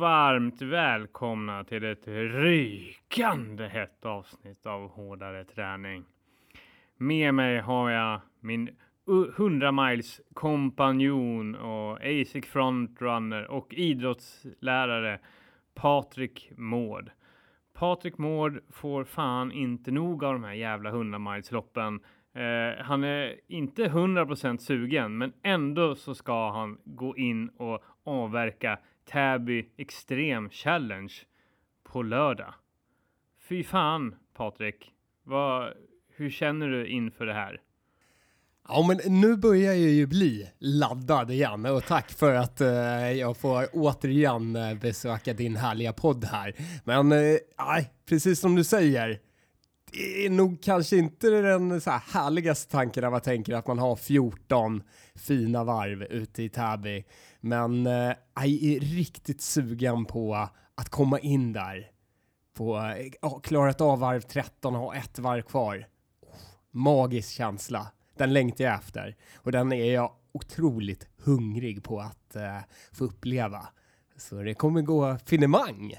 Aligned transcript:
varmt 0.00 0.62
välkomna 0.62 1.64
till 1.64 1.84
ett 1.84 2.08
rykande 2.08 3.68
hett 3.68 4.04
avsnitt 4.04 4.66
av 4.66 4.88
Hårdare 4.88 5.44
träning. 5.44 6.04
Med 6.96 7.34
mig 7.34 7.58
har 7.60 7.90
jag 7.90 8.20
min 8.40 8.70
100 9.36 9.72
miles 9.72 10.20
kompanjon 10.34 11.54
och 11.54 11.96
ASIC 11.96 12.46
frontrunner 12.46 13.46
och 13.46 13.74
idrottslärare 13.74 15.18
Patrik 15.74 16.52
Mård. 16.56 17.10
Patrik 17.74 18.18
Mård 18.18 18.60
får 18.70 19.04
fan 19.04 19.52
inte 19.52 19.90
nog 19.90 20.24
av 20.24 20.32
de 20.32 20.44
här 20.44 20.52
jävla 20.52 20.90
100 20.90 21.18
miles 21.18 21.52
loppen. 21.52 22.00
Eh, 22.34 22.84
han 22.84 23.04
är 23.04 23.40
inte 23.48 23.84
100% 23.84 24.58
sugen, 24.58 25.18
men 25.18 25.32
ändå 25.42 25.94
så 25.94 26.14
ska 26.14 26.50
han 26.50 26.78
gå 26.84 27.16
in 27.16 27.48
och 27.48 27.84
avverka 28.04 28.78
Täby 29.12 29.68
Extrem 29.76 30.50
Challenge 30.50 31.12
på 31.84 32.02
lördag. 32.02 32.54
Fy 33.48 33.64
fan 33.64 34.14
Patrik, 34.36 34.92
vad, 35.24 35.72
hur 36.16 36.30
känner 36.30 36.68
du 36.68 36.86
inför 36.86 37.26
det 37.26 37.34
här? 37.34 37.60
Ja, 38.68 38.86
men 38.88 39.20
nu 39.20 39.36
börjar 39.36 39.72
jag 39.72 39.90
ju 39.90 40.06
bli 40.06 40.50
laddad 40.58 41.30
igen 41.30 41.66
och 41.66 41.86
tack 41.86 42.10
för 42.10 42.34
att 42.34 42.60
eh, 42.60 43.12
jag 43.12 43.36
får 43.36 43.66
återigen 43.72 44.56
eh, 44.56 44.74
besöka 44.74 45.32
din 45.32 45.56
härliga 45.56 45.92
podd 45.92 46.24
här. 46.24 46.54
Men 46.84 47.12
eh, 47.12 47.84
precis 48.08 48.40
som 48.40 48.54
du 48.54 48.64
säger, 48.64 49.20
det 49.92 50.26
är 50.26 50.30
nog 50.30 50.62
kanske 50.62 50.96
inte 50.96 51.30
den 51.30 51.80
så 51.80 51.90
här 51.90 52.02
härligaste 52.12 52.72
tanken 52.72 53.02
när 53.02 53.10
man 53.10 53.20
tänker 53.20 53.54
att 53.54 53.66
man 53.66 53.78
har 53.78 53.96
14 53.96 54.82
fina 55.14 55.64
varv 55.64 56.02
ute 56.02 56.42
i 56.42 56.48
Täby. 56.48 57.04
Men 57.40 57.86
eh, 57.86 58.12
jag 58.34 58.46
är 58.46 58.80
riktigt 58.80 59.40
sugen 59.40 60.04
på 60.04 60.48
att 60.74 60.88
komma 60.88 61.18
in 61.18 61.52
där. 61.52 61.90
På, 62.56 62.76
eh, 63.22 63.40
klarat 63.42 63.80
av 63.80 63.98
varv 63.98 64.20
13 64.20 64.74
och 64.74 64.80
ha 64.80 64.94
ett 64.94 65.18
varv 65.18 65.42
kvar. 65.42 65.86
Oh, 66.22 66.36
magisk 66.70 67.32
känsla 67.32 67.86
den 68.20 68.32
längtar 68.32 68.64
jag 68.64 68.74
efter 68.74 69.16
och 69.36 69.52
den 69.52 69.72
är 69.72 69.92
jag 69.92 70.12
otroligt 70.32 71.08
hungrig 71.24 71.84
på 71.84 72.00
att 72.00 72.36
eh, 72.36 72.58
få 72.92 73.04
uppleva. 73.04 73.68
Så 74.16 74.42
det 74.42 74.54
kommer 74.54 74.82
gå 74.82 75.18
finemang. 75.26 75.94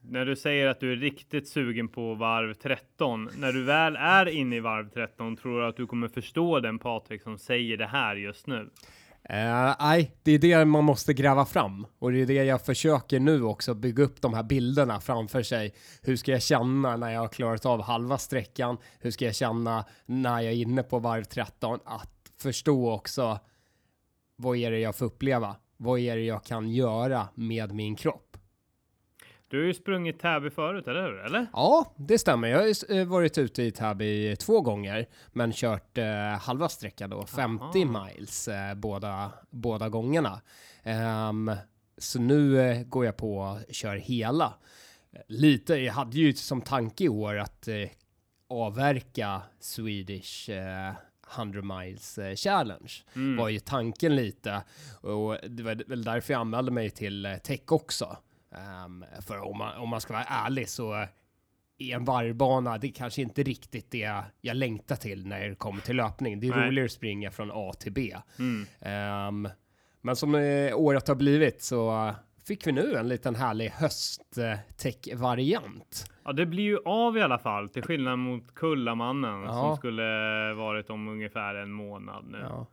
När 0.00 0.26
du 0.26 0.36
säger 0.36 0.66
att 0.66 0.80
du 0.80 0.92
är 0.92 0.96
riktigt 0.96 1.48
sugen 1.48 1.88
på 1.88 2.14
varv 2.14 2.54
13, 2.54 3.28
när 3.38 3.52
du 3.52 3.62
väl 3.62 3.96
är 3.96 4.28
inne 4.28 4.56
i 4.56 4.60
varv 4.60 4.88
13, 4.88 5.36
tror 5.36 5.60
du 5.60 5.66
att 5.66 5.76
du 5.76 5.86
kommer 5.86 6.08
förstå 6.08 6.60
den 6.60 6.78
Patrik 6.78 7.22
som 7.22 7.38
säger 7.38 7.76
det 7.76 7.86
här 7.86 8.16
just 8.16 8.46
nu? 8.46 8.70
Uh, 9.30 9.74
nej, 9.80 10.16
det 10.22 10.32
är 10.32 10.38
det 10.38 10.64
man 10.64 10.84
måste 10.84 11.14
gräva 11.14 11.44
fram 11.44 11.86
och 11.98 12.12
det 12.12 12.22
är 12.22 12.26
det 12.26 12.34
jag 12.34 12.60
försöker 12.60 13.20
nu 13.20 13.42
också 13.42 13.74
bygga 13.74 14.04
upp 14.04 14.20
de 14.20 14.34
här 14.34 14.42
bilderna 14.42 15.00
framför 15.00 15.42
sig. 15.42 15.74
Hur 16.02 16.16
ska 16.16 16.32
jag 16.32 16.42
känna 16.42 16.96
när 16.96 17.10
jag 17.10 17.20
har 17.20 17.28
klarat 17.28 17.66
av 17.66 17.82
halva 17.82 18.18
sträckan? 18.18 18.76
Hur 19.00 19.10
ska 19.10 19.24
jag 19.24 19.34
känna 19.34 19.84
när 20.06 20.40
jag 20.40 20.52
är 20.52 20.56
inne 20.56 20.82
på 20.82 20.98
varv 20.98 21.24
13? 21.24 21.78
Att 21.84 22.32
förstå 22.38 22.92
också 22.92 23.38
vad 24.36 24.56
är 24.56 24.70
det 24.70 24.78
jag 24.78 24.96
får 24.96 25.06
uppleva? 25.06 25.56
Vad 25.76 26.00
är 26.00 26.16
det 26.16 26.24
jag 26.24 26.44
kan 26.44 26.70
göra 26.70 27.28
med 27.34 27.74
min 27.74 27.96
kropp? 27.96 28.23
Du 29.54 29.60
har 29.60 29.66
ju 29.66 29.74
sprungit 29.74 30.20
Täby 30.20 30.50
förut, 30.50 30.88
eller 30.88 31.02
hur? 31.02 31.18
Eller? 31.18 31.46
Ja, 31.52 31.94
det 31.96 32.18
stämmer. 32.18 32.48
Jag 32.48 32.58
har 32.58 32.96
eh, 32.96 33.06
varit 33.06 33.38
ute 33.38 33.62
i 33.62 33.70
Täby 33.70 34.36
två 34.36 34.60
gånger, 34.60 35.06
men 35.32 35.52
kört 35.52 35.98
eh, 35.98 36.38
halva 36.40 36.68
sträckan 36.68 37.10
då, 37.10 37.26
50 37.26 37.64
Aha. 37.64 38.06
miles 38.06 38.48
eh, 38.48 38.74
båda, 38.74 39.32
båda 39.50 39.88
gångerna. 39.88 40.40
Um, 41.28 41.52
så 41.98 42.20
nu 42.20 42.60
eh, 42.60 42.82
går 42.82 43.04
jag 43.04 43.16
på 43.16 43.38
och 43.38 43.74
kör 43.74 43.96
hela. 43.96 44.54
Lite, 45.26 45.74
jag 45.74 45.92
hade 45.92 46.16
ju 46.16 46.32
som 46.32 46.62
tanke 46.62 47.04
i 47.04 47.08
år 47.08 47.38
att 47.38 47.68
eh, 47.68 47.88
avverka 48.48 49.42
Swedish 49.60 50.50
100 51.36 51.58
eh, 51.58 51.78
miles 51.78 52.18
challenge. 52.36 52.92
Mm. 53.14 53.36
Var 53.36 53.48
ju 53.48 53.58
tanken 53.58 54.16
lite 54.16 54.62
och 55.00 55.36
det 55.48 55.62
var 55.62 55.88
väl 55.88 56.04
därför 56.04 56.32
jag 56.32 56.40
anmälde 56.40 56.70
mig 56.70 56.90
till 56.90 57.38
Tech 57.44 57.72
också. 57.72 58.16
Um, 58.86 59.04
för 59.20 59.40
om 59.40 59.58
man, 59.58 59.76
om 59.76 59.88
man 59.88 60.00
ska 60.00 60.12
vara 60.12 60.24
ärlig 60.24 60.68
så 60.68 61.06
är 61.78 61.94
en 61.94 62.04
varvbana, 62.04 62.78
det 62.78 62.88
kanske 62.88 63.22
inte 63.22 63.42
riktigt 63.42 63.90
det 63.90 64.22
jag 64.40 64.56
längtar 64.56 64.96
till 64.96 65.26
när 65.26 65.48
det 65.48 65.54
kommer 65.54 65.80
till 65.80 65.96
löpning. 65.96 66.40
Det 66.40 66.46
är 66.46 66.56
Nej. 66.56 66.68
roligare 66.68 66.84
att 66.84 66.92
springa 66.92 67.30
från 67.30 67.50
A 67.54 67.72
till 67.78 67.92
B. 67.92 68.16
Mm. 68.38 68.66
Um, 69.28 69.48
men 70.00 70.16
som 70.16 70.34
eh, 70.34 70.76
året 70.76 71.08
har 71.08 71.14
blivit 71.14 71.62
så 71.62 72.14
fick 72.46 72.66
vi 72.66 72.72
nu 72.72 72.96
en 72.96 73.08
liten 73.08 73.34
härlig 73.34 73.68
hösttech-variant. 73.68 76.10
Ja, 76.24 76.32
det 76.32 76.46
blir 76.46 76.64
ju 76.64 76.78
av 76.84 77.16
i 77.16 77.22
alla 77.22 77.38
fall, 77.38 77.68
till 77.68 77.82
skillnad 77.82 78.18
mot 78.18 78.54
Kullamannen 78.54 79.42
ja. 79.42 79.52
som 79.52 79.76
skulle 79.76 80.02
varit 80.54 80.90
om 80.90 81.08
ungefär 81.08 81.54
en 81.54 81.72
månad 81.72 82.24
nu. 82.24 82.38
Ja 82.42 82.66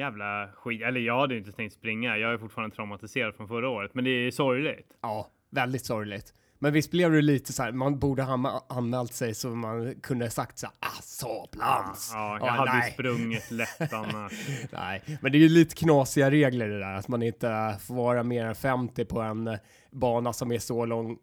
jävla 0.00 0.48
skit. 0.56 0.82
Eller 0.82 1.00
jag 1.00 1.20
hade 1.20 1.36
inte 1.36 1.52
tänkt 1.52 1.72
springa. 1.72 2.16
Jag 2.16 2.32
är 2.32 2.38
fortfarande 2.38 2.76
traumatiserad 2.76 3.34
från 3.34 3.48
förra 3.48 3.68
året, 3.68 3.94
men 3.94 4.04
det 4.04 4.10
är 4.10 4.30
sorgligt. 4.30 4.86
Ja, 5.00 5.30
väldigt 5.50 5.86
sorgligt. 5.86 6.34
Men 6.62 6.72
visst 6.72 6.90
blev 6.90 7.12
det 7.12 7.22
lite 7.22 7.52
så 7.52 7.62
här, 7.62 7.72
man 7.72 7.98
borde 7.98 8.22
ha 8.22 8.64
anmält 8.68 9.14
sig 9.14 9.34
så 9.34 9.48
man 9.48 9.94
kunde 9.94 10.30
sagt 10.30 10.58
så 10.58 10.66
här, 10.66 10.74
ah, 10.80 11.02
Sablans. 11.02 12.10
Ja, 12.14 12.38
jag 12.40 12.48
ah, 12.48 12.50
hade 12.50 12.72
nej. 12.72 12.92
sprungit 12.92 13.50
lätt 13.50 13.92
annars. 13.92 14.32
nej, 14.72 15.02
men 15.22 15.32
det 15.32 15.38
är 15.38 15.40
ju 15.40 15.48
lite 15.48 15.74
knasiga 15.74 16.30
regler 16.30 16.68
det 16.68 16.78
där, 16.78 16.94
att 16.94 17.08
man 17.08 17.22
inte 17.22 17.76
får 17.80 17.94
vara 17.94 18.22
mer 18.22 18.44
än 18.44 18.54
50 18.54 19.04
på 19.04 19.20
en 19.20 19.58
bana 19.90 20.32
som 20.32 20.52
är 20.52 20.58
så 20.58 20.84
lång 20.84 21.18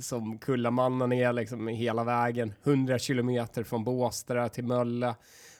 som 0.00 0.38
Kullamannen 0.38 1.12
är 1.12 1.32
liksom 1.32 1.68
hela 1.68 2.04
vägen, 2.04 2.54
100 2.64 2.98
kilometer 2.98 3.64
från 3.64 3.84
Båstad 3.84 4.48
till 4.48 4.64
Mölle. 4.64 5.14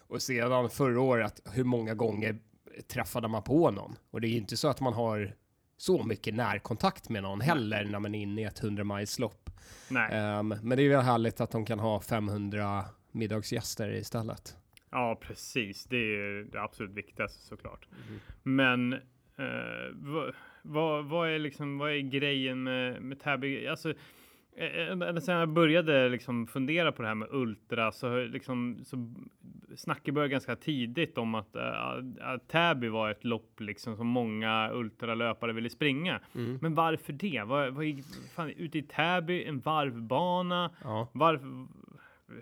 Och 0.09 0.22
sedan 0.22 0.71
förra 0.71 1.00
året, 1.00 1.41
hur 1.53 1.65
många 1.65 1.94
gånger 1.94 2.38
träffade 2.88 3.28
man 3.28 3.42
på 3.42 3.70
någon? 3.70 3.97
Och 4.10 4.20
det 4.20 4.26
är 4.26 4.31
ju 4.31 4.37
inte 4.37 4.56
så 4.56 4.69
att 4.69 4.81
man 4.81 4.92
har 4.92 5.34
så 5.76 6.03
mycket 6.03 6.34
närkontakt 6.34 7.09
med 7.09 7.22
någon 7.22 7.41
heller 7.41 7.84
när 7.84 7.98
man 7.98 8.14
är 8.14 8.22
inne 8.22 8.41
i 8.41 8.44
ett 8.44 8.62
100 8.62 8.84
milslopp. 8.84 9.50
Um, 9.91 10.48
men 10.48 10.69
det 10.76 10.82
är 10.82 10.88
väl 10.88 11.00
härligt 11.00 11.41
att 11.41 11.50
de 11.50 11.64
kan 11.64 11.78
ha 11.78 12.00
500 12.00 12.84
middagsgäster 13.12 13.91
istället. 13.91 14.56
Ja, 14.91 15.19
precis. 15.22 15.84
Det 15.84 15.97
är 15.97 16.53
det 16.53 16.62
absolut 16.62 16.94
viktigaste 16.94 17.47
såklart. 17.47 17.88
Mm. 18.09 18.20
Men 18.42 18.93
uh, 18.93 19.93
vad, 19.94 20.34
vad, 20.62 21.04
vad, 21.04 21.31
är 21.31 21.38
liksom, 21.38 21.78
vad 21.78 21.91
är 21.91 21.98
grejen 21.98 22.62
med, 22.62 23.03
med 23.03 23.20
Täby? 23.20 23.66
Alltså, 23.66 23.94
Ända 24.56 25.09
eh, 25.09 25.17
sedan 25.17 25.39
jag 25.39 25.49
började 25.49 26.09
liksom 26.09 26.47
fundera 26.47 26.93
på 26.93 27.03
det 27.03 27.09
här 27.09 27.15
med 27.15 27.28
ultra 27.31 27.93
så, 27.93 28.25
liksom, 28.25 28.78
så 28.84 29.15
snacket 29.77 30.15
började 30.15 30.33
ganska 30.33 30.56
tidigt 30.56 31.19
om 31.19 31.34
att, 31.34 31.56
äh, 31.56 31.62
att 32.21 32.49
Täby 32.49 32.89
var 32.89 33.11
ett 33.11 33.25
lopp 33.25 33.61
liksom, 33.61 33.97
som 33.97 34.06
många 34.06 34.71
ultralöpare 34.72 35.53
ville 35.53 35.71
springa. 35.71 36.21
Mm. 36.34 36.59
Men 36.62 36.75
varför 36.75 37.12
det? 37.12 37.43
Vad, 37.47 37.75
vad, 37.75 37.84
fan, 38.34 38.50
ute 38.50 38.78
i 38.78 38.83
Täby, 38.83 39.44
en 39.44 39.61
varvbana. 39.61 40.71
Ja. 40.84 41.09
Varför, 41.12 41.67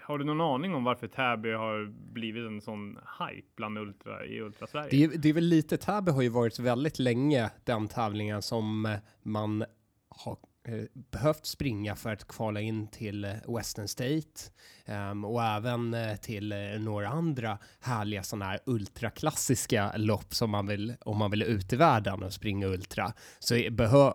har 0.03 0.19
du 0.19 0.25
någon 0.25 0.41
aning 0.41 0.75
om 0.75 0.85
varför 0.85 1.09
Täby 1.09 1.53
har 1.53 1.87
blivit 2.13 2.47
en 2.47 2.61
sån 2.61 2.99
hype 3.19 3.49
bland 3.57 3.79
ultra 3.79 4.25
i 4.25 4.41
Ultrasverige? 4.41 5.09
Det, 5.09 5.23
det 5.23 5.29
är 5.29 5.33
väl 5.33 5.45
lite, 5.45 5.77
Täby 5.77 6.11
har 6.11 6.23
ju 6.23 6.29
varit 6.29 6.59
väldigt 6.59 6.99
länge 6.99 7.51
den 7.65 7.89
tävlingen 7.89 8.43
som 8.43 8.97
man 9.23 9.65
har 10.09 10.37
Eh, 10.37 10.54
Eh, 10.69 10.85
behövt 11.11 11.47
springa 11.47 11.97
för 11.97 12.13
att 12.13 12.29
kvala 12.29 12.61
in 12.61 12.89
till 12.89 13.25
eh, 13.25 13.31
Western 13.57 13.89
State 13.89 14.41
um, 14.87 15.25
och 15.25 15.43
även 15.43 15.95
eh, 15.95 16.17
till 16.17 16.55
några 16.81 17.09
andra 17.09 17.59
härliga 17.81 18.23
sådana 18.23 18.45
här 18.45 18.61
ultraklassiska 18.67 19.93
lopp 19.97 20.35
som 20.35 20.51
man 20.51 20.67
vill 20.67 20.95
om 21.01 21.19
man 21.19 21.31
vill 21.31 21.43
ut 21.43 21.73
i 21.73 21.77
världen 21.77 22.23
och 22.23 22.33
springa 22.33 22.67
ultra 22.67 23.13
så 23.39 23.55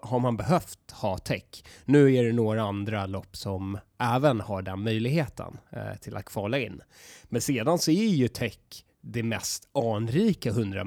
har 0.02 0.20
man 0.20 0.38
behövt 0.38 0.92
ha 0.92 1.18
tech. 1.18 1.64
Nu 1.86 2.16
är 2.16 2.24
det 2.24 2.34
några 2.34 2.62
andra 2.62 3.06
lopp 3.06 3.38
som 3.38 3.78
även 3.98 4.42
har 4.42 4.62
den 4.62 4.84
möjligheten 4.84 5.58
uh, 5.74 5.96
till 6.02 6.18
att 6.18 6.26
kvala 6.26 6.60
in. 6.60 6.82
Men 7.24 7.42
sedan 7.42 7.80
så 7.80 7.92
är 7.92 8.08
ju 8.08 8.28
tech 8.28 8.84
det 9.02 9.24
mest 9.24 9.70
anrika 9.74 10.50
100 10.50 10.84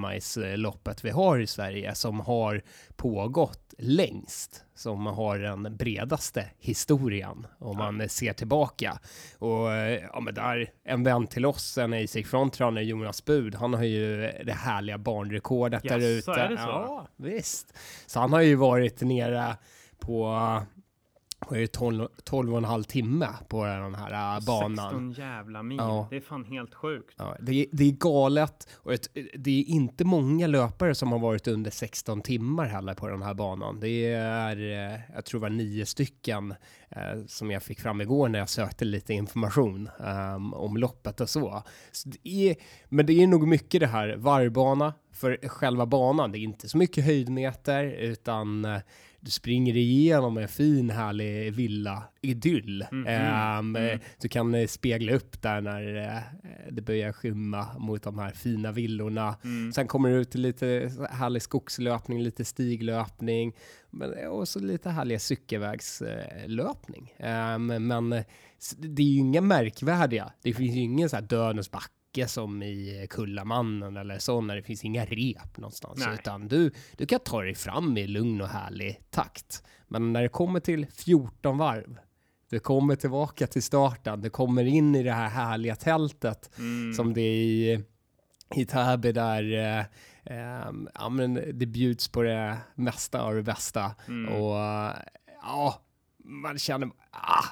loppet 0.57 1.05
vi 1.05 1.11
har 1.11 1.39
i 1.39 1.47
Sverige 1.47 1.95
som 1.95 2.21
har 2.21 2.63
pågått 2.97 3.62
längst, 3.79 4.65
som 4.75 5.07
har 5.07 5.39
den 5.39 5.77
bredaste 5.77 6.47
historien 6.59 7.47
om 7.59 7.77
man 7.77 8.09
ser 8.09 8.33
tillbaka. 8.33 8.99
Och 9.39 9.69
ja, 10.13 10.21
men 10.21 10.35
där, 10.35 10.71
en 10.85 11.05
vän 11.05 11.27
till 11.27 11.47
oss, 11.47 11.79
en 11.79 11.93
ASIC 11.93 12.27
frontrunner, 12.29 12.83
Jonas 12.83 13.25
Bud, 13.25 13.55
han 13.55 13.75
har 13.75 13.85
ju 13.85 14.17
det 14.45 14.53
härliga 14.53 14.99
barnrekordet 14.99 15.85
yes, 15.85 15.93
där 15.93 16.01
ute. 16.01 16.55
Ja, 16.59 17.07
visst. 17.17 17.75
Så 18.07 18.21
han 18.21 18.33
har 18.33 18.41
ju 18.41 18.55
varit 18.55 19.01
nere 19.01 19.57
på 19.99 20.39
vad 21.49 21.59
är 21.59 21.61
det, 21.61 21.73
12, 21.73 22.09
12 22.25 22.53
och 22.53 22.59
en 22.59 22.65
halv 22.65 22.83
timme 22.83 23.29
på 23.49 23.65
den 23.65 23.95
här 23.95 24.37
äh, 24.37 24.45
banan. 24.45 24.77
16 24.77 25.13
jävla 25.13 25.63
mil. 25.63 25.79
Ja. 25.79 26.07
Det 26.11 26.17
är 26.17 26.21
fan 26.21 26.45
helt 26.45 26.75
sjukt. 26.75 27.15
Ja, 27.19 27.37
det, 27.41 27.53
är, 27.53 27.67
det 27.73 27.85
är 27.85 27.91
galet 27.93 28.69
och 28.75 28.93
ett, 28.93 29.09
det 29.35 29.61
är 29.61 29.65
inte 29.65 30.05
många 30.05 30.47
löpare 30.47 30.95
som 30.95 31.13
har 31.13 31.19
varit 31.19 31.49
under 31.49 31.71
16 31.71 32.23
timmar 32.23 32.67
heller 32.67 32.95
på 32.95 33.09
den 33.09 33.23
här 33.23 33.35
banan. 33.35 33.81
Det 33.81 34.13
är, 34.13 34.57
eh, 34.57 35.01
jag 35.15 35.25
tror 35.25 35.41
det 35.41 35.43
var 35.43 35.51
nio 35.51 35.87
stycken 35.87 36.55
eh, 36.91 37.25
som 37.27 37.51
jag 37.51 37.63
fick 37.63 37.81
fram 37.81 38.01
igår 38.01 38.29
när 38.29 38.39
jag 38.39 38.49
sökte 38.49 38.85
lite 38.85 39.15
information 39.15 39.91
ehm, 40.01 40.55
om 40.55 40.77
loppet 40.77 41.21
och 41.21 41.31
så. 41.31 41.63
så 41.93 42.09
det 42.09 42.51
är, 42.51 42.57
men 42.89 43.07
det 43.07 43.13
är 43.13 43.27
nog 43.27 43.49
mycket 43.49 43.81
det 43.81 43.87
här 43.87 44.17
varvbana 44.17 44.95
för 45.13 45.49
själva 45.49 45.87
banan. 45.87 46.33
Det 46.33 46.39
är 46.39 46.41
inte 46.41 46.69
så 46.69 46.79
mycket 46.79 47.05
höjdmeter 47.05 47.85
utan 47.85 48.65
eh, 48.65 48.79
du 49.25 49.31
springer 49.31 49.77
igenom 49.77 50.39
en 50.39 50.49
fin 50.49 50.91
härlig 50.91 51.53
villa-idyll. 51.53 52.87
Mhm, 52.93 53.07
Ehm, 53.07 53.77
mm. 53.77 53.91
eh, 53.91 54.01
Du 54.21 54.29
kan 54.29 54.55
eh, 54.55 54.67
spegla 54.67 55.13
upp 55.13 55.43
där 55.43 55.61
när 55.61 55.97
eh, 55.97 56.23
det 56.73 56.83
börjar 56.83 57.13
skymma 57.13 57.67
mot 57.79 58.03
de 58.03 58.19
här 58.19 58.31
fina 58.31 58.73
villorna. 58.73 59.37
Mm. 59.45 59.73
Sen 59.73 59.87
kommer 59.87 60.09
du 60.09 60.17
ut 60.17 60.31
till 60.31 60.41
lite 60.43 60.93
härlig 61.11 61.43
skogslöpning, 61.43 62.23
lite 62.23 62.45
stiglöpning 62.45 63.53
men, 63.91 64.13
eh, 64.15 64.27
och 64.29 64.49
så 64.49 64.61
lite 64.61 64.91
härliga 64.91 65.19
cykelvägslöpning. 65.19 67.15
Ehm, 67.19 67.67
men 67.67 68.11
det 68.79 69.03
är 69.03 69.07
ju 69.07 69.19
inga 69.19 69.41
märkvärdiga. 69.41 70.33
Det 70.43 70.55
finns 70.55 70.77
ju 70.77 70.81
ingen 70.81 71.09
så 71.09 71.17
här 71.17 71.23
dödens 71.23 71.71
backe 72.13 72.29
som 72.29 72.63
i 72.63 73.07
Kullamannen 73.11 73.97
eller 73.97 74.19
så 74.19 74.41
när 74.41 74.57
det 74.57 74.63
finns 74.63 74.85
inga 74.85 75.05
rep 75.05 75.57
någonstans. 75.57 75.99
Nej. 75.99 76.15
Utan 76.15 76.49
du, 76.49 76.71
du 76.97 77.07
kan 77.07 77.21
ta 77.21 77.43
dig 77.43 77.55
fram 77.55 77.97
i 77.99 78.07
lugn 78.07 78.41
och 78.41 78.49
härlig 78.49 79.01
takt. 79.11 79.63
Men 79.89 80.13
när 80.13 80.23
det 80.23 80.29
kommer 80.29 80.61
till 80.61 80.87
14 80.87 81.59
varv, 81.59 81.99
du 82.51 82.59
kommer 82.61 82.97
tillbaka 82.97 83.47
till 83.47 83.63
starten, 83.63 84.21
du 84.21 84.31
kommer 84.31 84.65
in 84.65 84.95
i 84.95 85.03
det 85.03 85.13
här 85.13 85.29
härliga 85.29 85.77
tältet 85.77 86.51
Mm. 86.59 86.95
som 86.95 87.15
det 87.15 87.21
är 87.21 87.35
i, 87.35 87.85
i 88.55 88.65
Täby 88.65 89.13
där 89.13 89.53
eh, 89.53 89.85
ehm, 90.25 90.89
ja, 90.95 91.09
men 91.09 91.35
det 91.35 91.67
bjuds 91.67 92.09
på 92.09 92.23
det 92.23 92.57
mesta 92.75 93.23
av 93.23 93.35
det 93.35 93.43
bästa. 93.43 93.95
Mm. 94.09 94.33
Och 94.33 94.57
ja, 95.43 95.83
man 96.25 96.59
känner, 96.59 96.91
ah, 97.11 97.45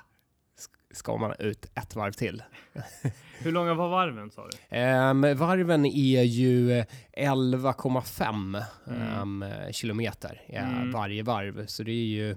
ska 0.91 1.17
man 1.17 1.35
ut 1.39 1.71
ett 1.75 1.97
varv 1.97 2.13
till? 2.13 2.43
Hur 3.39 3.53
långa 3.53 3.75
var 3.75 3.89
varven 3.89 4.31
sa 4.31 4.49
du? 4.71 4.77
Um, 4.79 5.37
varven 5.39 5.87
är 5.87 6.23
ju 6.23 6.73
eh, 6.73 6.85
11,5 7.17 8.63
Mm. 8.87 9.43
ehm, 9.43 9.73
kilometer 9.73 10.43
eh, 10.49 10.71
Mm. 10.79 10.91
varje 10.93 11.23
varv, 11.23 11.67
så 11.67 11.83
det 11.83 11.91
är 11.93 12.07
ju 12.07 12.37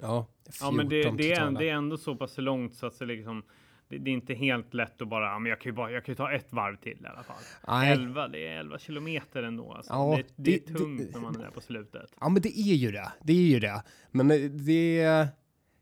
ja, 0.00 0.26
14 0.44 0.58
Ja, 0.66 0.70
men 0.70 0.88
det, 0.88 1.10
det, 1.10 1.32
är, 1.32 1.50
det 1.50 1.68
är 1.68 1.74
ändå 1.74 1.96
så 1.96 2.16
pass 2.16 2.38
långt 2.38 2.74
så 2.74 2.86
att 2.86 2.98
det 2.98 3.06
liksom 3.06 3.42
det, 3.88 3.98
det 3.98 4.10
är 4.10 4.14
inte 4.14 4.34
helt 4.34 4.74
lätt 4.74 5.02
att 5.02 5.08
bara, 5.08 5.24
ja, 5.26 5.38
men 5.38 5.50
jag 5.50 5.60
kan 5.60 5.70
ju 5.72 5.76
bara, 5.76 5.90
jag 5.90 6.04
kan 6.04 6.12
ju 6.12 6.16
ta 6.16 6.32
ett 6.32 6.52
varv 6.52 6.76
till 6.76 6.98
i 7.04 7.06
alla 7.06 7.22
fall. 7.22 7.36
Nej. 7.68 7.92
11, 7.92 8.28
det 8.28 8.46
är 8.46 8.58
11 8.60 8.78
kilometer 8.78 9.42
ändå. 9.42 9.72
Alltså. 9.72 9.92
Ja, 9.92 10.16
det, 10.16 10.22
det, 10.22 10.32
det- 10.66 10.70
är 10.74 10.78
tungt 10.78 11.10
när 11.14 11.20
man 11.20 11.36
är 11.36 11.40
där 11.40 11.50
på 11.50 11.60
slutet. 11.60 12.12
Ja, 12.20 12.28
men 12.28 12.42
det 12.42 12.58
är 12.58 12.74
ju 12.74 12.90
det. 12.92 13.12
Det 13.22 13.32
är 13.32 13.36
ju 13.36 13.60
det. 13.60 13.82
Men 14.10 14.30
eh, 14.30 14.36
det... 14.50 15.28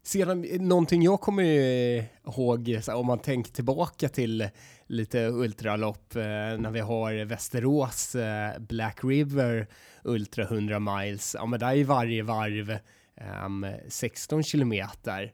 Sedan, 0.09 0.41
någonting 0.41 1.03
jag 1.03 1.21
kommer 1.21 1.43
ihåg, 1.43 2.79
så 2.83 2.91
här, 2.91 2.99
om 2.99 3.07
man 3.07 3.19
tänker 3.19 3.53
tillbaka 3.53 4.09
till 4.09 4.49
lite 4.87 5.27
ultralopp, 5.27 6.17
eh, 6.17 6.23
när 6.23 6.71
vi 6.71 6.81
har 6.81 7.25
Västerås 7.25 8.15
eh, 8.15 8.59
Black 8.59 9.05
River 9.05 9.67
Ultra 10.05 10.45
100 10.45 10.79
miles, 10.79 11.35
ja 11.39 11.47
men 11.47 11.61
där 11.61 11.77
är 11.77 11.85
varje 11.85 12.23
varv 12.23 12.79
ehm, 13.17 13.67
16 13.89 14.43
kilometer. 14.43 15.33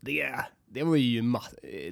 Det, 0.00 0.34
det 0.68 0.82
var 0.82 0.96
ju, 0.96 1.22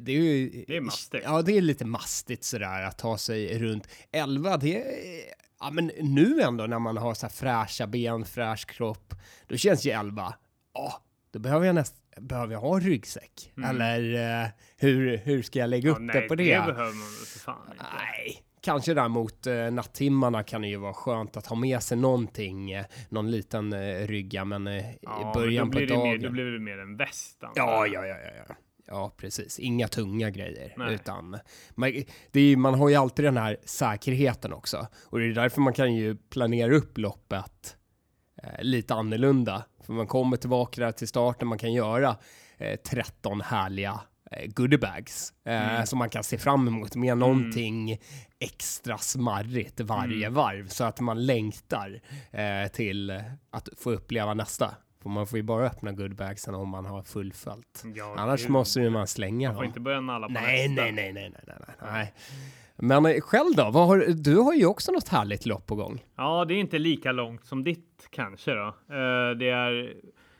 det 0.00 0.12
är 0.12 0.22
ju... 0.22 0.64
Det 0.66 0.76
är 0.76 0.80
mastigt. 0.80 1.24
Ja, 1.24 1.42
det 1.42 1.56
är 1.56 1.60
lite 1.62 1.84
mastigt 1.84 2.44
sådär 2.44 2.82
att 2.82 2.98
ta 2.98 3.18
sig 3.18 3.58
runt. 3.58 3.88
11, 4.12 4.56
det. 4.56 4.84
Ja, 5.60 5.70
men 5.70 5.86
nu 6.00 6.40
ändå 6.40 6.66
när 6.66 6.78
man 6.78 6.96
har 6.96 7.14
så 7.14 7.26
här 7.26 7.32
fräscha 7.32 7.86
ben, 7.86 8.24
fräsch 8.24 8.66
kropp, 8.66 9.14
då 9.46 9.56
känns 9.56 9.86
ju 9.86 9.90
11, 9.90 10.34
ja, 10.74 11.02
då 11.32 11.38
behöver 11.38 11.66
jag 11.66 11.74
nästan 11.74 11.98
Behöver 12.20 12.52
jag 12.52 12.60
ha 12.60 12.74
en 12.76 12.80
ryggsäck? 12.80 13.52
Mm. 13.56 13.70
Eller 13.70 14.14
eh, 14.44 14.48
hur, 14.76 15.16
hur 15.16 15.42
ska 15.42 15.58
jag 15.58 15.70
lägga 15.70 15.88
Ja, 15.88 15.94
upp 15.94 16.00
nej, 16.00 16.20
det 16.20 16.28
på 16.28 16.34
det? 16.34 16.44
det 16.44 16.60
behöver 16.72 16.82
man 16.92 17.08
för 17.26 17.38
fan 17.38 17.68
inte. 17.72 17.84
Nej, 17.98 18.42
kanske 18.60 18.94
däremot 18.94 19.46
eh, 19.46 19.70
nattimmarna 19.70 20.42
kan 20.42 20.62
det 20.62 20.68
ju 20.68 20.76
vara 20.76 20.94
skönt 20.94 21.36
att 21.36 21.46
ha 21.46 21.56
med 21.56 21.82
sig 21.82 21.96
någonting, 21.98 22.70
eh, 22.72 22.84
någon 23.08 23.30
liten 23.30 23.72
eh, 23.72 24.06
rygga, 24.06 24.44
men 24.44 24.66
eh, 24.66 24.84
Ja, 25.02 25.30
i 25.30 25.34
början 25.34 25.68
men 25.68 25.88
på 25.88 25.94
dagen. 25.94 26.08
mer, 26.08 26.18
då 26.18 26.30
blir 26.30 26.44
det 26.44 26.58
mer 26.58 26.78
en 26.78 26.96
väst. 26.96 27.38
Ja, 27.40 27.52
ja, 27.56 27.86
ja, 27.86 28.06
ja, 28.06 28.16
ja. 28.48 28.54
Ja, 28.86 29.12
precis. 29.16 29.58
Inga 29.58 29.88
tunga 29.88 30.30
grejer, 30.30 30.74
Nej. 30.76 30.94
utan 30.94 31.38
man, 31.74 31.92
det 32.30 32.40
är, 32.40 32.56
man 32.56 32.74
har 32.74 32.88
ju 32.88 32.94
alltid 32.94 33.24
den 33.24 33.36
här 33.36 33.56
säkerheten 33.64 34.52
också. 34.52 34.86
Och 35.06 35.18
det 35.18 35.24
är 35.26 35.32
därför 35.32 35.60
man 35.60 35.72
kan 35.72 35.94
ju 35.94 36.16
planera 36.16 36.74
upp 36.74 36.98
loppet 36.98 37.76
eh, 38.42 38.62
lite 38.62 38.94
annorlunda. 38.94 39.64
För 39.86 39.92
man 39.92 40.06
kommer 40.06 40.36
tillbaka 40.36 40.92
till 40.92 41.08
starten, 41.08 41.48
man 41.48 41.58
kan 41.58 41.72
göra 41.72 42.16
eh, 42.58 42.76
13 42.76 43.40
härliga 43.40 44.00
eh, 44.30 44.46
goodiebags 44.52 45.32
eh, 45.46 45.72
Mm. 45.74 45.86
som 45.86 45.98
man 45.98 46.08
kan 46.10 46.24
se 46.24 46.38
fram 46.38 46.68
emot 46.68 46.96
med 46.96 47.18
någonting 47.18 47.98
extra 48.38 48.98
smarrigt 48.98 49.80
varje 49.80 50.26
Mm. 50.26 50.34
varv 50.34 50.68
så 50.68 50.84
att 50.84 51.00
man 51.00 51.26
längtar 51.26 52.00
eh, 52.30 52.68
till 52.72 53.10
att 53.50 53.68
få 53.78 53.90
uppleva 53.90 54.34
nästa. 54.34 54.74
För 55.02 55.08
man 55.08 55.26
får 55.26 55.36
ju 55.36 55.42
bara 55.42 55.66
öppna 55.66 55.92
goodiebagsen 55.92 56.54
om 56.54 56.68
man 56.68 56.86
har 56.86 57.02
fullföljt. 57.02 57.84
Ja, 57.94 58.14
Annars 58.18 58.40
gud. 58.42 58.50
måste 58.50 58.80
ju 58.80 58.90
man 58.90 59.06
slänga 59.06 59.48
Man 59.48 59.54
får 59.54 59.62
dem. 59.62 59.68
inte 59.68 59.80
börja 59.80 60.00
nalla 60.00 60.26
på 60.26 60.32
Nej, 60.32 60.68
nästa. 60.68 60.82
nej, 60.82 60.92
nej, 60.92 61.12
nej, 61.12 61.30
nej, 61.30 61.44
nej, 61.46 61.56
nej, 61.80 61.92
nej. 61.92 62.12
Men 62.84 63.06
eh, 63.06 63.20
själv 63.20 63.54
då? 63.56 63.62
Har, 63.62 63.98
du 64.14 64.36
har 64.36 64.54
ju 64.54 64.66
också 64.66 64.92
något 64.92 65.08
härligt 65.08 65.46
lopp 65.46 65.66
på 65.66 65.74
gång. 65.74 66.04
Ja, 66.16 66.44
det 66.44 66.54
är 66.54 66.58
inte 66.58 66.78
lika 66.78 67.12
långt 67.12 67.44
som 67.44 67.64
ditt 67.64 68.06
kanske 68.10 68.50
då. 68.54 68.66
Eh, 68.66 69.30
det 69.38 69.48
är, 69.50 69.94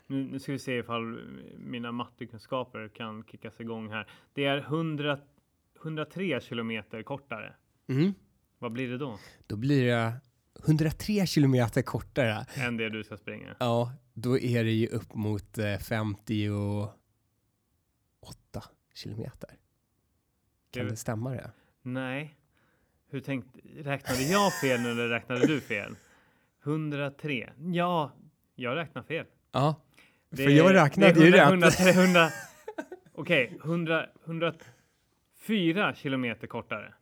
nu, 0.06 0.38
ska 0.40 0.52
vi 0.52 0.58
se 0.58 0.78
ifall 0.78 1.18
mina 1.58 1.92
mattekunskaper 1.92 2.88
kan 2.88 3.24
kickas 3.30 3.60
igång 3.60 3.88
här. 3.90 4.06
Det 4.34 4.44
är 4.44 4.58
100, 4.58 5.18
103 5.82 6.40
kilometer 6.40 7.02
kortare. 7.02 7.54
Mm. 7.88 8.14
Vad 8.58 8.72
blir 8.72 8.88
det 8.88 8.98
då? 8.98 9.18
Då 9.46 9.56
blir 9.56 9.84
det 9.86 10.12
103 10.66 11.26
kilometer 11.26 11.82
kortare. 11.82 12.46
Än 12.54 12.76
det 12.76 12.88
du 12.90 13.04
ska 13.04 13.16
springa? 13.16 13.56
Ja, 13.61 13.92
då 14.14 14.38
är 14.38 14.64
det 14.64 14.70
ju 14.72 14.87
upp 14.87 15.14
mot 15.14 15.58
eh, 15.58 15.76
58 15.78 16.92
kilometer. 18.94 19.50
Kan 20.70 20.84
Det- 20.84 20.90
det 20.90 20.96
stämma 20.96 21.30
det? 21.30 21.50
Nej. 21.82 22.34
Hur 23.10 23.20
tänkte, 23.20 23.60
räknade 23.76 24.22
jag 24.22 24.52
fel 24.60 24.80
nu 24.80 24.90
eller 24.90 25.08
räknade 25.08 25.46
du 25.46 25.60
fel? 25.60 25.94
103. 26.64 27.50
Ja, 27.58 28.12
jag 28.54 28.76
räknar 28.76 29.02
fel. 29.02 29.26
Ja, 29.52 29.74
Det 30.30 30.36
för 30.44 30.50
jag 30.50 30.70
är- 30.70 30.74
räknade 30.74 31.12
det 31.12 31.20
är 31.20 31.24
ju 31.26 31.36
100, 31.38 31.66
rätt. 31.66 31.80
100, 31.80 32.02
100, 32.02 32.30
Okej, 33.14 33.58
100, 33.64 34.06
104 34.24 35.94
kilometer 35.94 36.46
kortare. 36.46 36.94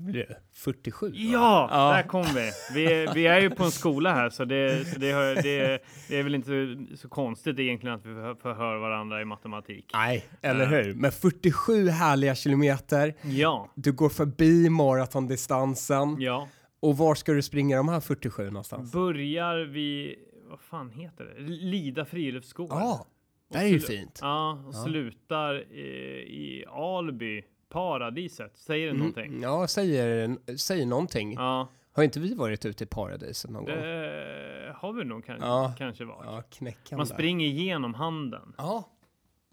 Så 0.00 0.04
blir 0.04 0.26
det 0.28 0.36
47. 0.54 1.06
va? 1.10 1.12
Ja, 1.16 1.68
Ja. 1.72 1.96
där 1.96 2.02
kom 2.02 2.22
vi. 2.34 2.50
vi. 2.74 2.92
är- 2.92 3.14
Vi 3.14 3.26
är 3.26 3.40
ju 3.40 3.50
på 3.50 3.64
en 3.64 3.70
skola 3.70 4.14
här, 4.14 4.30
så 4.30 4.44
det, 4.44 4.88
så 4.92 4.98
det, 4.98 5.12
hör, 5.12 5.34
det, 5.34 5.82
det 6.08 6.18
är 6.18 6.22
väl 6.22 6.34
inte 6.34 6.76
så 6.96 7.08
konstigt 7.08 7.58
egentligen 7.58 7.94
att 7.96 8.06
vi 8.06 8.14
för- 8.14 8.34
förhör 8.34 8.76
varandra 8.76 9.20
i 9.22 9.24
matematik. 9.24 9.90
Nej, 9.94 10.24
eller 10.42 10.60
Ja. 10.76 10.82
hur? 10.82 10.94
Men 10.94 11.12
47 11.12 11.88
härliga 11.88 12.34
kilometer. 12.34 13.14
Ja, 13.24 13.68
Du 13.74 13.92
går 13.92 14.08
förbi 14.08 14.70
maratondistansen. 14.70 16.16
ja. 16.20 16.48
Och 16.82 16.96
var 16.98 17.14
ska 17.14 17.32
du 17.32 17.42
springa 17.42 17.76
de 17.76 17.88
här 17.88 18.00
47 18.00 18.44
någonstans? 18.50 18.92
Börjar 18.92 19.56
vi, 19.64 20.16
vad 20.50 20.60
fan 20.60 20.90
heter 20.90 21.24
det? 21.24 21.40
Lida 21.42 22.04
friluftsgård. 22.04 22.68
Ja, 22.70 23.06
Och 23.50 23.54
där 23.56 23.62
är 23.64 23.68
ju 23.68 23.80
fint. 23.80 24.18
Ja, 24.22 24.64
och 24.66 24.74
Ja. 24.74 24.84
slutar 24.84 25.72
i, 25.72 25.80
i 26.28 26.64
Alby, 26.68 27.42
paradiset. 27.70 28.56
Säger 28.56 28.86
det 28.86 28.98
någonting? 28.98 29.26
Mm, 29.26 29.42
ja, 29.42 29.68
säger, 29.68 30.36
säger 30.56 30.86
någonting. 30.86 31.32
Ja, 31.34 31.68
Har 31.92 32.02
inte 32.02 32.20
vi 32.20 32.34
varit 32.34 32.64
ute 32.66 32.84
i 32.84 32.86
paradiset 32.86 33.50
någon 33.50 33.64
gång? 33.64 33.74
det 33.76 34.74
har 34.76 34.92
vi 34.92 35.04
nog 35.04 35.24
kan, 35.24 35.36
Ja. 35.40 35.74
kanske 35.78 36.04
varit. 36.04 36.26
Ja, 36.26 36.42
knäckande. 36.50 36.96
Man 36.96 37.06
springer 37.06 37.46
igenom 37.46 37.94
handen. 37.94 38.54
Ja. 38.58 38.88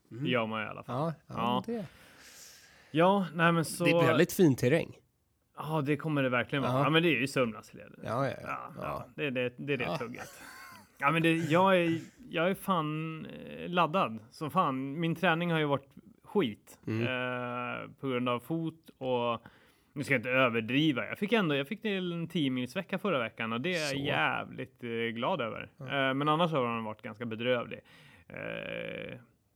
Det 0.09 0.29
gör 0.29 0.45
man 0.45 0.63
i 0.63 0.65
alla 0.65 0.83
fall. 0.83 0.95
Ja, 0.95 1.13
ja, 1.27 1.35
Ja. 1.37 1.63
Det, 1.73 1.85
Ja, 2.91 3.25
nej 3.33 3.51
men 3.51 3.65
så. 3.65 3.83
det 3.83 3.91
är 3.91 4.07
väldigt 4.07 4.33
fin 4.33 4.55
terräng. 4.55 4.97
Ja, 5.57 5.81
det 5.81 5.97
kommer 5.97 6.23
det 6.23 6.29
verkligen 6.29 6.63
vara. 6.63 6.73
Ja. 6.73 6.83
Ja, 6.83 6.89
men 6.89 7.03
det 7.03 7.09
är 7.09 7.19
ju 7.19 7.27
Sörmlandsleden. 7.27 7.99
Ja, 8.03 8.25
ja, 8.27 8.33
Ja, 8.41 8.71
ja. 8.75 8.81
ja. 8.81 9.05
det 9.15 9.25
är 9.25 9.31
det, 9.31 9.53
det, 9.57 9.73
är 9.73 9.77
det 9.77 9.83
Ja. 9.83 9.97
tugget. 9.97 10.29
Ja, 10.97 11.11
men 11.11 11.21
det, 11.23 11.35
jag, 11.35 11.77
är, 11.77 11.99
jag 12.29 12.49
är 12.49 12.53
fan 12.55 13.25
eh, 13.25 13.69
laddad 13.69 14.19
som 14.31 14.51
fan. 14.51 14.99
Min 14.99 15.15
träning 15.15 15.51
har 15.51 15.59
ju 15.59 15.65
varit 15.65 15.87
skit 16.39 16.79
Mm. 16.87 17.01
eh, 17.01 17.89
på 17.99 18.07
grund 18.07 18.29
av 18.29 18.39
fot 18.39 18.89
och 18.97 19.41
nu 19.93 20.03
ska 20.03 20.13
jag 20.13 20.19
inte 20.19 20.29
överdriva. 20.29 21.05
Jag 21.07 21.17
fick 21.17 21.33
ändå, 21.33 21.55
jag 21.55 21.67
fick 21.67 21.81
till 21.81 22.11
en 22.13 22.27
10 22.27 22.49
mils 22.49 22.75
vecka 22.75 22.97
förra 22.97 23.19
veckan 23.19 23.53
och 23.53 23.61
det 23.61 23.73
är 23.75 23.93
jag 23.95 24.05
jävligt 24.05 24.83
eh, 24.83 24.89
glad 24.89 25.41
över. 25.41 25.69
Eh, 25.79 26.13
men 26.13 26.29
annars 26.29 26.51
har 26.51 26.75
den 26.75 26.83
varit 26.83 27.01
ganska 27.01 27.25
bedrövlig. 27.25 27.79
eh, 28.29 29.13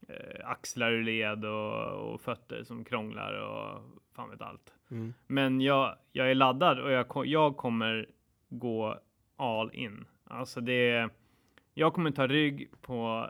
eh, 0.07 0.41
axlar 0.49 0.91
ur 0.91 1.03
led 1.03 1.45
och, 1.45 2.13
och 2.13 2.21
fötter 2.21 2.63
som 2.63 2.83
krånglar 2.85 3.33
och 3.33 3.81
fan 4.15 4.29
vet 4.29 4.41
allt. 4.41 4.73
Mm. 4.91 5.13
Men 5.27 5.61
jag, 5.61 5.95
jag 6.11 6.31
är 6.31 6.35
laddad 6.35 6.79
och 6.79 6.91
jag, 6.91 7.05
jag 7.25 7.57
kommer 7.57 8.05
gå 8.49 8.99
all 9.35 9.69
in. 9.73 10.05
Alltså 10.23 10.61
det, 10.61 11.09
jag 11.73 11.93
kommer 11.93 12.11
ta 12.11 12.27
rygg 12.27 12.69
på 12.81 13.29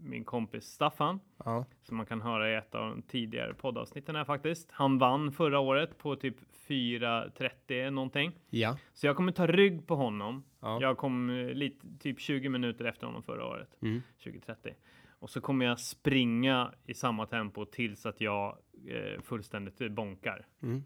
min 0.00 0.24
kompis 0.24 0.64
Staffan 0.64 1.20
Ja. 1.44 1.64
som 1.82 1.96
man 1.96 2.06
kan 2.06 2.20
höra 2.20 2.50
i 2.50 2.54
ett 2.54 2.74
av 2.74 2.90
de 2.90 3.02
tidigare 3.02 3.54
poddavsnitten 3.54 4.16
här 4.16 4.24
faktiskt. 4.24 4.70
Han 4.72 4.98
vann 4.98 5.32
förra 5.32 5.58
året 5.58 5.98
på 5.98 6.16
typ 6.16 6.36
4.30 6.68 7.90
någonting. 7.90 8.32
Ja. 8.50 8.78
Så 8.92 9.06
jag 9.06 9.16
kommer 9.16 9.32
ta 9.32 9.46
rygg 9.46 9.86
på 9.86 9.96
honom. 9.96 10.44
Ja. 10.60 10.78
Jag 10.80 10.96
kom 10.96 11.30
eh, 11.30 11.46
lite, 11.46 11.86
typ 12.00 12.20
20 12.20 12.48
minuter 12.48 12.84
efter 12.84 13.06
honom 13.06 13.22
förra 13.22 13.46
året. 13.46 13.76
Mm. 13.82 14.02
2030. 14.24 14.74
Och 15.18 15.30
så 15.30 15.40
kommer 15.40 15.66
jag 15.66 15.80
springa 15.80 16.72
i 16.86 16.94
samma 16.94 17.26
tempo 17.26 17.64
tills 17.64 18.06
att 18.06 18.20
jag 18.20 18.58
eh, 18.88 19.20
fullständigt 19.22 19.92
bonkar. 19.92 20.46
Mm. 20.62 20.82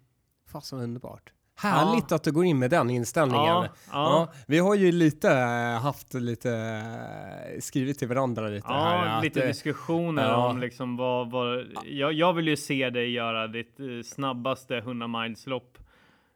Fasen 0.53 0.79
underbart. 0.81 1.33
Härligt 1.59 2.13
att 2.13 2.23
du 2.23 2.33
går 2.33 2.45
in 2.45 2.59
med 2.59 2.71
den 2.71 2.91
inställningen. 2.91 3.45
Ja, 3.47 3.69
Ja, 3.93 3.93
ja, 3.93 4.33
vi 4.47 4.59
har 4.59 4.75
ju 4.75 4.93
lite 4.93 5.31
eh, 5.33 5.81
haft 5.83 6.15
lite 6.15 6.51
eh, 6.53 7.61
skrivit 7.61 7.99
till 7.99 8.09
varandra 8.09 8.49
lite 8.49 8.67
ja 8.69 8.75
här. 8.75 9.17
att, 9.19 9.25
lite 9.25 9.43
eh, 9.43 9.49
diskussioner 9.49 10.29
ja. 10.29 10.49
om 10.51 10.59
liksom 10.61 10.97
vad, 10.97 11.31
vad 11.31 11.67
jag, 11.87 12.13
jag 12.13 12.33
vill 12.33 12.49
ju 12.49 12.57
se 12.57 12.91
dig 12.91 13.11
göra 13.13 13.47
ditt 13.47 13.81
eh, 13.81 13.87
snabbaste 14.05 14.77
100 14.77 15.07
miles 15.07 15.47
lopp 15.47 15.79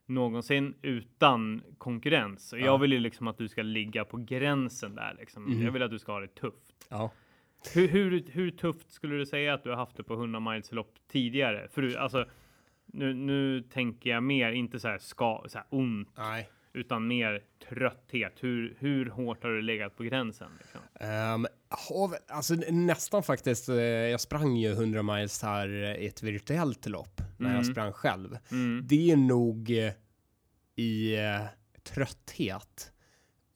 någonsin 0.06 0.74
utan 0.82 1.62
konkurrens. 1.78 2.52
Och 2.52 2.58
Ja. 2.58 2.64
jag 2.66 2.78
vill 2.78 2.92
ju 2.92 2.98
liksom 3.00 3.28
att 3.28 3.38
du 3.38 3.48
ska 3.48 3.62
ligga 3.62 4.04
på 4.04 4.16
gränsen 4.16 4.94
där 4.94 5.16
liksom. 5.18 5.44
Mhm. 5.44 5.64
Jag 5.64 5.72
vill 5.72 5.82
att 5.82 5.90
du 5.90 5.98
ska 5.98 6.12
ha 6.12 6.20
det 6.20 6.34
tufft. 6.34 6.72
ja. 6.88 7.10
Hur, 7.74 7.88
hur, 7.88 8.24
hur 8.32 8.50
tufft 8.50 8.92
skulle 8.92 9.14
du 9.16 9.26
säga 9.26 9.54
att 9.54 9.64
du 9.64 9.70
har 9.70 9.76
haft 9.76 9.96
det 9.96 10.02
på 10.02 10.14
100 10.14 10.40
miles 10.40 10.72
lopp 10.72 10.94
tidigare? 11.12 11.68
För 11.72 11.82
du, 11.82 11.96
alltså, 11.96 12.24
nu, 12.92 13.14
nu 13.14 13.62
tänker 13.62 14.11
jag 14.11 14.22
mer, 14.22 14.52
inte 14.52 14.80
så 14.80 14.88
här, 14.88 14.99
ska, 14.99 15.44
så 15.49 15.58
här 15.58 15.66
ont, 15.70 16.08
Nej. 16.16 16.49
utan 16.72 17.06
mer 17.06 17.42
trötthet. 17.68 18.32
Hur, 18.40 18.76
hur 18.78 19.11
hårt 19.11 19.42
har 19.42 19.50
du 19.50 19.62
legat 19.62 19.96
på 19.96 20.02
gränsen? 20.02 20.50
Liksom? 20.58 20.80
Um, 21.34 21.46
alltså 22.28 22.54
nästan 22.70 23.22
faktiskt. 23.22 23.68
eh, 23.68 23.76
Jag 23.76 24.20
sprang 24.20 24.56
ju 24.56 24.72
100 24.72 25.02
miles 25.02 25.42
här 25.42 25.68
i 25.99 26.06
ett 26.06 26.22
virtuellt 26.22 26.87
lopp 26.87 27.20
när 27.38 27.49
jag 27.50 27.61
Mm. 27.62 27.72
sprang 27.72 27.92
själv. 27.92 28.38
Mm. 28.50 28.82
Det 28.88 29.11
är 29.11 29.16
nog 29.16 29.70
eh, 29.70 29.92
i 30.76 31.16
eh, 31.16 31.46
trötthet 31.82 32.92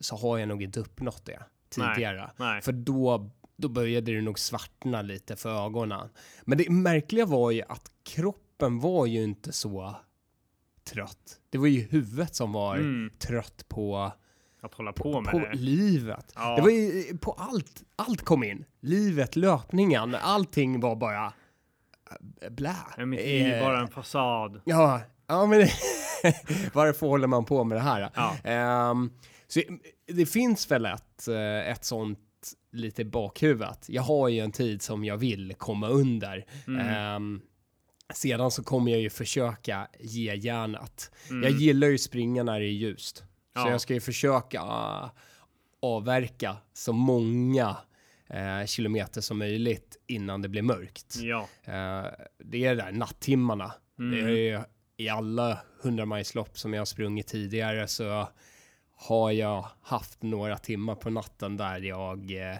så 0.00 0.16
har 0.16 0.38
jag 0.38 0.48
nog 0.48 0.62
inte 0.62 0.80
uppnått 0.80 1.24
det 1.24 1.42
tidigare. 1.68 2.30
Nej. 2.36 2.62
För 2.62 2.72
då, 2.72 3.30
då 3.56 3.68
började 3.68 4.12
det 4.12 4.20
nog 4.20 4.38
svartna 4.38 5.02
lite 5.02 5.36
för 5.36 5.66
ögonen. 5.66 6.08
Men 6.44 6.58
det 6.58 6.70
märkliga 6.70 7.26
var 7.26 7.50
ju 7.50 7.62
att 7.68 7.90
kroppen 8.02 8.45
var 8.58 9.06
ju 9.06 9.24
inte 9.24 9.52
så 9.52 9.96
trött. 10.84 11.40
Det 11.50 11.58
var 11.58 11.66
ju 11.66 11.80
huvudet 11.80 12.34
som 12.34 12.52
var 12.52 12.76
Mm. 12.76 13.10
trött 13.18 13.64
på, 13.68 14.12
Att 14.60 14.74
hålla 14.74 14.92
på 14.92 15.20
med 15.20 15.30
på 15.32 15.38
det. 15.38 15.54
livet. 15.54 16.32
Ja. 16.34 16.56
Det 16.56 16.62
var 16.62 16.70
ju 16.70 17.18
på 17.18 17.32
allt, 17.32 17.82
allt 17.96 18.22
kom 18.22 18.44
in. 18.44 18.64
Livet, 18.80 19.36
löpningen, 19.36 20.14
allting 20.14 20.80
var 20.80 20.96
bara 20.96 21.32
äh, 22.42 22.50
blä. 22.50 22.76
Ja, 22.96 23.06
Mitt 23.06 23.20
liv 23.20 23.46
Eh, 23.52 23.60
bara 23.64 23.80
en 23.80 23.88
fasad. 23.88 24.60
Ja, 24.64 25.00
ja 25.26 25.46
men 25.46 25.60
varför 26.72 27.06
håller 27.06 27.26
man 27.26 27.44
på 27.44 27.64
med 27.64 27.78
det 27.78 27.82
här? 27.82 28.10
Ja. 28.14 28.36
Ehm, 28.44 29.10
så 29.48 29.60
det 30.06 30.26
finns 30.26 30.70
väl 30.70 30.86
ett, 30.86 31.28
eh, 31.28 31.70
ett 31.70 31.84
sånt 31.84 32.18
lite 32.72 33.04
bakhuvudet. 33.04 33.84
Jag 33.88 34.02
har 34.02 34.28
ju 34.28 34.40
en 34.40 34.52
tid 34.52 34.82
som 34.82 35.04
jag 35.04 35.16
vill 35.16 35.54
komma 35.58 35.88
under. 35.88 36.46
Mm. 36.66 36.86
Ehm, 36.86 37.40
sedan 38.14 38.50
så 38.50 38.62
kommer 38.64 38.92
jag 38.92 39.00
ju 39.00 39.10
försöka 39.10 39.88
ge 40.00 40.34
järnet. 40.34 41.10
Mm. 41.30 41.42
Jag 41.42 41.52
gillar 41.52 41.88
ju 41.88 41.98
springa 41.98 42.42
när 42.42 42.60
det 42.60 42.66
är 42.66 42.70
ljust. 42.72 43.16
Så 43.16 43.24
Ja. 43.54 43.70
jag 43.70 43.80
ska 43.80 43.94
ju 43.94 44.00
försöka 44.00 44.60
ah, 44.62 45.10
avverka 45.82 46.56
så 46.72 46.92
många 46.92 47.76
eh, 48.30 48.66
kilometer 48.66 49.20
som 49.20 49.38
möjligt 49.38 49.96
innan 50.06 50.42
det 50.42 50.48
blir 50.48 50.62
mörkt. 50.62 51.16
Ja. 51.16 51.48
Eh, 51.64 52.06
det 52.38 52.64
är 52.64 52.74
det 52.74 52.82
där 52.82 52.92
nattimmarna. 52.92 53.72
Mm. 53.98 54.10
Det 54.10 54.32
är 54.32 54.36
ju 54.36 54.60
i 54.96 55.08
alla 55.08 55.58
100 55.84 56.06
majslopp 56.06 56.58
som 56.58 56.74
jag 56.74 56.80
har 56.80 56.86
sprungit 56.86 57.26
tidigare 57.26 57.88
så 57.88 58.28
har 58.96 59.30
jag 59.32 59.66
haft 59.82 60.22
några 60.22 60.58
timmar 60.58 60.94
på 60.94 61.10
natten 61.10 61.56
där 61.56 61.80
jag 61.80 62.50
eh, 62.50 62.56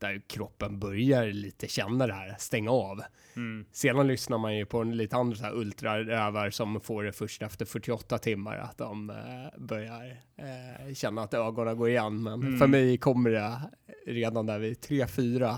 där 0.00 0.22
kroppen 0.26 0.78
börjar 0.78 1.26
lite 1.26 1.68
känna 1.68 2.06
det 2.06 2.12
här, 2.14 2.36
stänga 2.38 2.70
av. 2.70 3.00
Mm. 3.36 3.64
Sedan 3.72 4.06
lyssnar 4.06 4.38
man 4.38 4.56
ju 4.56 4.66
på 4.66 4.78
en 4.78 4.96
lite 4.96 5.16
andra 5.16 5.36
så 5.36 5.44
här 5.44 5.54
ultrarävar 5.54 6.50
som 6.50 6.80
får 6.80 7.02
det 7.04 7.12
först 7.12 7.42
efter 7.42 7.64
48 7.64 8.18
timmar 8.18 8.56
att 8.56 8.78
de 8.78 9.10
eh, 9.10 9.16
börjar 9.60 10.16
eh, 10.36 10.94
känna 10.94 11.22
att 11.22 11.34
ögonen 11.34 11.76
går 11.76 11.88
igen. 11.88 12.22
Men 12.22 12.32
Mm. 12.42 12.58
för 12.58 12.66
mig 12.66 12.98
kommer 12.98 13.30
det 13.30 13.60
redan 14.06 14.46
där 14.46 14.58
vid 14.58 14.78
3-4. 14.78 15.56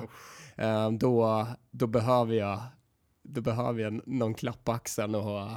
Eh, 0.57 0.91
då, 0.91 1.47
då 1.71 1.87
behöver 1.87 2.35
jag 2.35 2.61
då 3.25 3.41
behöver 3.41 3.83
jag 3.83 4.09
någon 4.09 4.35
klapp 4.35 4.65
på 4.65 4.73
axeln 4.73 5.15
och, 5.15 5.49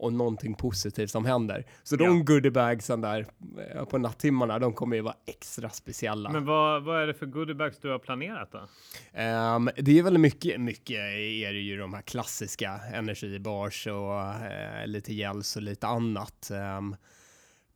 och 0.00 0.12
någonting 0.12 0.54
positivt 0.54 1.10
som 1.10 1.24
händer. 1.24 1.64
Så 1.82 1.96
de 1.96 2.04
Ja. 2.04 2.22
goodiebagsen 2.24 3.00
där 3.00 3.26
eh, 3.74 3.84
på 3.84 3.98
nattimmarna, 3.98 4.58
de 4.58 4.72
kommer 4.72 4.96
ju 4.96 5.02
vara 5.02 5.14
extra 5.26 5.70
speciella. 5.70 6.30
Men 6.30 6.44
vad, 6.44 6.82
vad 6.84 7.02
är 7.02 7.06
det 7.06 7.14
för 7.14 7.26
goodiebags 7.26 7.78
du 7.78 7.90
har 7.90 7.98
planerat 7.98 8.52
då? 8.52 8.68
Ehm, 9.12 9.70
det 9.76 9.98
är 9.98 10.02
väl 10.02 10.18
mycket, 10.18 10.60
mycket 10.60 10.96
är 10.98 11.52
det 11.52 11.60
ju 11.60 11.76
de 11.78 11.94
här 11.94 12.02
klassiska 12.02 12.80
energibars 12.92 13.86
och 13.86 14.20
eh, 14.22 14.86
lite 14.86 15.14
gels 15.14 15.56
och 15.56 15.62
lite 15.62 15.86
annat. 15.86 16.50
Um, 16.78 16.96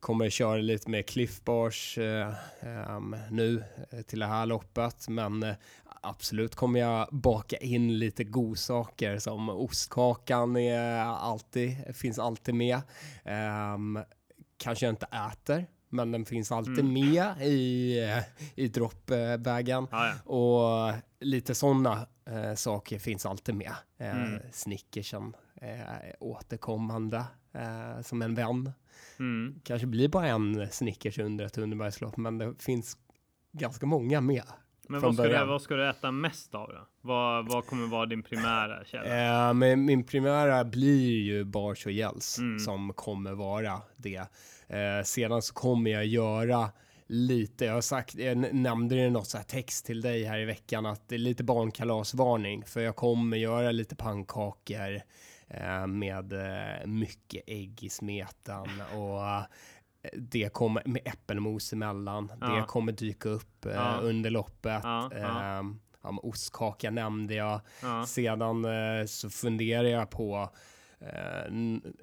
kommer 0.05 0.29
köra 0.29 0.57
lite 0.57 0.89
med 0.89 1.05
Cliff 1.07 1.41
Bars 1.43 1.97
eh, 1.97 2.33
ehm, 2.59 3.15
nu 3.31 3.63
eh, 3.91 4.01
till 4.01 4.19
det 4.19 4.25
här 4.25 4.45
loppet, 4.45 5.07
men 5.09 5.43
eh, 5.43 5.55
absolut 6.01 6.55
kommer 6.55 6.79
jag 6.79 7.07
baka 7.11 7.57
in 7.57 7.99
lite 7.99 8.23
godsaker 8.23 9.19
som 9.19 9.49
ostkakan 9.49 10.55
är 10.57 10.99
alltid, 11.05 11.95
finns 11.95 12.19
alltid 12.19 12.55
med. 12.55 12.81
Ehm, 13.23 13.99
kanske 14.57 14.85
jag 14.85 14.93
inte 14.93 15.07
äter, 15.31 15.65
men 15.89 16.11
den 16.11 16.25
finns 16.25 16.51
alltid 16.51 16.79
Mm. 16.79 16.93
med 16.93 17.25
i, 17.41 17.99
eh, 18.03 18.23
i 18.55 18.67
droppbagen. 18.67 19.87
Ja, 19.91 20.07
ja. 20.25 20.31
Och 20.31 20.93
lite 21.19 21.55
sådana 21.55 22.07
eh, 22.25 22.55
saker 22.55 22.99
finns 22.99 23.25
alltid 23.25 23.55
med. 23.55 23.73
Eh, 23.97 24.15
Mm. 24.21 24.39
Snickersen 24.51 25.33
eh, 25.61 26.13
återkommande 26.19 27.25
eh, 27.53 28.01
som 28.01 28.21
en 28.21 28.35
vän. 28.35 28.71
Mm. 29.19 29.59
Kanske 29.63 29.87
blir 29.87 30.07
bara 30.09 30.27
en 30.27 30.69
Snickers 30.71 31.19
under 31.19 31.45
ett 31.45 31.57
underbergslopp, 31.57 32.17
men 32.17 32.37
det 32.37 32.53
finns 32.59 32.97
ganska 33.51 33.85
många 33.85 34.21
med. 34.21 34.43
Men 34.89 35.01
vad 35.01 35.13
ska, 35.13 35.23
du, 35.23 35.45
vad 35.45 35.61
ska 35.61 35.75
du 35.75 35.89
äta 35.89 36.11
mest 36.11 36.55
av 36.55 36.67
då? 36.67 36.87
Vad, 37.01 37.47
vad 37.47 37.65
kommer 37.65 37.87
vara 37.87 38.05
din 38.05 38.23
primära 38.23 38.85
källa? 38.85 39.47
Eh, 39.47 39.53
men 39.53 39.85
min 39.85 40.03
primära 40.03 40.63
blir 40.63 41.21
ju 41.21 41.43
bars 41.43 41.85
och 41.85 41.91
gels 41.91 42.37
Mm. 42.39 42.59
som 42.59 42.93
kommer 42.93 43.33
vara 43.33 43.81
det. 43.97 44.27
Eh, 44.67 45.03
sedan 45.03 45.41
så 45.41 45.53
kommer 45.53 45.91
jag 45.91 46.05
göra 46.05 46.69
lite, 47.07 47.65
jag 47.65 47.73
har 47.73 47.81
sagt, 47.81 48.15
jag 48.15 48.53
nämnde 48.53 48.95
det 48.95 49.01
i 49.01 49.09
något 49.09 49.27
så 49.27 49.37
här 49.37 49.43
text 49.45 49.85
till 49.85 50.01
dig 50.01 50.23
här 50.23 50.39
i 50.39 50.45
veckan 50.45 50.85
att 50.85 51.07
det 51.09 51.15
är 51.15 51.19
lite 51.19 51.43
barnkalasvarning 51.43 52.63
för 52.65 52.81
jag 52.81 52.95
kommer 52.95 53.37
göra 53.37 53.71
lite 53.71 53.95
pannkakor 53.95 55.01
med 55.87 56.33
eh, 56.33 56.87
mycket 56.87 57.43
ägg 57.47 57.83
i 57.83 57.89
smeten 57.89 58.81
och 58.95 59.25
eh, 59.27 59.43
det 60.13 60.53
kommer 60.53 60.83
med 60.85 61.01
äppelmos 61.05 61.73
emellan. 61.73 62.31
Ja. 62.41 62.47
Det 62.47 62.63
kommer 62.63 62.91
dyka 62.91 63.29
upp 63.29 63.65
eh, 63.65 63.71
Ja. 63.73 63.97
under 64.01 64.29
loppet. 64.29 64.79
Ja, 64.83 65.09
ja. 65.13 65.41
Ehm, 65.43 65.79
ostkaka 66.21 66.91
nämnde 66.91 67.33
jag. 67.35 67.61
Ja. 67.81 68.05
Sedan 68.05 68.65
eh, 68.65 69.05
så 69.05 69.29
funderar 69.29 69.87
jag 69.87 70.09
på 70.09 70.49
eh, 70.99 71.51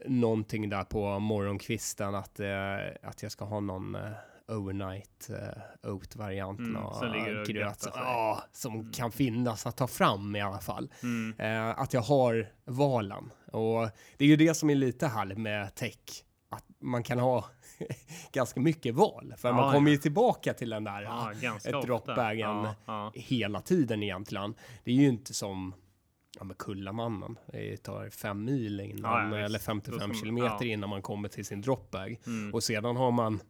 någonting 0.07 0.69
där 0.69 0.85
på 0.85 1.19
morgonkvisten 1.19 2.15
att, 2.15 2.41
eh, 2.41 2.77
att 3.03 3.23
jag 3.23 3.33
ska 3.33 3.45
ha 3.45 3.61
någon 3.61 3.95
eh, 3.95 4.11
overnight 4.57 5.31
eh, 5.31 5.91
oat-varianten 5.91 6.67
Mm, 6.67 6.83
av 6.83 7.45
gröt. 7.47 7.87
Ja, 7.95 8.43
som 8.53 8.75
Mm. 8.75 8.93
kan 8.93 9.13
finnas 9.13 9.67
att 9.67 9.77
ta 9.77 9.87
fram 9.87 10.37
i 10.37 10.41
alla 10.41 10.59
fall. 10.61 10.91
Mm. 11.03 11.35
Eh, 11.39 11.81
att 11.81 11.93
jag 11.95 12.01
har 12.01 12.49
valen. 12.65 13.31
Och 13.53 13.89
det 14.17 14.25
är 14.25 14.29
ju 14.29 14.37
det 14.37 14.55
som 14.55 14.71
är 14.71 14.75
lite 14.75 15.07
härligt 15.07 15.39
med 15.39 15.75
tech. 15.75 15.99
Att 16.51 16.65
man 16.81 17.03
kan 17.03 17.19
ha 17.19 17.45
ganska 18.33 18.61
mycket 18.61 18.95
val. 18.95 19.35
För 19.39 19.49
Ja, 19.49 19.55
man 19.55 19.73
kommer 19.73 19.91
ja. 19.91 19.93
ju 19.93 19.99
tillbaka 19.99 20.55
till 20.55 20.71
den 20.71 20.85
där 20.85 21.09
ofta. 21.57 21.81
droppbagen. 21.81 22.39
Ja, 22.41 22.75
ja. 22.87 23.13
hela 23.15 23.61
tiden 23.61 24.03
egentligen. 24.03 24.55
Det 24.85 24.91
är 24.91 24.95
ju 24.95 25.09
inte 25.09 25.35
som 25.35 25.75
ja, 26.39 26.45
med 26.45 26.59
Kullamannen. 26.59 27.39
Det 27.47 27.77
tar 27.77 28.11
fem 28.11 28.45
mil 28.45 28.81
innan, 28.81 29.31
Ja, 29.33 29.39
ja, 29.39 29.45
eller 29.45 29.59
Då 29.59 29.63
55 29.63 29.99
ska 29.99 30.07
man- 30.07 30.17
kilometer 30.17 30.65
innan 30.67 30.91
man 30.91 31.03
kommer 31.03 31.29
till 31.29 31.45
sin 31.45 31.61
dropbag. 31.61 32.21
Mm. 32.27 32.55
Och 32.55 32.63
sedan 32.63 32.97
har 32.97 33.11
man 33.11 33.41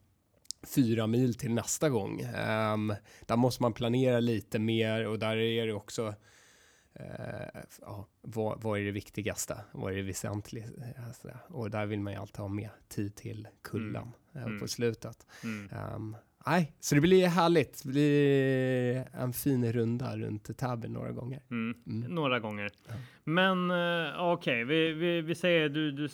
fyra 0.62 1.06
mil 1.06 1.34
till 1.34 1.54
nästa 1.54 1.88
gång. 1.88 2.20
Um, 2.20 2.94
där 3.26 3.36
måste 3.36 3.62
man 3.62 3.72
planera 3.72 4.20
lite 4.20 4.58
mer 4.58 5.06
och 5.06 5.18
där 5.18 5.36
är 5.36 5.66
det 5.66 5.72
också 5.72 6.14
Uh, 7.00 7.62
ja, 7.80 8.06
vad, 8.20 8.62
vad, 8.62 8.80
är 8.80 8.84
det 8.84 8.90
viktigaste? 8.90 9.58
Vad 9.72 9.92
är 9.92 9.96
det 9.96 10.02
väsentligaste? 10.02 11.38
Och 11.48 11.70
där 11.70 11.86
vill 11.86 12.00
man 12.00 12.12
ju 12.12 12.18
alltid 12.18 12.38
ha 12.38 12.48
med 12.48 12.68
tid 12.88 13.14
till 13.14 13.48
kullen 13.62 14.08
mm. 14.34 14.52
uh, 14.52 14.60
på 14.60 14.68
slutet. 14.68 15.26
Mm. 15.44 15.70
Um, 15.94 16.16
Nej, 16.46 16.72
så 16.80 16.94
det 16.94 17.00
blir 17.00 17.26
härligt. 17.26 17.82
Det 17.82 17.88
blir 17.88 19.04
en 19.12 19.32
fin 19.32 19.72
runda 19.72 20.16
runt 20.16 20.58
Täby 20.58 20.88
några 20.88 21.12
gånger. 21.12 21.42
Mm. 21.50 21.76
Mm. 21.86 22.14
Några 22.14 22.40
gånger. 22.40 22.70
Ja. 22.88 22.94
Men 23.24 23.70
uh, 23.70 24.20
okej, 24.20 24.64
okay. 24.64 24.64
vi, 24.64 24.92
vi, 24.92 25.20
vi 25.20 25.34
säger 25.34 25.68
du, 25.68 25.92
du, 25.92 26.08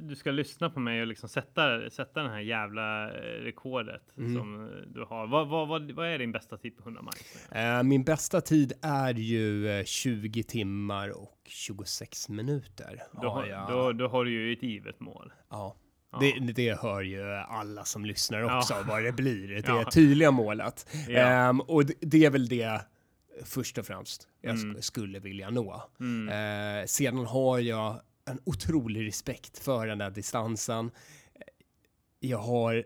du 0.00 0.16
ska 0.16 0.30
lyssna 0.30 0.70
på 0.70 0.80
mig 0.80 1.00
och 1.00 1.06
liksom 1.06 1.28
sätta, 1.28 1.90
sätta 1.90 2.22
den 2.22 2.30
här 2.30 2.40
jävla 2.40 3.10
eh, 3.10 3.42
rekordet 3.42 4.02
mm. 4.18 4.34
som 4.34 4.70
du 4.86 5.04
har. 5.04 5.26
Vad, 5.26 5.48
vad, 5.48 5.68
vad, 5.68 5.90
vad, 5.90 6.06
är 6.06 6.18
din 6.18 6.32
bästa 6.32 6.56
tid 6.56 6.76
på 6.76 6.82
100 6.82 7.02
miles? 7.02 7.48
Uh, 7.56 7.82
min 7.82 8.04
bästa 8.04 8.40
tid 8.40 8.72
är 8.82 9.14
ju 9.14 9.84
20 9.84 10.42
timmar 10.42 11.22
och 11.22 11.38
26 11.44 12.28
minuter. 12.28 13.02
Då 13.22 13.28
har, 13.28 13.46
jag... 13.46 13.68
då, 13.68 13.92
då 13.92 14.08
har 14.08 14.24
du 14.24 14.30
ju 14.30 14.52
ett 14.52 14.62
givet 14.62 15.00
mål. 15.00 15.32
Ja. 15.50 15.76
Det, 16.20 16.52
det, 16.52 16.80
hör 16.80 17.02
ju 17.02 17.32
alla 17.32 17.84
som 17.84 18.04
lyssnar 18.04 18.56
också, 18.58 18.74
ja. 18.74 18.84
vad 18.88 19.02
det 19.02 19.12
blir. 19.12 19.48
Det 19.48 19.62
ja. 19.66 19.90
tydliga 19.90 20.30
målet. 20.30 20.86
Ja. 21.08 21.48
Um, 21.48 21.60
och 21.60 21.84
det 22.00 22.24
är 22.24 22.30
väl 22.30 22.48
det 22.48 22.80
först 23.44 23.78
och 23.78 23.86
främst 23.86 24.28
jag 24.40 24.54
mm. 24.54 24.82
skulle 24.82 25.18
vilja 25.18 25.50
nå. 25.50 25.82
Mm. 26.00 26.28
Uh, 26.28 26.86
sedan 26.86 27.26
har 27.26 27.58
jag 27.58 28.00
en 28.24 28.40
otrolig 28.44 29.06
respekt 29.06 29.58
för 29.58 29.86
den 29.86 29.98
där 29.98 30.10
distansen. 30.10 30.90
Jag 32.20 32.38
har 32.38 32.84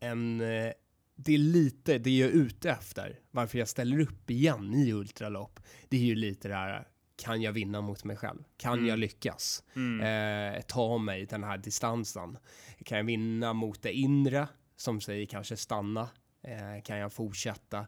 en... 0.00 0.40
Uh, 0.40 0.72
det 1.16 1.34
är 1.34 1.38
lite 1.38 1.98
det 1.98 2.10
jag 2.10 2.28
är 2.28 2.32
ute 2.32 2.70
efter. 2.70 3.18
Varför 3.30 3.58
jag 3.58 3.68
ställer 3.68 4.00
upp 4.00 4.30
igen 4.30 4.74
i 4.74 4.92
ultralopp. 4.92 5.60
Det 5.88 5.96
är 5.96 6.00
ju 6.00 6.14
lite 6.14 6.48
det 6.48 6.54
här 6.54 6.86
kan 7.16 7.42
jag 7.42 7.52
vinna 7.52 7.80
mot 7.80 8.04
mig 8.04 8.16
själv? 8.16 8.44
Kan 8.56 8.72
mm. 8.72 8.86
jag 8.86 8.98
lyckas 8.98 9.64
mm. 9.76 10.54
eh, 10.54 10.62
ta 10.62 10.98
mig 10.98 11.26
den 11.26 11.44
här 11.44 11.58
distansen? 11.58 12.38
Kan 12.84 12.98
jag 12.98 13.04
vinna 13.04 13.52
mot 13.52 13.82
det 13.82 13.92
inre 13.92 14.48
som 14.76 15.00
säger 15.00 15.26
kanske 15.26 15.56
stanna? 15.56 16.08
Eh, 16.42 16.82
kan 16.84 16.98
jag 16.98 17.12
fortsätta? 17.12 17.86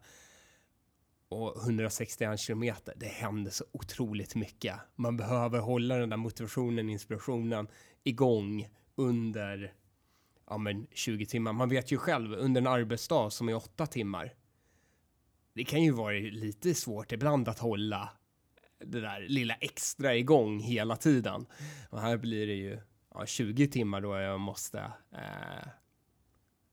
Och 1.29 1.63
161 1.63 2.41
kilometer, 2.41 2.95
det 2.97 3.07
händer 3.07 3.51
så 3.51 3.65
otroligt 3.73 4.35
mycket. 4.35 4.75
Man 4.97 5.17
behöver 5.17 5.59
hålla 5.59 5.97
den 5.97 6.09
där 6.09 6.17
motivationen, 6.17 6.91
inspirationen 6.91 7.69
igång 8.03 8.69
under 8.95 9.75
ja, 10.47 10.59
men 10.59 10.87
20 10.93 11.27
timmar. 11.27 11.53
Man 11.53 11.69
vet 11.69 11.93
ju 11.93 11.99
själv 11.99 12.33
under 12.33 12.61
en 12.61 12.67
arbetsdag 12.67 13.31
som 13.31 13.49
är 13.49 13.55
åtta 13.55 13.87
timmar. 13.87 14.35
Det 15.55 15.65
kan 15.65 15.83
ju 15.83 15.91
vara 15.91 16.13
lite 16.15 16.75
svårt 16.75 17.13
ibland 17.13 17.49
att 17.49 17.59
hålla 17.59 18.11
det 18.85 19.01
där 19.01 19.21
lilla 19.21 19.55
extra 19.55 20.15
igång 20.15 20.61
hela 20.61 20.97
tiden. 20.97 21.47
Och 21.91 22.01
här 22.01 22.17
blir 22.17 22.47
det 22.47 22.55
ju 22.55 22.79
ja, 23.15 23.27
20 23.27 23.69
timmar 23.69 24.01
då 24.01 24.17
jag 24.17 24.41
måste 24.41 24.79
eh, 25.13 25.69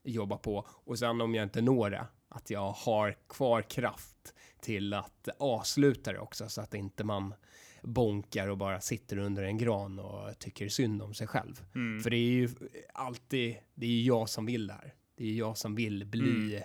jobba 0.04 0.36
på. 0.36 0.66
Och 0.68 0.98
sen 0.98 1.20
om 1.20 1.34
jag 1.34 1.42
inte 1.42 1.62
når 1.62 1.90
det, 1.90 2.06
att 2.28 2.50
jag 2.50 2.72
har 2.72 3.16
kvar 3.28 3.62
kraft 3.62 4.34
till 4.60 4.94
att 4.94 5.28
avsluta 5.38 6.12
det 6.12 6.18
också 6.18 6.48
så 6.48 6.60
att 6.60 6.74
inte 6.74 7.04
man 7.04 7.34
bonkar 7.82 8.48
och 8.48 8.58
bara 8.58 8.80
sitter 8.80 9.16
under 9.16 9.42
en 9.42 9.58
gran 9.58 9.98
och 9.98 10.38
tycker 10.38 10.68
synd 10.68 11.02
om 11.02 11.14
sig 11.14 11.26
själv. 11.26 11.64
Mm. 11.74 12.02
För 12.02 12.10
det 12.10 12.16
är 12.16 12.30
ju 12.30 12.48
alltid, 12.94 13.56
det 13.74 13.86
är 13.86 13.90
ju 13.90 14.02
jag 14.02 14.28
som 14.28 14.46
vill 14.46 14.66
det 14.66 14.72
här. 14.72 14.94
Det 15.16 15.24
är 15.24 15.32
jag 15.32 15.58
som 15.58 15.74
vill 15.74 16.06
bli 16.06 16.54
mm 16.56 16.62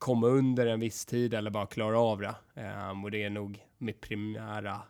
komma 0.00 0.26
under 0.26 0.66
en 0.66 0.80
viss 0.80 1.06
tid 1.06 1.34
eller 1.34 1.50
bara 1.50 1.66
klara 1.66 2.00
av 2.00 2.20
det. 2.20 2.34
Um, 2.90 3.04
och 3.04 3.10
det 3.10 3.22
är 3.22 3.30
nog 3.30 3.58
mitt 3.78 4.00
primära 4.00 4.82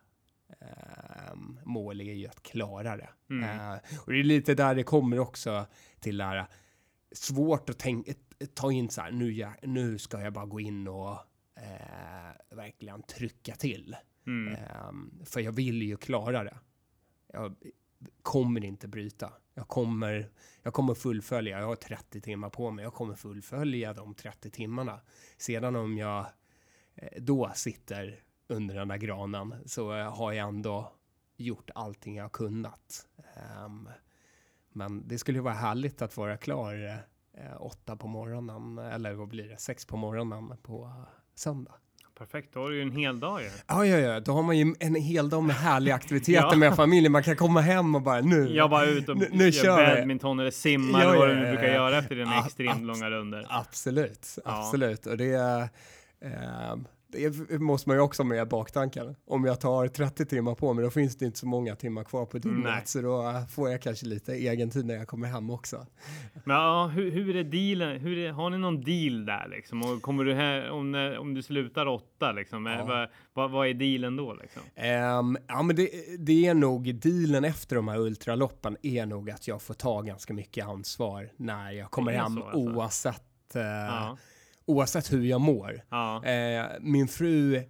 mål 1.65 2.01
är 2.01 2.15
ju 2.15 2.27
att 2.27 2.43
klara 2.43 2.97
det. 2.97 3.09
Mm. 3.31 3.45
Uh, 3.45 3.79
och 3.99 4.13
det 4.13 4.19
är 4.19 4.25
lite 4.25 4.55
där 4.55 4.75
det 4.75 4.83
kommer 4.83 5.19
också 5.19 5.67
till 6.01 6.17
det 6.17 6.25
här 6.25 6.47
svårt 7.13 7.71
att 7.71 7.79
tänka, 7.79 8.13
ta 8.55 8.73
in 8.73 8.89
så 8.89 9.01
här, 9.01 9.11
nu, 9.11 9.33
jag, 9.33 9.55
nu 9.63 9.99
ska 9.99 10.21
jag 10.21 10.33
bara 10.33 10.47
gå 10.47 10.61
in 10.61 10.89
och 10.89 11.11
uh, 11.11 12.57
verkligen 12.57 13.03
trycka 13.03 13.55
till. 13.55 13.97
Mm. 14.27 14.57
Um, 14.89 15.23
för 15.25 15.41
jag 15.41 15.53
vill 15.53 15.83
ju 15.83 15.97
klara 15.97 16.45
det. 16.45 16.59
Jag 17.33 17.55
kommer 18.23 18.65
inte 18.65 18.89
bryta. 18.89 19.33
Jag 19.55 19.69
kommer, 19.69 20.31
jag 20.63 20.73
kommer 20.73 20.95
fullfölja, 20.95 21.61
jag 21.61 21.67
har 21.67 21.77
30 21.77 22.21
timmar 22.21 22.51
på 22.51 22.71
mig, 22.71 22.83
jag 22.83 22.95
kommer 22.95 23.15
fullfölja 23.15 23.93
de 23.93 24.15
30 24.15 24.51
timmarna. 24.51 25.01
Sedan 25.37 25.77
om 25.77 25.99
jag 25.99 26.27
eh, 26.95 27.23
då 27.23 27.51
sitter 27.55 28.23
under 28.51 28.75
den 28.75 28.89
där 28.89 28.97
granen 28.97 29.55
så 29.67 29.93
har 29.93 30.33
jag 30.33 30.49
ändå 30.49 30.93
gjort 31.37 31.71
allting 31.75 32.17
jag 32.17 32.33
kunnat. 32.33 33.07
Um, 33.67 33.89
men 34.73 35.09
det 35.09 35.19
skulle 35.19 35.41
vara 35.41 35.55
härligt 35.55 36.03
att 36.03 36.17
vara 36.17 36.37
klar 36.37 37.03
eh, 37.35 37.63
åtta 37.63 37.97
på 37.97 38.09
morgonen, 38.09 38.79
eller 38.79 39.13
vad 39.13 39.29
blir 39.29 39.49
det, 39.49 39.61
sex 39.61 39.85
på 39.85 39.97
morgonen 39.97 40.53
på 40.63 40.93
söndag. 41.35 41.73
Perfekt, 42.19 42.55
då 42.55 42.61
har 42.61 42.71
du 42.71 42.77
ju 42.77 42.83
en 42.83 42.93
hel 42.93 43.21
dag 43.21 43.43
ju. 43.43 43.51
Ja, 43.67 43.87
ja, 43.87 43.99
ja, 43.99 44.21
då 44.21 44.33
har 44.33 44.43
man 44.43 44.59
ju 44.59 44.75
en 44.81 44.95
hel 44.95 45.31
dag 45.31 45.43
med 45.43 45.57
härliga 45.57 45.95
aktiviteter 45.95 46.49
ja. 46.51 46.57
med 46.57 46.77
familjen. 46.77 47.13
Man 47.13 47.23
kan 47.23 47.37
komma 47.37 47.61
hem 47.61 47.95
och 47.95 48.03
bara 48.03 48.21
nu. 48.21 48.55
Jag 48.55 48.71
bara 48.71 48.87
ut 48.87 49.09
och 49.09 49.17
nu, 49.17 49.29
nu 49.33 49.53
kör 49.53 49.97
badminton 49.97 50.41
eller 50.41 50.51
simmar 50.51 51.03
ja, 51.03 51.15
ja, 51.15 51.19
vad 51.19 51.29
du 51.29 51.35
nu 51.35 51.47
brukar 51.47 51.75
göra 51.75 51.99
efter 51.99 52.15
dina 52.17 52.39
extremt 52.39 52.83
långa 52.83 53.11
runder. 53.11 53.47
Absolut, 53.49 54.39
absolut. 54.45 55.07
Och 55.07 55.17
det 55.17 55.33
är... 55.33 55.63
Eh, 56.21 56.77
det 57.13 57.59
måste 57.59 57.89
man 57.89 57.97
ju 57.97 58.01
också 58.01 58.25
med 58.25 58.43
i 58.43 58.47
baktanken. 58.47 59.17
Om 59.27 59.45
jag 59.45 59.61
tar 59.61 59.89
30 59.89 60.27
timmar 60.27 60.55
på 60.55 60.75
mig, 60.75 60.85
då 60.85 60.91
finns 60.91 61.17
det 61.17 61.25
inte 61.27 61.39
så 61.39 61.47
många 61.47 61.77
timmar 61.77 62.05
kvar 62.05 62.27
på 62.27 62.39
dygnet. 62.39 62.89
Så 62.89 63.01
då 63.01 63.43
får 63.51 63.71
jag 63.71 63.83
kanske 63.83 64.07
lite 64.07 64.33
egen 64.33 64.71
tid 64.71 64.87
när 64.87 64.95
jag 64.95 65.09
kommer 65.09 65.29
hem 65.29 65.51
också. 65.51 65.87
Men 66.45 66.57
ja, 66.57 66.87
hur, 66.87 67.11
hur 67.11 67.37
är 67.37 67.45
dealen? 67.45 68.01
Hur 68.01 68.19
är, 68.19 68.33
har 68.33 68.51
ni 68.51 68.59
någon 68.59 68.81
deal 68.81 69.27
där 69.27 69.49
liksom? 69.49 69.83
Och 69.83 70.03
kommer 70.03 70.25
du 70.25 70.35
här, 70.35 70.71
om, 70.71 71.15
om 71.21 71.35
du 71.35 71.43
slutar 71.43 71.87
åtta 71.87 72.33
liksom, 72.33 72.67
ja. 72.67 72.85
vad, 72.85 73.09
vad, 73.33 73.51
vad, 73.51 73.69
är 73.69 73.75
dealen 73.75 74.17
då 74.17 74.35
liksom? 74.35 74.63
Um, 74.63 75.39
ja, 75.49 75.63
men 75.63 75.77
det, 75.77 75.91
det, 76.19 76.47
är 76.47 76.55
nog 76.55 76.95
dealen 76.95 77.45
efter 77.45 77.77
de 77.77 77.89
här 77.89 77.99
ultraloppen 77.99 78.77
är 78.83 79.07
nog 79.07 79.31
att 79.31 79.49
jag 79.49 79.63
får 79.63 79.75
ta 79.75 80.01
ganska 80.01 80.35
mycket 80.35 80.67
ansvar 80.67 81.29
när 81.37 81.71
jag 81.71 81.91
kommer 81.91 82.13
hem 82.13 82.35
så, 82.35 82.43
alltså. 82.43 82.59
oavsett 82.59 83.57
uh, 83.57 83.63
ja 83.63 84.17
oavsett 84.71 85.13
hur 85.13 85.25
jag 85.25 85.41
mår. 85.41 85.81
Ja. 85.91 86.25
Eh, 86.25 86.67
min 86.81 87.09
fru 87.09 87.63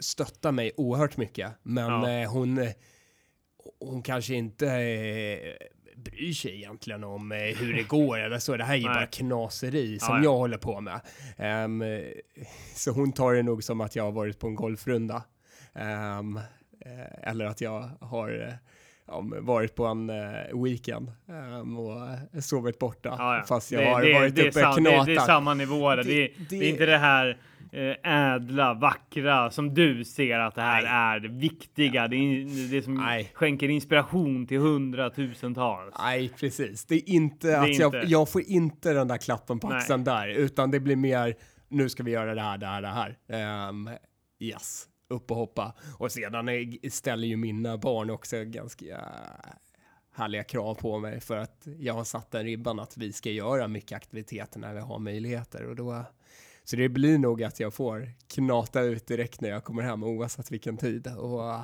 stöttar 0.00 0.52
mig 0.52 0.72
oerhört 0.76 1.16
mycket, 1.16 1.52
men 1.62 1.90
ja. 1.90 2.10
eh, 2.10 2.32
hon, 2.32 2.68
hon 3.80 4.02
kanske 4.02 4.34
inte 4.34 4.66
eh, 4.66 5.66
bryr 5.96 6.32
sig 6.32 6.54
egentligen 6.54 7.04
om 7.04 7.32
eh, 7.32 7.38
hur 7.38 7.74
det 7.74 7.82
går 7.82 8.18
eller 8.18 8.38
så. 8.38 8.56
Det 8.56 8.64
här 8.64 8.74
är 8.74 8.78
ju 8.78 8.84
bara 8.84 9.06
knaseri 9.06 9.98
som 9.98 10.16
ja, 10.16 10.24
jag 10.24 10.36
håller 10.36 10.58
på 10.58 10.80
med. 10.80 11.00
Um, 11.64 11.82
så 12.74 12.90
hon 12.90 13.12
tar 13.12 13.34
det 13.34 13.42
nog 13.42 13.64
som 13.64 13.80
att 13.80 13.96
jag 13.96 14.04
har 14.04 14.12
varit 14.12 14.38
på 14.38 14.46
en 14.46 14.54
golfrunda. 14.54 15.22
Um, 16.18 16.40
eller 17.22 17.44
att 17.44 17.60
jag 17.60 17.90
har 18.00 18.58
ja, 19.06 19.24
varit 19.40 19.74
på 19.74 19.86
en 19.86 20.10
uh, 20.10 20.62
weekend 20.64 21.12
um, 21.60 21.78
och 21.78 22.44
sovit 22.44 22.78
borta. 22.78 23.14
Ja, 23.18 23.36
ja. 23.36 23.44
Fast 23.48 23.72
jag 23.72 23.82
det, 23.82 23.88
har 23.88 24.02
det, 24.02 24.12
varit 24.12 24.36
det 24.36 24.48
uppe 24.48 24.60
knatat. 24.60 25.06
Det, 25.06 25.12
det, 25.12 25.16
är 25.16 25.26
samma 25.26 25.54
nivå. 25.54 25.94
Det, 25.94 26.02
det, 26.48 26.56
är 26.56 26.62
inte 26.62 26.86
det 26.86 26.98
här 26.98 27.38
uh, 27.74 28.12
ädla, 28.12 28.74
vackra 28.74 29.50
som 29.50 29.74
du 29.74 30.04
ser 30.04 30.38
att 30.38 30.54
det 30.54 30.62
här 30.62 30.82
nej. 30.82 30.90
är 30.92 31.20
det 31.20 31.28
viktiga. 31.28 32.08
Det 32.08 32.16
är 32.16 32.70
det 32.70 32.82
som 32.82 32.94
nej. 32.94 33.30
skänker 33.34 33.68
inspiration 33.68 34.46
till 34.46 34.58
hundratusentals. 34.58 35.94
Nej, 35.98 36.30
precis. 36.40 36.84
Det 36.84 36.94
är 36.94 37.08
inte 37.08 37.46
det 37.46 37.52
är 37.52 37.60
att 37.60 37.68
inte. 37.68 37.96
Jag, 37.96 38.04
jag 38.04 38.28
får 38.28 38.42
inte 38.42 38.92
den 38.92 39.08
där 39.08 39.18
klappen 39.18 39.58
på 39.58 39.68
axeln 39.68 40.04
där, 40.04 40.28
utan 40.28 40.70
det 40.70 40.80
blir 40.80 40.96
mer 40.96 41.34
nu 41.68 41.88
ska 41.88 42.02
vi 42.02 42.10
göra 42.10 42.34
det 42.34 42.40
här, 42.40 42.58
det 42.58 42.66
här, 42.66 42.82
det 42.82 42.88
här. 42.88 43.68
Um, 43.68 43.90
yes 44.40 44.88
upp 45.08 45.30
och 45.30 45.36
hoppa. 45.36 45.74
Och 45.98 46.12
sedan 46.12 46.48
ställer 46.90 47.28
ju 47.28 47.36
mina 47.36 47.78
barn 47.78 48.10
också 48.10 48.44
ganska 48.44 49.08
härliga 50.12 50.44
krav 50.44 50.74
på 50.74 50.98
mig 50.98 51.20
för 51.20 51.36
att 51.36 51.66
jag 51.78 51.94
har 51.94 52.04
satt 52.04 52.30
den 52.30 52.44
ribban 52.44 52.80
att 52.80 52.96
vi 52.96 53.12
ska 53.12 53.30
göra 53.30 53.68
mycket 53.68 53.96
aktiviteter 53.96 54.60
när 54.60 54.74
vi 54.74 54.80
har 54.80 54.98
möjligheter 54.98 55.64
och 55.64 55.76
då 55.76 56.04
så 56.64 56.76
det 56.76 56.88
blir 56.88 57.18
nog 57.18 57.42
att 57.42 57.60
jag 57.60 57.74
får 57.74 58.12
knata 58.34 58.80
ut 58.80 59.06
direkt 59.06 59.40
när 59.40 59.48
jag 59.48 59.64
kommer 59.64 59.82
hem 59.82 60.04
oavsett 60.04 60.50
vilken 60.50 60.76
tid 60.76 61.06
och 61.06 61.54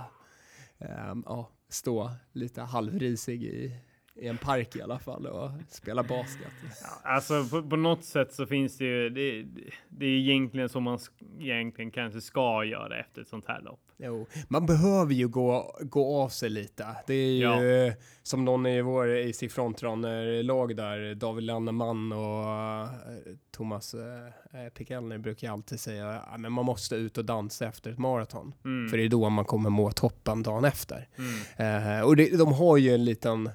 ähm, 0.79 1.25
ja, 1.27 1.51
stå 1.69 2.11
lite 2.33 2.63
halvrisig 2.63 3.45
i 3.45 3.77
i 4.21 4.29
en 4.29 4.39
park 4.39 4.77
i 4.77 4.83
alla 4.83 4.99
fall 4.99 5.27
och 5.27 5.51
spela 5.69 6.03
basket. 6.03 6.53
Ja, 6.83 7.11
alltså 7.11 7.45
på, 7.45 7.63
på, 7.63 7.77
något 7.77 8.05
sätt 8.05 8.35
så 8.35 8.47
finns 8.47 8.79
det 8.79 8.85
ju, 8.85 9.11
det, 9.11 9.47
det 9.89 10.07
är 10.07 10.19
egentligen 10.19 10.69
som 10.69 10.83
man 10.83 10.99
egentligen 11.41 11.91
kanske 11.91 12.21
ska 12.21 12.65
göra 12.65 13.01
efter 13.01 13.23
ett 13.23 13.29
sånt 13.29 13.45
här 13.49 13.61
lopp. 13.61 13.81
Jo, 14.03 14.27
man 14.49 14.67
behöver 14.67 15.15
ju 15.15 15.29
gå, 15.29 15.77
gå 15.81 16.23
av 16.23 16.29
sig 16.29 16.51
lite. 16.51 16.87
Det 17.07 17.15
är 17.15 17.33
ju 17.33 17.87
ja. 17.87 17.93
som 18.23 18.45
någon 18.45 18.67
i 18.67 18.83
vår 18.83 19.29
AC 19.29 19.45
Frontrunner-lag 19.51 20.77
där, 20.77 21.15
David 21.15 21.45
Lanneman 21.45 22.13
och 22.13 22.45
uh, 22.45 22.91
Thomas 23.51 23.95
Pikelner 24.75 25.19
brukar 25.19 25.51
alltid 25.51 25.81
säga 25.81 26.11
att 26.11 26.41
man 26.41 26.53
måste 26.53 26.95
ut 26.97 27.19
och 27.19 27.25
dansa 27.25 27.67
efter 27.67 27.91
ett 27.91 27.99
maraton. 27.99 28.55
Mm. 28.65 28.91
För 28.91 28.97
det 28.97 29.05
är 29.05 29.09
då 29.09 29.29
man 29.29 29.45
kommer 29.45 29.71
må 29.71 29.91
toppen 29.91 30.43
dagen 30.43 30.65
efter. 30.65 31.09
Mm. 31.59 31.99
Uh, 31.99 32.05
och 32.05 32.17
det, 32.17 32.39
de 32.39 32.53
har 32.53 32.77
ju 32.77 32.95
en 32.95 33.05
liten 33.05 33.51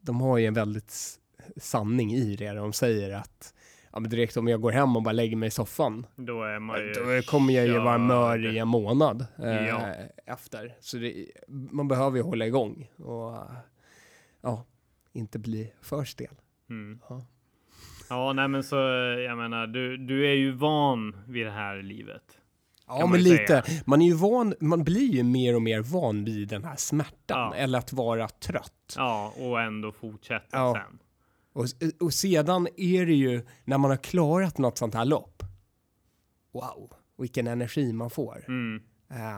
de 0.00 0.20
har 0.20 0.38
ju 0.38 0.46
en 0.46 0.54
väldigt 0.54 1.18
sanning 1.56 2.12
i 2.14 2.36
det. 2.36 2.52
De 2.52 2.72
säger 2.72 3.14
att 3.14 3.54
ja, 3.92 4.00
men 4.00 4.10
direkt 4.10 4.36
om 4.36 4.48
jag 4.48 4.60
går 4.60 4.72
hem 4.72 4.96
och 4.96 5.02
bara 5.02 5.12
lägger 5.12 5.36
mig 5.36 5.46
i 5.46 5.50
soffan. 5.50 6.06
Då, 6.16 6.42
är 6.42 6.58
man 6.58 6.80
ju 6.80 6.92
då 6.92 7.22
kommer 7.22 7.54
jag 7.54 7.66
ju 7.66 7.78
vara 7.78 7.98
mör 7.98 8.54
i 8.54 8.58
en 8.58 8.68
månad 8.68 9.26
eh, 9.38 9.66
ja. 9.66 9.80
efter. 10.26 10.76
Så 10.80 10.96
det, 10.96 11.26
man 11.48 11.88
behöver 11.88 12.16
ju 12.16 12.22
hålla 12.22 12.46
igång 12.46 12.90
och 12.96 13.38
ja, 14.40 14.64
inte 15.12 15.38
bli 15.38 15.72
för 15.80 16.04
stel. 16.04 16.34
Mm. 16.70 17.00
Ja. 17.08 17.26
ja, 18.08 18.32
nej 18.32 18.48
men 18.48 18.62
så 18.62 18.76
jag 19.26 19.36
menar, 19.38 19.66
du, 19.66 19.96
du 19.96 20.28
är 20.28 20.34
ju 20.34 20.52
van 20.52 21.16
vid 21.26 21.46
det 21.46 21.52
här 21.52 21.82
livet. 21.82 22.39
Ja, 22.98 23.06
men 23.06 23.22
lite. 23.22 23.46
Säga. 23.46 23.82
Man 23.86 24.02
är 24.02 24.06
ju 24.06 24.14
van, 24.14 24.54
man 24.60 24.84
blir 24.84 25.14
ju 25.14 25.22
mer 25.22 25.54
och 25.54 25.62
mer 25.62 25.80
van 25.80 26.24
vid 26.24 26.48
den 26.48 26.64
här 26.64 26.76
smärtan 26.76 27.52
ja. 27.52 27.54
eller 27.54 27.78
att 27.78 27.92
vara 27.92 28.28
trött. 28.28 28.94
Ja, 28.96 29.34
och 29.36 29.60
ändå 29.60 29.92
fortsätta 29.92 30.56
ja. 30.56 30.74
sen. 30.74 30.98
Och, 31.52 31.66
och 32.00 32.14
sedan 32.14 32.68
är 32.76 33.06
det 33.06 33.14
ju 33.14 33.46
när 33.64 33.78
man 33.78 33.90
har 33.90 33.98
klarat 33.98 34.58
något 34.58 34.78
sånt 34.78 34.94
här 34.94 35.04
lopp. 35.04 35.42
Wow, 36.52 36.92
vilken 37.18 37.46
energi 37.46 37.92
man 37.92 38.10
får 38.10 38.44
mm. 38.48 38.82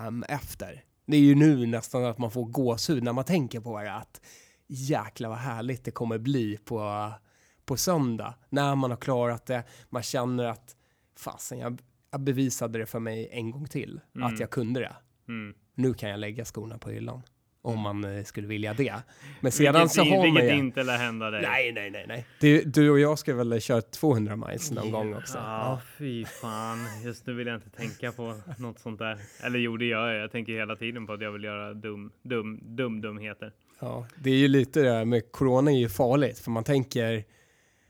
um, 0.06 0.24
efter. 0.28 0.84
Det 1.06 1.16
är 1.16 1.20
ju 1.20 1.34
nu 1.34 1.66
nästan 1.66 2.04
att 2.04 2.18
man 2.18 2.30
får 2.30 2.44
gåshud 2.44 3.02
när 3.02 3.12
man 3.12 3.24
tänker 3.24 3.60
på 3.60 3.80
det. 3.80 3.94
Att 3.94 4.20
jäkla 4.66 5.28
vad 5.28 5.38
härligt 5.38 5.84
det 5.84 5.90
kommer 5.90 6.18
bli 6.18 6.56
på, 6.56 7.12
på 7.64 7.76
söndag. 7.76 8.34
När 8.48 8.74
man 8.74 8.90
har 8.90 8.98
klarat 8.98 9.46
det, 9.46 9.64
man 9.90 10.02
känner 10.02 10.44
att 10.44 10.76
fasen, 11.16 11.58
jag 11.58 11.80
bevisade 12.18 12.78
det 12.78 12.86
för 12.86 12.98
mig 12.98 13.28
en 13.32 13.50
gång 13.50 13.66
till, 13.66 14.00
mm. 14.14 14.26
att 14.26 14.40
jag 14.40 14.50
kunde 14.50 14.80
det. 14.80 14.96
Mm. 15.28 15.54
Nu 15.74 15.94
kan 15.94 16.10
jag 16.10 16.20
lägga 16.20 16.44
skorna 16.44 16.78
på 16.78 16.90
hyllan. 16.90 17.22
Om 17.64 17.80
man 17.80 18.04
eh, 18.04 18.24
skulle 18.24 18.46
vilja 18.46 18.74
det. 18.74 18.94
Men 19.40 19.52
sedan 19.52 19.74
vilket, 19.74 19.90
så 19.90 20.04
har 20.04 20.32
man 20.32 20.44
ju... 20.44 20.54
inte 20.54 20.82
lär 20.82 20.98
hända 20.98 21.30
dig. 21.30 21.42
Nej, 21.42 21.72
nej, 21.72 21.90
nej, 21.90 22.04
nej. 22.08 22.26
Du, 22.40 22.62
du 22.64 22.90
och 22.90 23.00
jag 23.00 23.18
ska 23.18 23.34
väl 23.34 23.60
köra 23.60 23.82
200 23.82 24.36
miles 24.36 24.70
någon 24.70 24.86
yeah. 24.86 24.98
gång 24.98 25.14
också. 25.14 25.38
Ja, 25.38 25.44
ja, 25.44 25.80
fy 25.98 26.24
fan. 26.24 26.78
Just 27.04 27.26
nu 27.26 27.34
vill 27.34 27.46
jag 27.46 27.56
inte 27.56 27.70
tänka 27.70 28.12
på 28.12 28.40
något 28.58 28.78
sånt 28.78 28.98
där. 28.98 29.18
Eller 29.44 29.58
jo, 29.58 29.76
det 29.76 29.84
gör 29.84 30.12
jag. 30.12 30.22
Jag 30.22 30.32
tänker 30.32 30.52
hela 30.52 30.76
tiden 30.76 31.06
på 31.06 31.12
att 31.12 31.22
jag 31.22 31.32
vill 31.32 31.44
göra 31.44 31.74
dum, 31.74 32.12
dum, 32.22 32.60
dum, 32.62 33.00
dumheter. 33.00 33.52
Ja, 33.80 34.06
det 34.16 34.30
är 34.30 34.36
ju 34.36 34.48
lite 34.48 34.82
det 34.82 34.90
här 34.90 35.04
med 35.04 35.32
corona 35.32 35.70
är 35.70 35.78
ju 35.78 35.88
farligt, 35.88 36.38
för 36.38 36.50
man 36.50 36.64
tänker, 36.64 37.24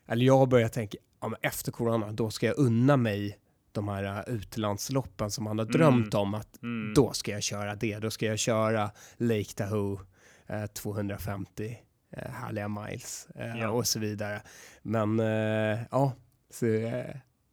eller 0.09 0.27
jag 0.27 0.49
börjar 0.49 0.69
tänka, 0.69 0.99
ja, 1.21 1.29
men 1.29 1.39
efter 1.43 1.73
corona, 1.73 2.13
då 2.13 2.31
ska 2.31 2.47
jag 2.47 2.59
unna 2.59 2.97
mig 2.97 3.39
de 3.73 3.89
här 3.89 4.29
äh, 4.29 4.35
utlandsloppen 4.35 5.31
som 5.31 5.45
man 5.45 5.59
har 5.59 5.67
drömt 5.67 6.15
mm. 6.15 6.23
om 6.23 6.35
att 6.35 6.63
mm. 6.63 6.95
då 6.95 7.13
ska 7.13 7.31
jag 7.31 7.43
köra 7.43 7.75
det. 7.75 7.99
Då 7.99 8.11
ska 8.11 8.27
jag 8.27 8.39
köra 8.39 8.91
Lake 9.17 9.53
Tahoe 9.57 10.01
eh, 10.47 10.67
250 10.67 11.79
eh, 12.11 12.31
härliga 12.31 12.69
miles 12.69 13.29
eh, 13.35 13.59
ja. 13.59 13.71
och 13.71 13.87
så 13.87 13.99
vidare. 13.99 14.43
Men 14.83 15.21
eh, 15.21 15.79
ja, 15.91 16.13
så, 16.51 16.67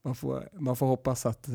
man, 0.02 0.16
får, 0.16 0.50
man 0.54 0.76
får 0.76 0.88
hoppas 0.88 1.26
att 1.26 1.50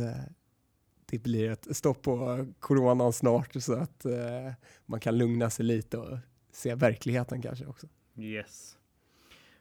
det 1.07 1.18
blir 1.18 1.50
ett 1.50 1.77
stopp 1.77 2.03
på 2.03 2.46
coronan 2.61 3.12
snart 3.12 3.62
så 3.62 3.74
att 3.74 4.07
man 4.87 5.00
kan 5.00 5.18
lugna 5.18 5.50
sig 5.50 5.64
lite 5.64 5.98
och 5.98 6.18
se 6.53 6.74
verkligheten 6.74 7.42
kanske 7.42 7.66
också. 7.66 7.87
Yes. 8.16 8.77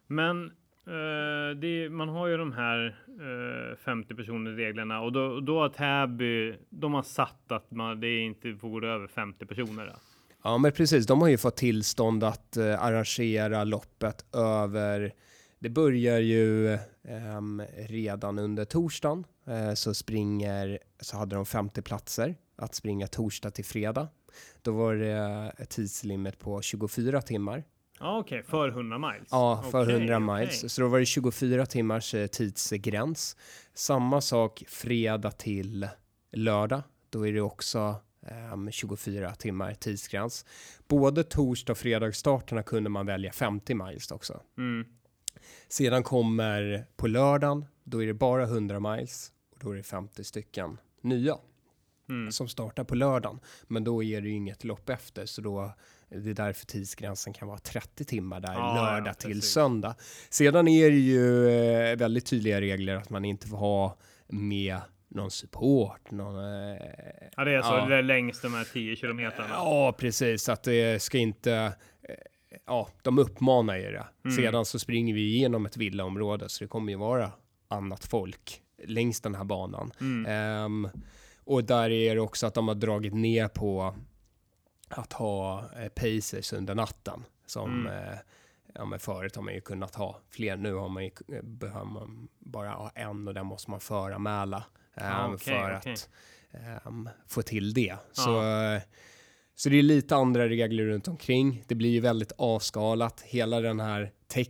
Men 0.07 0.51
Uh, 0.87 1.59
det, 1.59 1.89
man 1.89 2.09
har 2.09 2.27
ju 2.27 2.37
de 2.37 2.51
här 2.51 2.97
eh, 3.19 3.71
uh, 3.71 3.75
50 3.75 4.15
personer 4.15 4.51
reglerna 4.51 5.01
och 5.01 5.11
då, 5.11 5.39
då 5.39 5.59
har 5.59 5.69
Täby, 5.69 6.55
de 6.69 6.93
har 6.93 7.03
satt 7.03 7.51
att 7.51 7.71
man, 7.71 7.99
det 7.99 8.19
inte 8.19 8.55
får 8.55 8.69
gå 8.69 8.87
över 8.87 9.07
50 9.07 9.45
personer. 9.45 9.85
Då. 9.85 9.93
Ja, 10.43 10.57
men 10.57 10.71
precis. 10.71 11.07
De 11.07 11.21
har 11.21 11.29
ju 11.29 11.37
fått 11.37 11.55
tillstånd 11.55 12.23
att 12.23 12.57
uh, 12.57 12.83
arrangera 12.83 13.63
loppet 13.63 14.35
över. 14.35 15.13
Det 15.59 15.69
börjar 15.69 16.19
ju 16.19 16.77
um, 17.37 17.61
redan 17.77 18.39
under 18.39 18.65
torsdagen 18.65 19.23
så 19.75 19.93
springer 19.93 20.79
så 20.99 21.17
hade 21.17 21.35
de 21.35 21.45
50 21.45 21.81
platser 21.81 22.35
att 22.55 22.75
springa 22.75 23.07
torsdag 23.07 23.51
till 23.51 23.65
fredag. 23.65 24.07
Då 24.61 24.71
var 24.71 24.95
det 24.95 25.53
ett 25.57 25.69
tidslimit 25.69 26.39
på 26.39 26.61
24 26.61 27.21
timmar 27.21 27.63
Ja, 28.03 28.19
okej, 28.19 28.39
okay. 28.39 28.49
för 28.49 28.67
100 28.67 28.97
miles. 28.97 29.27
Ja, 29.31 29.63
för 29.71 29.83
okay, 29.83 29.95
100 29.95 30.19
miles. 30.19 30.57
Okay. 30.57 30.69
Så 30.69 30.81
då 30.81 30.87
var 30.87 30.99
det 30.99 31.05
24 31.05 31.65
timmars 31.65 32.13
eh, 32.13 32.27
tidsgräns. 32.27 33.37
Samma 33.73 34.21
sak 34.21 34.63
fredag 34.67 35.31
till 35.31 35.87
lördag. 36.31 36.81
Då 37.09 37.27
är 37.27 37.33
det 37.33 37.41
också 37.41 37.95
um, 38.21 38.67
ehm, 38.67 38.71
24 38.71 39.35
timmar 39.35 39.73
tidsgräns. 39.73 40.45
Både 40.87 41.23
torsdag 41.23 41.71
och 41.71 41.77
fredagsstarterna 41.77 42.63
kunde 42.63 42.89
man 42.89 43.05
välja 43.05 43.31
50 43.31 43.73
miles 43.73 44.11
också. 44.11 44.41
Mm. 44.57 44.85
Sedan 45.67 46.03
kommer 46.03 46.85
på 46.95 47.07
lördagen, 47.07 47.65
då 47.83 48.03
är 48.03 48.07
det 48.07 48.13
bara 48.13 48.43
100 48.43 48.79
miles 48.79 49.31
och 49.51 49.59
då 49.59 49.71
är 49.71 49.75
det 49.75 49.83
50 49.83 50.23
stycken 50.23 50.77
nya 51.01 51.37
mm. 52.09 52.31
som 52.31 52.47
startar 52.47 52.83
på 52.83 52.95
lördagen. 52.95 53.39
Men 53.67 53.83
då 53.83 54.03
är 54.03 54.21
det 54.21 54.27
ju 54.27 54.33
inget 54.33 54.63
lopp 54.63 54.89
efter, 54.89 55.25
så 55.25 55.41
då 55.41 55.73
det 56.13 56.29
är 56.29 56.33
därför 56.33 56.65
tidsgränsen 56.65 57.33
kan 57.33 57.47
vara 57.47 57.57
30 57.57 58.05
timmar 58.05 58.39
där, 58.39 58.53
ja, 58.53 58.75
lördag 58.75 59.07
ja, 59.07 59.13
till 59.13 59.41
söndag. 59.41 59.95
Sedan 60.29 60.67
är 60.67 60.89
det 60.89 60.97
ju 60.97 61.49
eh, 61.49 61.97
väldigt 61.97 62.25
tydliga 62.25 62.61
regler 62.61 62.95
att 62.95 63.09
man 63.09 63.25
inte 63.25 63.47
får 63.47 63.57
ha 63.57 63.97
med 64.27 64.81
någon 65.07 65.31
support. 65.31 66.11
Någon, 66.11 66.35
eh, 66.35 66.77
ja, 67.37 67.43
det 67.43 67.51
är 67.51 67.61
så 67.61 67.73
ja. 67.73 67.85
det 67.85 67.95
är 67.95 68.03
längst 68.03 68.41
de 68.41 68.53
här 68.53 68.63
10 68.73 68.95
kilometerna. 68.95 69.47
Ja, 69.49 69.95
precis. 69.97 70.49
Att 70.49 70.63
det 70.63 71.01
ska 71.01 71.17
inte... 71.17 71.53
Eh, 72.09 72.15
ja, 72.65 72.89
de 73.01 73.19
uppmanar 73.19 73.77
ju 73.77 73.91
det. 73.91 74.07
Mm. 74.25 74.37
Sedan 74.37 74.65
så 74.65 74.79
springer 74.79 75.13
vi 75.13 75.21
igenom 75.21 75.65
ett 75.65 75.77
villaområde, 75.77 76.49
så 76.49 76.63
det 76.63 76.67
kommer 76.67 76.91
ju 76.91 76.97
vara 76.97 77.31
annat 77.67 78.05
folk 78.05 78.61
längs 78.83 79.21
den 79.21 79.35
här 79.35 79.43
banan. 79.43 79.91
Mm. 80.01 80.65
Um, 80.65 80.89
och 81.45 81.63
där 81.63 81.89
är 81.89 82.15
det 82.15 82.21
också 82.21 82.47
att 82.47 82.53
de 82.53 82.67
har 82.67 82.75
dragit 82.75 83.13
ner 83.13 83.47
på 83.47 83.95
att 84.95 85.13
ha 85.13 85.65
eh, 85.77 85.89
pacers 85.89 86.53
under 86.53 86.75
natten. 86.75 87.23
Som 87.45 87.87
mm. 87.87 88.09
eh, 88.09 88.17
ja, 88.73 88.85
men 88.85 88.99
förut 88.99 89.35
har 89.35 89.43
man 89.43 89.53
ju 89.53 89.61
kunnat 89.61 89.95
ha 89.95 90.19
fler. 90.29 90.57
Nu 90.57 90.73
har 90.73 90.89
man 90.89 91.03
ju, 91.03 91.11
eh, 91.33 91.43
behöver 91.43 91.85
man 91.85 92.27
bara 92.39 92.69
ha 92.69 92.89
en 92.95 93.27
och 93.27 93.33
den 93.33 93.45
måste 93.45 93.71
man 93.71 93.79
föranmäla 93.79 94.63
eh, 94.93 95.19
ah, 95.19 95.33
okay, 95.33 95.53
för 95.53 95.77
okay. 95.77 95.93
att 95.93 96.09
um, 96.85 97.09
få 97.27 97.41
till 97.41 97.73
det. 97.73 97.91
Ah. 97.91 97.97
Så, 98.11 98.43
eh, 98.43 98.81
så 99.55 99.69
det 99.69 99.79
är 99.79 99.83
lite 99.83 100.15
andra 100.15 100.49
regler 100.49 100.85
runt 100.85 101.07
omkring. 101.07 101.63
Det 101.67 101.75
blir 101.75 101.89
ju 101.89 101.99
väldigt 101.99 102.31
avskalat. 102.37 103.21
Hela 103.21 103.59
den 103.61 103.79
här 103.79 104.11
tech 104.27 104.47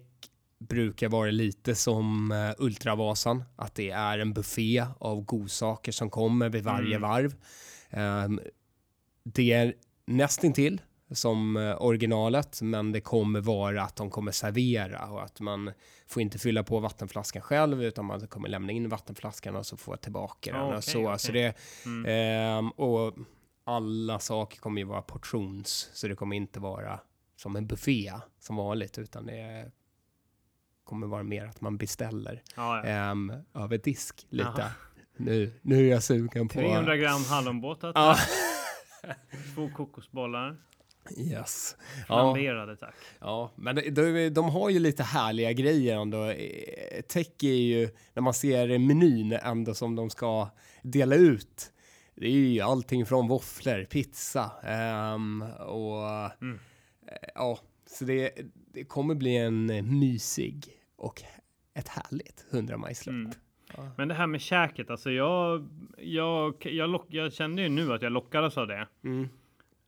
brukar 0.60 1.10
vara 1.10 1.32
lite 1.32 1.76
som 1.76 2.32
uh, 2.32 2.54
Ultravasan, 2.58 3.44
att 3.56 3.76
det 3.76 3.90
är 3.90 4.20
en 4.20 4.34
buffé 4.34 4.86
av 5.00 5.22
godsaker 5.22 5.92
som 5.92 6.10
kommer 6.10 6.50
vid 6.50 6.64
varje 6.64 6.96
mm. 6.96 7.10
varv. 7.10 7.36
Um, 8.26 8.40
det 9.24 9.54
är 9.54 9.74
nästintill 10.06 10.82
som 11.12 11.58
eh, 11.58 11.82
originalet, 11.82 12.62
men 12.62 12.92
det 12.92 13.02
kommer 13.02 13.42
vara 13.42 13.84
att 13.84 13.96
de 13.96 14.10
kommer 14.10 14.32
servera 14.32 15.06
och 15.06 15.24
att 15.24 15.40
man 15.40 15.72
får 16.08 16.22
inte 16.22 16.40
fylla 16.40 16.64
på 16.64 16.80
vattenflaskan 16.80 17.42
själv 17.42 17.84
utan 17.84 18.06
man 18.06 18.28
kommer 18.28 18.50
lämna 18.50 18.72
in 18.72 18.90
vattenflaskan 18.90 19.56
och 19.56 19.66
så 19.66 19.78
få 19.78 19.96
tillbaka 19.96 20.52
den 20.54 20.62
okay, 20.62 20.78
och 20.78 20.84
så. 20.84 21.02
Okay. 21.02 21.18
så 21.18 21.32
det, 21.32 21.58
mm. 21.86 22.66
eh, 22.66 22.72
och 22.80 23.16
alla 23.64 24.20
saker 24.20 24.60
kommer 24.60 24.82
ju 24.82 24.88
vara 24.88 25.02
portions, 25.02 25.90
så 25.94 26.08
det 26.08 26.16
kommer 26.16 26.36
inte 26.36 26.60
vara 26.60 27.00
som 27.36 27.56
en 27.56 27.68
buffé 27.68 28.14
som 28.40 28.56
vanligt, 28.56 28.98
utan 28.98 29.26
det 29.26 29.72
kommer 30.84 31.08
vara 31.08 31.24
mer 31.24 31.46
att 31.46 31.62
man 31.62 31.78
beställer 31.78 32.44
ah, 32.56 32.88
ja. 32.88 33.12
eh, 33.12 33.64
över 33.64 33.78
disk 33.78 34.26
lite. 34.30 34.72
Nu, 35.18 35.54
nu 35.62 35.88
är 35.88 35.92
jag 35.92 36.04
sugen 36.04 36.48
på... 36.48 36.54
300 36.54 36.98
gram 36.98 37.24
hallonbåtar. 37.24 37.94
Två 39.56 39.70
kokosbollar. 39.70 40.58
Yes. 41.18 41.76
Flamberade 42.06 42.72
ja. 42.72 42.76
tack. 42.76 42.96
Ja, 43.20 43.52
men 43.56 43.76
de, 43.76 44.30
de 44.30 44.50
har 44.50 44.70
ju 44.70 44.80
lite 44.80 45.04
härliga 45.04 45.54
grejer 45.54 46.02
ändå. 46.02 46.26
Eh, 46.26 47.02
tech 47.08 47.44
är 47.44 47.48
ju, 47.48 47.90
när 48.14 48.22
man 48.22 48.34
ser 48.34 48.80
menyn 48.80 49.32
ändå 49.32 49.74
som 49.74 49.96
de 49.96 50.10
ska 50.10 50.50
dela 50.82 51.16
ut. 51.16 51.72
Det 52.16 52.26
är 52.28 52.32
ju 52.32 52.62
allting 52.62 53.06
från 53.06 53.28
våfflor, 53.28 53.86
pizza 53.86 54.52
um, 55.16 55.42
och 55.60 56.08
mm. 56.42 56.60
ja, 57.36 57.60
Så 57.86 58.06
det, 58.06 58.32
det 58.74 58.84
kommer 58.84 59.16
bli 59.16 59.38
en 59.38 59.70
eh, 59.70 59.84
mysig 59.84 60.68
och 60.96 61.24
ett 61.74 61.88
härligt 61.88 62.46
100 62.52 62.78
majslopp. 62.78 63.14
Mm. 63.14 63.32
Men 63.98 64.08
det 64.08 64.14
här 64.14 64.28
med 64.28 64.42
käket, 64.42 64.90
alltså 64.90 65.12
jag, 65.12 65.68
jag, 65.98 66.54
jag, 66.66 66.90
lock, 66.90 67.06
jag 67.10 67.34
kände 67.34 67.62
ju 67.62 67.70
nu 67.70 67.94
att 67.94 68.02
jag 68.02 68.12
lockades 68.12 68.58
av 68.58 68.68
det. 68.68 68.88
Mm. 69.04 69.30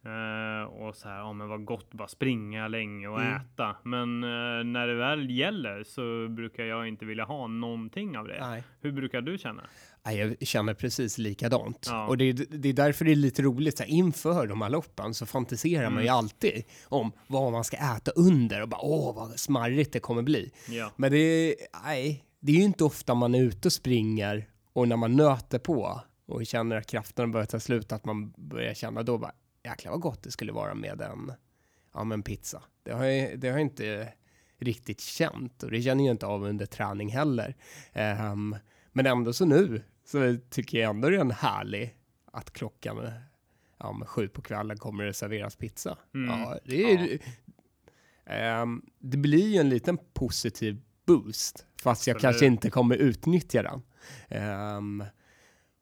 Eh, 0.05 0.63
och 0.63 0.95
så 0.95 1.09
här, 1.09 1.17
ja 1.17 1.33
men 1.33 1.47
vad 1.49 1.65
gott, 1.65 1.93
bara 1.93 2.07
springa 2.07 2.67
länge 2.67 3.07
och 3.07 3.21
Mm. 3.21 3.33
äta. 3.35 3.75
Men 3.83 4.23
eh, 4.23 4.63
när 4.63 4.87
det 4.87 4.95
väl 4.95 5.29
gäller 5.29 5.83
så 5.83 6.27
brukar 6.29 6.63
jag 6.63 6.87
inte 6.87 7.05
vilja 7.05 7.23
ha 7.25 7.47
någonting 7.47 8.17
av 8.17 8.27
det. 8.27 8.37
Nej. 8.39 8.63
Hur 8.81 8.91
brukar 8.91 9.21
du 9.21 9.37
känna? 9.37 9.61
Nej, 10.05 10.17
jag 10.17 10.47
känner 10.47 10.73
precis 10.73 11.17
likadant. 11.17 11.87
Ja. 11.91 12.07
Och 12.07 12.17
det, 12.17 12.23
är- 12.29 12.57
det 12.57 12.69
är 12.69 12.73
därför 12.73 13.05
det 13.05 13.11
är 13.11 13.15
lite 13.15 13.41
roligt, 13.41 13.77
så 13.77 13.83
här, 13.83 13.89
inför 13.91 14.47
de 14.47 14.61
här 14.61 14.69
loppen 14.69 15.13
så 15.13 15.25
fantiserar 15.25 15.89
man 15.89 16.03
ju 16.03 16.07
Mm. 16.07 16.17
alltid 16.17 16.63
om 16.85 17.11
vad 17.27 17.51
man 17.51 17.63
ska 17.63 17.77
äta 17.77 18.11
under 18.11 18.61
och 18.61 18.69
bara 18.69 18.81
åh 18.81 19.15
vad 19.15 19.39
smarrigt 19.39 19.93
det 19.93 19.99
kommer 19.99 20.21
bli. 20.21 20.51
Ja, 20.69 20.91
Men 20.95 21.11
det 21.11 21.55
nej, 21.85 22.24
det 22.45 22.51
är 22.51 22.55
ju 22.55 22.63
inte 22.63 22.83
ofta 22.83 23.13
man 23.13 23.35
är 23.35 23.41
ute 23.41 23.67
och 23.67 23.73
springer 23.73 24.49
och 24.73 24.87
när 24.87 24.97
man 24.97 25.15
nöter 25.15 25.59
på 25.59 26.01
och 26.25 26.45
känner 26.45 26.75
att 26.75 26.87
krafterna 26.87 27.27
börjar 27.27 27.45
ta 27.45 27.59
slut, 27.59 27.91
att 27.91 28.05
man 28.05 28.33
börjar 28.37 28.73
känna 28.73 29.03
då 29.03 29.17
bara 29.17 29.31
jäklar 29.63 29.91
vad 29.91 30.01
gott 30.01 30.23
det 30.23 30.31
skulle 30.31 30.51
vara 30.51 30.73
med 30.73 31.01
en, 31.01 31.31
ja, 31.93 32.03
med 32.03 32.15
en 32.15 32.23
pizza. 32.23 32.63
Det 32.83 32.91
har, 32.91 33.05
jag, 33.05 33.39
det 33.39 33.47
har 33.47 33.53
jag 33.53 33.61
inte 33.61 34.13
riktigt 34.57 35.01
känt 35.01 35.63
och 35.63 35.71
det 35.71 35.81
känner 35.81 36.05
jag 36.05 36.13
inte 36.13 36.25
av 36.25 36.43
under 36.43 36.65
träning 36.65 37.09
heller. 37.09 37.55
Ehm, 37.93 38.55
men 38.91 39.05
ändå 39.05 39.33
så 39.33 39.45
nu 39.45 39.83
så 40.03 40.37
tycker 40.49 40.77
jag 40.77 40.89
ändå 40.89 41.09
det 41.09 41.15
är 41.15 41.21
en 41.21 41.31
härlig 41.31 41.95
att 42.31 42.53
klockan 42.53 43.11
ja, 43.77 43.93
med 43.93 44.07
sju 44.07 44.27
på 44.27 44.41
kvällen 44.41 44.77
kommer 44.77 45.03
det 45.03 45.13
serveras 45.13 45.55
pizza. 45.55 45.97
Mm. 46.13 46.29
Ja, 46.29 46.59
det, 46.65 46.93
är, 46.93 47.19
Ehm, 48.25 48.81
det 48.99 49.17
blir 49.17 49.47
ju 49.47 49.59
en 49.59 49.69
liten 49.69 49.97
positiv 50.13 50.81
boost, 51.05 51.65
fast 51.81 52.07
jag 52.07 52.19
kanske 52.19 52.45
inte 52.45 52.69
kommer 52.69 52.95
utnyttja 52.95 53.63
den. 53.63 53.81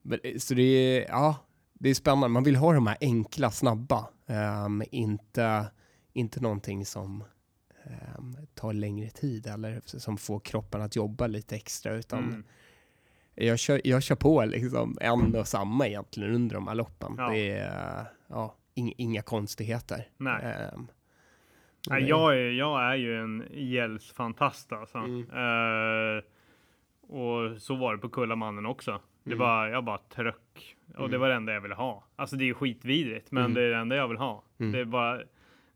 Men, 0.01 0.19
så 0.39 0.53
det 0.53 0.63
är, 0.63 1.05
ja, 1.09 1.35
det 1.73 1.89
är 1.89 1.93
spännande. 1.93 2.27
Man 2.27 2.43
vill 2.43 2.55
ha 2.55 2.73
de 2.73 2.87
här 2.87 2.97
enkla, 3.01 3.51
snabba, 3.51 4.07
Ehm, 4.27 4.83
inte, 4.91 5.65
inte 6.13 6.41
någonting 6.41 6.85
som 6.85 7.23
ehm, 7.83 8.37
tar 8.53 8.73
längre 8.73 9.09
tid 9.09 9.47
eller 9.47 9.81
som 9.85 10.17
får 10.17 10.39
kroppen 10.39 10.81
att 10.81 10.95
jobba 10.95 11.27
lite 11.27 11.55
extra, 11.55 11.93
utan 11.93 12.23
mm. 12.23 12.43
jag, 13.35 13.59
kör, 13.59 13.81
jag 13.83 14.03
kör 14.03 14.15
på 14.15 14.45
liksom 14.45 14.97
en 15.01 15.35
och 15.35 15.47
samma 15.47 15.87
egentligen 15.87 16.35
under 16.35 16.55
de 16.55 16.67
här 16.67 16.75
loppen. 16.75 17.15
Ja. 17.17 17.29
Det 17.29 17.51
är 17.51 18.05
ja, 18.27 18.55
ing, 18.73 18.93
inga 18.97 19.21
konstigheter. 19.21 20.09
nej. 20.41 20.71
Nej 21.89 22.01
det- 22.01 22.07
jag, 22.09 22.33
är, 22.37 22.51
jag 22.51 22.83
är 22.83 22.95
ju 22.95 23.19
en 23.19 23.43
gälsfantast 23.51 24.71
alltså. 24.73 24.97
Mm. 24.97 25.19
Eh, 25.21 26.23
och 27.17 27.61
så 27.61 27.75
var 27.75 27.93
det 27.95 27.99
på 28.01 28.09
Kullamannen 28.09 28.65
också. 28.65 29.01
Det 29.23 29.29
Mm. 29.33 29.39
var, 29.39 29.67
jag 29.67 29.83
bara 29.83 29.97
tröck. 29.97 30.75
Och 30.97 31.09
det 31.09 31.15
Mm. 31.15 31.21
var 31.21 31.29
det 31.29 31.35
enda 31.35 31.53
jag 31.53 31.61
ville 31.61 31.75
ha. 31.75 32.03
Alltså 32.15 32.35
det 32.35 32.43
är 32.43 32.45
ju 32.45 32.53
skitvidrigt, 32.53 33.31
men 33.31 33.43
Mm. 33.43 33.53
det 33.53 33.61
är 33.61 33.69
det 33.69 33.77
enda 33.77 33.95
jag 33.95 34.07
vill 34.07 34.17
ha. 34.17 34.43
Mm. 34.59 34.71
Det 34.71 34.79
är 34.79 34.85
bara, 34.85 35.21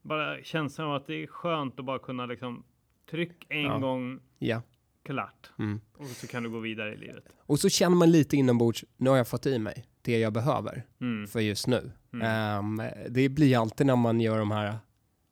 bara 0.01 0.43
känslan 0.43 0.87
av 0.87 0.95
att 0.95 1.07
det 1.07 1.23
är 1.23 1.27
skönt 1.27 1.79
att 1.79 1.85
bara 1.85 1.99
kunna 1.99 2.25
liksom 2.25 2.63
tryck 3.09 3.45
en 3.49 3.61
Ja. 3.61 3.77
gång, 3.77 4.19
Ja. 4.39 4.61
klart. 5.05 5.49
Mm. 5.59 5.81
Och 5.97 6.05
så 6.05 6.27
kan 6.27 6.43
du 6.43 6.49
gå 6.49 6.59
vidare 6.59 6.93
i 6.93 6.97
livet. 6.97 7.23
Och 7.39 7.59
så 7.59 7.69
känner 7.69 7.95
man 7.97 8.11
lite 8.11 8.35
inombords, 8.37 8.85
nu 8.97 9.09
har 9.09 9.17
jag 9.17 9.27
fått 9.27 9.45
i 9.45 9.59
mig 9.59 9.85
det 10.01 10.19
jag 10.19 10.33
behöver 10.33 10.83
för 11.27 11.39
just 11.39 11.67
nu. 11.67 11.91
Ehm, 12.23 12.81
det 13.09 13.29
blir 13.29 13.61
alltid 13.61 13.87
när 13.87 13.95
man 13.95 14.19
gör 14.21 14.39
de 14.39 14.51
här, 14.51 14.75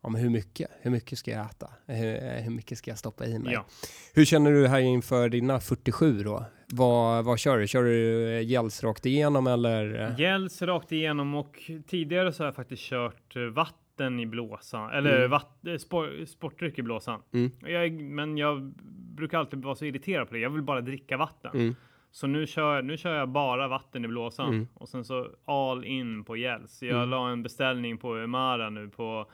men 0.09 0.21
hur 0.21 0.29
mycket? 0.29 0.71
Hur 0.81 0.91
mycket 0.91 1.17
ska 1.19 1.31
jag 1.31 1.45
äta? 1.45 1.69
Hur, 1.87 2.41
hur 2.43 2.51
mycket 2.51 2.77
ska 2.77 2.91
jag 2.91 2.97
stoppa 2.97 3.25
i 3.25 3.39
mig? 3.39 3.53
Ja. 3.53 3.65
Hur 4.13 4.25
känner 4.25 4.51
du 4.51 4.67
här 4.67 4.79
inför 4.79 5.29
dina 5.29 5.59
47 5.59 6.23
då? 6.23 6.45
Vad, 6.67 7.25
vad 7.25 7.39
kör 7.39 7.57
du? 7.57 7.67
Kör 7.67 7.83
du 7.83 8.41
gels 8.41 8.83
rakt 8.83 9.05
igenom 9.05 9.47
eller? 9.47 10.15
Gels 10.19 10.61
rakt 10.61 10.91
igenom 10.91 11.35
och 11.35 11.71
tidigare 11.87 12.33
så 12.33 12.43
har 12.43 12.47
jag 12.47 12.55
faktiskt 12.55 12.83
kört 12.83 13.35
eh, 13.35 13.41
vatten 13.41 14.19
i 14.19 14.25
blåsan 14.25 14.89
eller 14.91 15.17
Mm. 15.17 15.31
vatt, 15.31 15.67
eh, 15.67 15.77
spor, 15.77 16.25
sportdryck 16.25 16.79
i 16.79 16.81
blåsan. 16.81 17.21
Mm. 17.33 17.51
Jag, 17.65 17.91
men 17.91 18.37
jag 18.37 18.73
brukar 19.15 19.37
alltid 19.39 19.63
vara 19.63 19.75
så 19.75 19.85
irriterad 19.85 20.27
på 20.27 20.33
det. 20.33 20.39
Jag 20.39 20.49
vill 20.49 20.61
bara 20.63 20.81
dricka 20.81 21.17
vatten. 21.17 21.51
Mm. 21.53 21.75
Så 22.11 22.27
nu 22.27 22.47
kör, 22.47 22.81
nu 22.81 22.97
kör 22.97 23.15
jag 23.15 23.29
bara 23.29 23.67
vatten 23.67 24.05
i 24.05 24.07
blåsan 24.07 24.47
Mm. 24.49 24.67
och 24.73 24.89
sen 24.89 25.03
så 25.05 25.27
all 25.45 25.85
in 25.85 26.23
på 26.23 26.35
gels. 26.37 26.83
Jag 26.83 26.95
Mm. 26.97 27.09
la 27.09 27.29
en 27.29 27.43
beställning 27.43 27.97
på 27.97 28.17
Umara 28.17 28.69
nu 28.69 28.89
på 28.89 29.31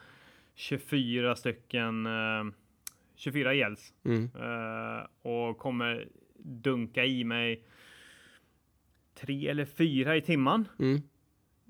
24 0.56 1.36
stycken, 1.36 2.06
eh, 2.06 2.44
24 3.16 3.54
gels 3.54 3.94
Mm. 4.04 4.24
eh, 4.36 5.06
och 5.22 5.58
kommer 5.58 6.08
dunka 6.44 7.06
i 7.06 7.24
mig 7.24 7.64
tre 9.16 9.48
eller 9.48 9.66
fyra 9.66 10.18
i 10.18 10.22
timman. 10.22 10.68
Mm. 10.80 11.02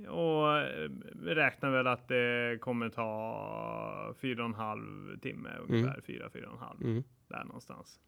Och 0.09 0.57
eh, 0.57 0.89
räknar 1.23 1.71
väl 1.71 1.87
att 1.87 2.07
det 2.07 2.57
kommer 2.61 2.89
ta 2.89 4.15
fyra 4.21 4.43
och 4.43 4.49
en 4.49 4.53
halv 4.55 5.19
timme 5.19 5.49
ungefär. 5.69 6.01
Fyra, 6.01 6.29
fyra 6.33 6.47
och 6.47 6.53
en 6.53 6.59
halv. 6.67 6.81
Mm. 6.81 7.03
Där 7.27 7.43
någonstans. 7.43 7.99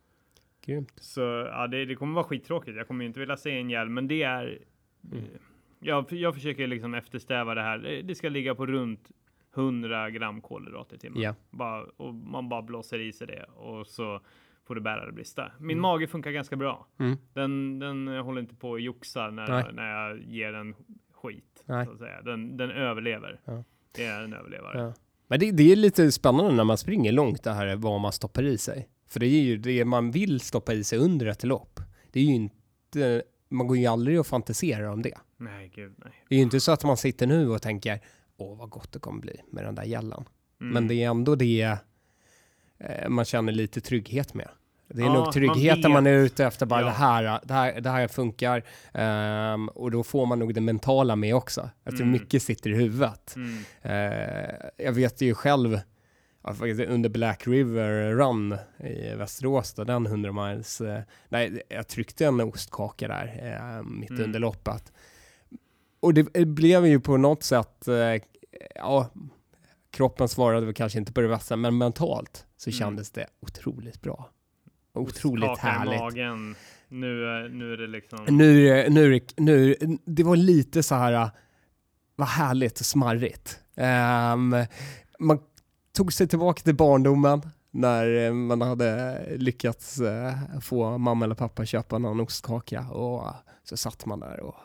Grymt. 0.65 0.93
Så 0.95 1.21
ja, 1.21 1.67
det, 1.67 1.85
det 1.85 1.95
kommer 1.95 2.13
vara 2.13 2.23
skittråkigt. 2.23 2.77
Jag 2.77 2.87
kommer 2.87 3.05
inte 3.05 3.19
vilja 3.19 3.37
se 3.37 3.51
en 3.57 3.69
hjälm, 3.69 3.93
men 3.93 4.07
det 4.07 4.23
är... 4.23 4.59
Mm. 5.11 5.23
Jag, 5.79 6.11
jag 6.11 6.33
försöker 6.33 6.67
liksom 6.67 6.93
efterstäva 6.93 7.55
det 7.55 7.61
här. 7.61 8.01
Det 8.03 8.15
ska 8.15 8.29
ligga 8.29 8.55
på 8.55 8.65
runt 8.65 9.11
100 9.55 10.09
gram 10.09 10.41
kolhydrater 10.41 10.95
i 10.95 10.99
timmen. 10.99 11.21
Ja. 11.21 11.35
Bara, 11.51 11.83
och 11.97 12.13
man 12.13 12.49
bara 12.49 12.61
blåser 12.61 12.99
i 12.99 13.13
sig 13.13 13.27
det 13.27 13.43
och 13.43 13.87
så 13.87 14.19
får 14.67 14.75
det 14.75 14.81
bära 14.81 15.05
det 15.05 15.11
brista. 15.11 15.51
Min 15.59 15.69
Mm. 15.71 15.81
mage 15.81 16.07
funkar 16.07 16.31
ganska 16.31 16.55
bra. 16.55 16.87
Mm. 16.99 17.17
Den, 17.33 17.79
den 17.79 18.07
håller 18.07 18.41
inte 18.41 18.55
på 18.55 18.69
och 18.69 18.79
joxar 18.79 19.31
när, 19.31 19.49
jag, 19.51 19.75
när 19.75 19.91
jag 19.91 20.19
ger 20.23 20.51
den 20.51 20.75
skit. 21.13 21.63
Nej. 21.65 21.85
Så 21.85 21.91
att 21.91 21.97
säga. 21.99 22.21
Den, 22.21 22.57
den 22.57 22.71
överlever. 22.71 23.39
Ja. 23.45 23.63
Det 23.91 24.05
är 24.05 24.23
en 24.23 24.33
överlevare. 24.33 24.79
Ja. 24.81 24.93
Men 25.27 25.39
det, 25.39 25.51
det 25.51 25.71
är 25.71 25.75
lite 25.75 26.11
spännande 26.11 26.51
när 26.51 26.63
man 26.63 26.77
springer 26.77 27.11
långt 27.11 27.43
det 27.43 27.51
här 27.51 27.75
vad 27.75 28.01
man 28.01 28.11
stoppar 28.11 28.43
i 28.43 28.57
sig. 28.57 28.89
För 29.07 29.19
det 29.19 29.25
är 29.25 29.41
ju 29.41 29.57
det 29.57 29.85
man 29.85 30.11
vill 30.11 30.39
stoppa 30.39 30.73
i 30.73 30.83
sig 30.83 30.99
under 30.99 31.25
ett 31.25 31.43
lopp. 31.43 31.79
Det 32.11 32.19
är 32.19 32.23
ju 32.23 32.33
inte, 32.33 33.23
man 33.49 33.67
går 33.67 33.77
ju 33.77 33.85
aldrig 33.85 34.19
och 34.19 34.27
fantiserar 34.27 34.83
om 34.87 35.01
det. 35.01 35.17
Nej, 35.37 35.71
gud 35.75 35.93
nej. 35.97 36.13
Det 36.29 36.35
är 36.35 36.37
ju 36.37 36.43
inte 36.43 36.59
så 36.59 36.71
att 36.71 36.83
man 36.83 36.97
sitter 36.97 37.27
nu 37.27 37.49
och 37.49 37.61
tänker 37.61 37.99
åh 38.37 38.57
vad 38.57 38.69
gott 38.69 38.91
det 38.91 38.99
kommer 38.99 39.21
bli 39.21 39.41
med 39.51 39.63
den 39.65 39.75
där 39.75 39.83
gällan. 39.83 40.25
Mm. 40.61 40.73
Men 40.73 40.87
det 40.87 40.95
är 40.95 41.09
ändå 41.09 41.35
det 41.35 41.77
eh, 42.79 43.09
man 43.09 43.25
känner 43.25 43.51
lite 43.53 43.81
trygghet 43.81 44.33
med. 44.33 44.49
Det 44.87 45.01
är 45.01 45.05
Ja, 45.05 45.13
nog 45.13 45.23
man 45.23 45.33
tryggheten 45.33 45.91
man, 45.91 46.03
vet. 46.03 46.11
är 46.11 46.17
ute 46.17 46.45
efter, 46.45 46.65
bara 46.65 46.81
Ja. 46.81 46.85
det, 46.85 46.91
här, 46.93 47.39
det, 47.43 47.53
här, 47.53 47.81
det 47.81 47.89
här 47.89 48.07
funkar. 48.07 48.63
Ehm, 48.93 49.67
och 49.69 49.91
då 49.91 50.03
får 50.03 50.25
man 50.25 50.39
nog 50.39 50.53
det 50.53 50.61
mentala 50.61 51.15
med 51.15 51.35
också. 51.35 51.69
Eftersom 51.83 52.07
Mm. 52.07 52.11
mycket 52.21 52.43
sitter 52.43 52.69
i 52.69 52.75
huvudet. 52.75 53.35
Mm. 53.35 53.63
Eh, 53.81 54.55
jag 54.77 54.91
vet 54.91 55.21
ju 55.21 55.33
själv 55.33 55.79
under 56.87 57.09
Black 57.09 57.47
River 57.47 58.11
Run 58.15 58.57
i 58.79 59.15
Västerås, 59.15 59.73
då, 59.73 59.83
den 59.83 60.05
100 60.05 60.31
miles, 60.31 60.81
eh, 60.81 61.01
nej, 61.29 61.61
jag 61.69 61.87
tryckte 61.87 62.25
en 62.25 62.41
ostkaka 62.41 63.07
där 63.07 63.25
eh, 63.77 63.83
mitt 63.83 64.09
Mm. 64.09 64.23
under 64.23 64.39
loppet. 64.39 64.91
Och 66.03 66.13
det 66.13 66.45
blev 66.45 66.85
ju 66.85 66.99
på 66.99 67.17
något 67.17 67.43
sätt, 67.43 67.87
eh, 67.87 68.21
ja, 68.75 69.09
kroppen 69.91 70.27
svarade 70.27 70.65
väl 70.65 70.73
kanske 70.75 70.99
inte 70.99 71.13
på 71.13 71.21
det 71.21 71.27
bästa, 71.27 71.55
men 71.55 71.77
mentalt 71.77 72.45
så 72.57 72.69
Mm. 72.69 72.77
kändes 72.77 73.11
det 73.11 73.27
otroligt 73.41 74.01
bra. 74.01 74.29
Otroligt 74.93 75.57
härligt. 75.57 75.99
magen. 75.99 76.55
Nu, 76.87 77.25
är- 77.25 77.49
nu 77.49 77.73
är 77.73 77.77
det 77.77 77.87
liksom... 77.87 78.19
Nu, 78.29 78.85
nu, 78.89 79.19
nu, 79.37 79.75
det 80.05 80.23
var 80.23 80.35
lite 80.35 80.83
så 80.83 80.95
här, 80.95 81.29
vad 82.15 82.27
härligt 82.27 82.79
och 82.79 82.85
smarrigt. 82.85 83.59
Ehm, 83.75 84.55
man 85.19 85.39
tog 85.95 86.13
sig 86.13 86.27
tillbaka 86.27 86.61
till 86.63 86.75
barndomen 86.75 87.41
när 87.71 88.25
eh, 88.25 88.33
man 88.33 88.61
hade 88.61 89.21
lyckats 89.37 89.99
eh, 89.99 90.33
få 90.61 90.97
mamma 90.97 91.25
eller 91.25 91.35
pappa 91.35 91.65
köpa 91.65 91.97
någon 91.97 92.19
ostkaka 92.19 92.81
och 92.89 93.33
så 93.63 93.77
satt 93.77 94.05
man 94.05 94.19
där 94.19 94.39
och 94.39 94.55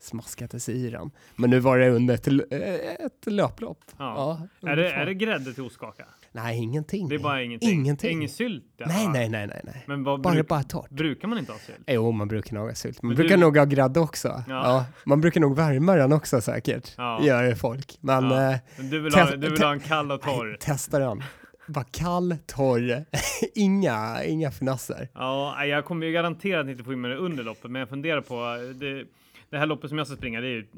smaskade 0.00 0.60
sig 0.60 0.86
i 0.86 0.90
den. 0.90 1.10
Men 1.36 1.50
nu 1.50 1.58
var 1.60 1.78
det 1.78 1.90
under 1.90 2.14
ett, 2.14 2.28
eh, 2.28 3.06
ett 3.06 3.26
löplopp. 3.26 3.78
Ja. 3.98 4.40
är, 4.66 4.76
det, 4.76 4.90
är 4.92 5.06
det 5.06 5.14
grädde 5.14 5.52
till 5.54 5.62
ostkaka? 5.62 6.04
Nej, 6.32 6.58
ingenting. 6.58 7.08
Det 7.08 7.14
är 7.14 7.18
bara 7.18 7.42
ingenting? 7.42 7.70
Ingenting. 7.70 8.10
Ingen 8.10 8.28
sylt? 8.28 8.64
Nej, 8.86 9.08
nej, 9.08 9.28
nej, 9.28 9.46
nej, 9.46 9.60
nej. 9.64 9.84
Men 9.86 10.04
vad 10.04 10.20
Bara, 10.22 10.34
bruk, 10.34 10.48
bara 10.48 10.62
torrt. 10.62 10.90
brukar 10.90 11.28
man 11.28 11.38
inte 11.38 11.52
ha 11.52 11.58
sylt? 11.58 11.78
Jo, 11.86 12.10
man 12.12 12.28
brukar 12.28 12.54
nog 12.54 12.68
ha 12.68 12.74
sylt. 12.74 13.02
Man 13.02 13.08
Men 13.08 13.16
brukar 13.16 13.36
du- 13.36 13.40
nog 13.40 13.56
ha 13.56 13.64
grädde 13.64 14.00
också. 14.00 14.28
Ja. 14.28 14.42
Ja. 14.48 14.84
man 15.04 15.20
brukar 15.20 15.40
nog 15.40 15.56
värma 15.56 15.94
den 15.96 16.12
också 16.12 16.40
säkert. 16.40 16.94
Ja. 16.96 17.20
Gör 17.24 17.54
folk. 17.54 17.98
Men 18.00 18.24
Ja. 18.30 18.52
eh, 18.52 18.58
Men 18.76 18.90
Du 18.90 19.00
vill, 19.00 19.14
ha, 19.14 19.30
du 19.30 19.50
vill 19.50 19.62
ha 19.62 19.72
en 19.72 19.80
kall 19.80 20.12
och 20.12 20.20
torr? 20.22 20.56
testa 20.60 20.98
den. 20.98 21.22
Bara 21.70 21.84
kall, 21.84 22.36
torr, 22.46 23.04
inga, 23.54 24.24
inga 24.24 24.50
finesser. 24.50 25.08
Ja, 25.14 25.64
jag 25.66 25.84
kommer 25.84 26.06
ju 26.06 26.12
garanterat 26.12 26.68
inte 26.68 26.84
få 26.84 26.92
in 26.92 27.00
mig 27.00 27.10
det 27.10 27.16
under 27.16 27.44
loppet, 27.44 27.70
men 27.70 27.80
jag 27.80 27.88
funderar 27.88 28.20
på 28.20 28.34
det. 28.80 29.04
det 29.50 29.58
här 29.58 29.66
loppet 29.66 29.88
som 29.90 29.98
jag 29.98 30.06
ska 30.06 30.16
springa, 30.16 30.40
det 30.40 30.46
är 30.46 30.50
ju 30.50 30.60
ett 30.60 30.70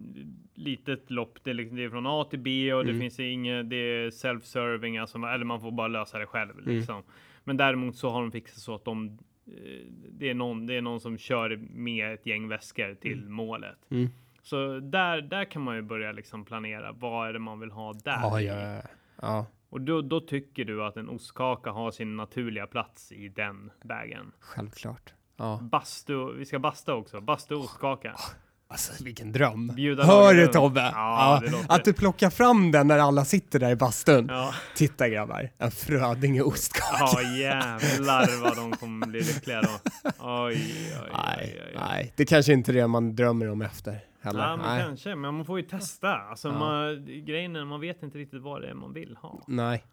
litet 0.55 1.11
lopp. 1.11 1.39
Det 1.45 1.51
är, 1.51 1.55
liksom, 1.55 1.77
det 1.77 1.85
är 1.85 1.91
från 1.91 2.07
A 2.07 2.27
till 2.31 2.39
B 2.39 2.75
och 2.75 2.85
det 2.85 2.91
Mm. 2.91 3.01
finns 3.01 3.21
inget, 3.21 3.71
det 3.71 3.77
är 3.77 4.11
self-serving, 4.11 5.01
alltså, 5.01 5.19
eller 5.19 5.45
man 5.45 5.61
får 5.61 5.71
bara 5.71 5.89
lösa 5.89 6.19
det 6.19 6.27
själv 6.27 6.51
Mm. 6.59 6.77
liksom. 6.77 7.03
Men 7.45 7.57
däremot 7.57 7.97
så 7.97 8.11
har 8.11 8.21
de 8.21 8.33
fixat 8.33 8.59
så 8.59 8.75
att 8.75 8.85
de, 8.85 9.19
eh, 9.47 9.87
det 10.11 10.31
är 10.31 10.35
någon, 10.35 10.67
det 10.67 10.75
är 10.77 10.83
någon 10.83 11.01
som 11.01 11.19
kör 11.19 11.57
med 11.57 12.15
ett 12.15 12.27
gäng 12.27 12.49
väskor 12.49 12.95
till 12.95 13.29
målet. 13.29 13.77
Mm. 13.91 14.09
Så 14.43 14.79
där, 14.81 15.21
där 15.23 15.45
kan 15.45 15.63
man 15.63 15.77
ju 15.77 15.83
börja 15.83 16.13
liksom 16.13 16.45
planera. 16.45 16.93
Vad 16.93 17.29
är 17.29 17.33
det 17.33 17.39
man 17.39 17.61
vill 17.61 17.71
ha 17.71 17.93
där? 17.93 18.19
Ja, 18.23 18.41
ja, 18.41 18.83
ja. 19.23 19.47
Och 19.73 19.81
då, 19.81 20.03
då 20.03 20.21
tycker 20.21 20.65
du 20.65 20.85
att 20.85 20.97
en 20.97 21.09
ostkaka 21.09 21.71
har 21.71 21.91
sin 21.91 22.17
naturliga 22.17 22.67
plats 22.67 23.13
i 23.13 23.29
den 23.29 23.71
vägen. 23.85 24.33
Självklart. 24.41 25.13
Ja. 25.37 25.59
Bastu, 25.63 26.33
vi 26.39 26.45
ska 26.47 26.59
basta 26.59 26.95
också. 26.95 27.21
Bastu 27.21 27.55
ostkaka. 27.55 28.15
Alltså 28.69 29.05
vilken 29.05 29.33
dröm. 29.33 29.69
Bjuda 29.77 30.05
Hör 30.05 30.35
du. 30.35 30.47
Tobbe? 30.47 30.81
Ja, 30.95 31.41
låter- 31.43 31.67
Att 31.75 31.85
du 31.85 31.93
plockar 31.93 32.31
fram 32.31 32.71
den 32.73 32.87
när 32.87 32.99
alla 32.99 33.25
sitter 33.25 33.59
där 33.59 33.71
i 33.71 33.77
bastun. 33.77 34.27
Ja, 34.31 34.55
Titta 34.77 35.09
grabbar, 35.09 35.51
en 35.59 35.71
Frödinge 35.71 36.43
ostkaka. 36.43 36.97
ja 36.99 37.23
jävlar 37.23 38.43
vad 38.43 38.57
de 38.57 38.73
kommer 38.73 39.07
bli 39.07 39.21
lyckliga 39.21 39.63
då. 39.63 39.69
Oj, 40.05 40.13
oj, 40.19 40.57
oj, 41.05 41.11
nej, 41.27 41.55
oj, 41.55 41.63
oj. 41.67 41.73
nej, 41.89 42.13
det 42.17 42.25
kanske 42.25 42.53
inte 42.53 42.71
är 42.71 42.75
det 42.75 42.87
man 42.87 43.17
drömmer 43.17 43.51
om 43.51 43.63
efter. 43.63 43.99
Heller. 44.23 44.41
Ja, 44.41 44.57
men 44.57 44.67
nej. 44.67 44.83
kanske, 44.83 45.15
men 45.15 45.35
man 45.35 45.45
får 45.45 45.61
ju 45.61 45.67
testa. 45.67 46.15
Alltså, 46.17 46.49
Ja. 46.49 46.59
man, 46.59 47.05
grejen 47.25 47.57
är, 47.57 47.65
man 47.65 47.81
vet 47.81 48.03
inte 48.03 48.19
riktigt 48.19 48.43
vad 48.43 48.63
det 48.63 48.69
är 48.69 48.75
man 48.75 48.93
vill 48.93 49.17
ha. 49.17 49.45
nej. 49.49 49.85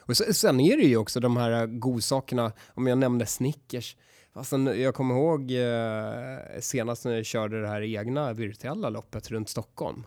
Och 0.00 0.16
så, 0.16 0.32
sen 0.34 0.60
är 0.60 0.76
det 0.76 0.82
ju 0.82 0.96
också 0.96 1.20
de 1.20 1.36
här 1.36 1.66
godsakerna, 1.66 2.52
om 2.74 2.86
jag 2.86 2.98
nämnde 2.98 3.26
Snickers. 3.26 3.96
Fastän 4.34 4.66
jag 4.80 4.94
kommer 4.94 5.14
ihåg 5.14 5.50
eh, 5.50 6.60
senast 6.60 7.04
när 7.04 7.12
jag 7.16 7.26
körde 7.26 7.60
det 7.60 7.68
här 7.68 7.82
egna 7.82 8.32
virtuella 8.32 8.90
loppet 8.90 9.30
runt 9.30 9.48
Stockholm. 9.48 10.06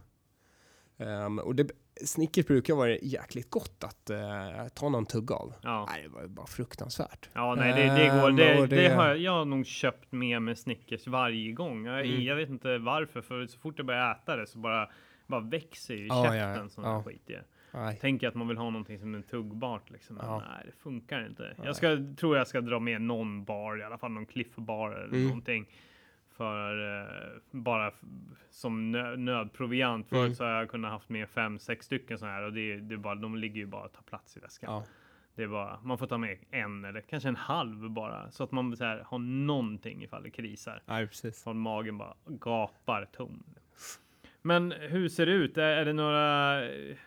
Ehm, 0.98 1.40
och 1.40 1.56
det, 1.56 1.72
Snickers 2.06 2.46
brukar 2.46 2.74
vara 2.74 2.90
jäkligt 2.90 3.50
gott 3.50 3.84
att 3.84 4.10
eh, 4.10 4.68
ta 4.74 4.90
någon 4.90 5.06
tugga 5.06 5.36
av. 5.36 5.54
Ja, 5.64 5.86
Nej, 5.90 6.02
det 6.04 6.10
var 6.10 6.28
bara 6.28 6.48
fruktansvärt. 6.48 7.30
ja 7.34 7.56
nej, 7.56 7.74
det, 7.74 7.96
det 7.96 8.22
går. 8.22 8.30
Ehm, 8.30 8.36
Det, 8.36 8.66
det... 8.68 8.68
det- 8.88 8.90
har 8.96 9.08
jag, 9.08 9.18
jag 9.18 9.32
har 9.32 9.46
nog 9.46 9.66
köpt 9.66 10.12
med 10.12 10.42
mig 10.42 10.56
Snickers 10.56 11.08
varje 11.08 11.52
gång. 11.52 11.86
Jag, 11.86 12.00
Mm. 12.06 12.22
jag 12.24 12.36
vet 12.36 12.50
inte 12.50 12.78
varför, 12.78 13.22
för 13.22 13.46
så 13.48 13.60
fort 13.60 13.74
jag 13.78 13.86
börjar 13.86 14.12
äta 14.12 14.36
det 14.36 14.48
så 14.48 14.58
bara, 14.58 14.90
bara 15.28 15.42
växer 15.42 15.94
ju 15.94 16.04
i 16.04 16.08
Ja, 16.08 16.26
ja, 16.26 16.32
käften 16.54 16.70
som 16.70 16.84
ja. 16.84 17.04
skit 17.04 17.30
i. 17.30 17.36
Tänker 18.02 18.28
att 18.28 18.36
man 18.36 18.48
vill 18.48 18.58
ha 18.58 18.70
någonting 18.70 19.00
som 19.00 19.16
är 19.16 19.22
tuggbart 19.22 19.90
liksom. 19.92 20.16
Men 20.16 20.26
Ja. 20.26 20.40
nej, 20.56 20.66
det 20.66 20.84
funkar 20.84 21.26
inte. 21.28 21.56
Jag 21.64 21.76
ska, 21.76 21.98
tror 22.18 22.38
jag 22.38 22.48
ska 22.48 22.62
dra 22.62 22.80
med 22.80 23.02
någon 23.02 23.44
bar, 23.44 23.80
i 23.80 23.84
alla 23.84 23.98
fall 23.98 24.12
någon 24.12 24.26
Cliff 24.26 24.56
bar 24.56 24.92
eller 24.92 25.06
Mm. 25.08 25.24
någonting. 25.28 25.66
För 26.42 27.00
eh, 27.02 27.08
bara 27.52 27.92
som 28.50 28.92
nö 28.92 29.16
nödproviant. 29.16 30.10
Förut 30.10 30.22
Mm. 30.22 30.36
så 30.36 30.44
har 30.44 30.52
jag 30.52 30.70
kunnat 30.70 30.92
haft 30.92 31.10
med 31.10 31.30
fem, 31.30 31.60
sex 31.60 31.86
stycken 31.86 32.18
så 32.20 32.26
här 32.26 32.44
och 32.44 32.54
det, 32.54 32.78
det 32.78 32.96
är 32.96 32.98
bara, 32.98 33.16
de 33.16 33.36
ligger 33.36 33.56
ju 33.56 33.66
bara 33.66 33.84
och 33.86 33.92
tar 33.94 34.02
plats 34.02 34.38
i 34.38 34.40
väskan. 34.40 34.74
Ja. 34.74 34.84
Det 35.36 35.44
är 35.44 35.48
bara, 35.48 35.80
man 35.84 35.98
får 35.98 36.08
ta 36.08 36.18
med 36.18 36.38
en 36.52 36.86
eller 36.86 37.02
kanske 37.02 37.30
en 37.30 37.36
halv 37.36 37.90
bara 37.90 38.32
så 38.32 38.44
att 38.44 38.52
man 38.52 38.78
så 38.78 38.84
här, 38.84 39.04
har 39.08 39.20
någonting 39.20 40.04
ifall 40.04 40.24
det 40.24 40.30
krisar. 40.30 40.82
Nej, 40.86 41.08
precis. 41.08 41.44
Från 41.44 41.60
magen 41.60 41.98
bara 41.98 42.14
gapar 42.26 43.06
tom. 43.12 43.44
Men 44.42 44.72
hur 44.72 45.10
ser 45.10 45.26
det 45.26 45.32
ut? 45.32 45.58
Är, 45.58 45.64
är 45.64 45.86
det 45.86 45.94
några? 45.94 46.56
eh, 46.66 46.98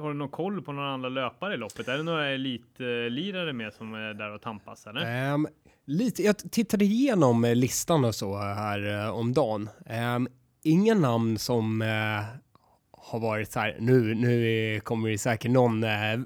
Har 0.00 0.08
du 0.08 0.14
någon 0.14 0.28
koll 0.28 0.62
på 0.62 0.72
några 0.72 0.88
andra 0.88 1.08
löpare 1.08 1.54
i 1.54 1.56
loppet? 1.56 1.88
Är 1.88 1.96
det 1.96 2.02
några 2.02 2.26
elitlirare 2.26 3.52
med 3.52 3.72
som 3.72 3.94
är 3.94 4.14
där 4.14 4.30
och 4.30 4.40
tampas 4.42 4.86
eller? 4.86 5.32
Ehm, 5.34 5.46
lite, 5.84 6.22
jag 6.22 6.36
tittade 6.50 6.84
igenom 6.84 7.44
eh, 7.44 7.54
listan 7.54 8.04
och 8.04 8.14
så 8.14 8.38
här 8.38 9.04
eh, 9.04 9.10
om 9.10 9.32
dagen. 9.32 9.70
Um, 10.16 10.28
inga 10.62 10.94
namn 10.94 11.38
som 11.38 11.82
eh, 11.82 12.24
har 12.90 13.18
varit 13.20 13.52
så 13.52 13.60
här, 13.60 13.76
nu, 13.80 14.14
nu 14.14 14.80
kommer 14.80 15.08
det 15.08 15.18
säkert 15.18 15.50
någon 15.50 15.84
eh, 15.84 16.18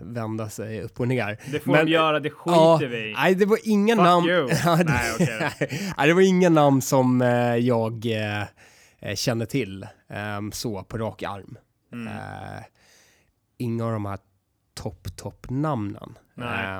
vända 0.00 0.48
sig 0.48 0.82
upp 0.82 1.00
och 1.00 1.08
ner. 1.08 1.38
Det 1.52 1.60
får 1.60 1.72
Men- 1.72 1.86
de 1.86 1.92
göra, 1.92 2.20
det 2.20 2.30
skiter 2.30 2.56
Ja, 2.56 2.78
vi 2.90 3.10
i. 3.10 3.12
Nej, 3.12 3.34
det 3.34 3.46
var 3.46 3.58
inga 3.64 3.94
Fuck 3.96 4.04
namn. 4.04 4.26
Nej, 4.84 5.12
okej 5.14 5.50
nej, 5.98 6.08
det 6.08 6.14
var 6.14 6.20
inga 6.22 6.48
namn 6.48 6.82
som 6.82 7.20
jag 7.60 8.06
känner 9.14 9.46
till 9.46 9.86
ehm, 10.08 10.52
så 10.52 10.82
på 10.82 10.98
rak 10.98 11.22
arm. 11.22 11.56
Mm. 11.92 12.12
Inga 13.58 13.84
av 13.86 13.92
de 13.92 14.06
här 14.06 14.18
topp, 14.74 15.16
topp 15.16 15.46
namnen. 15.50 16.18
Nej. 16.34 16.78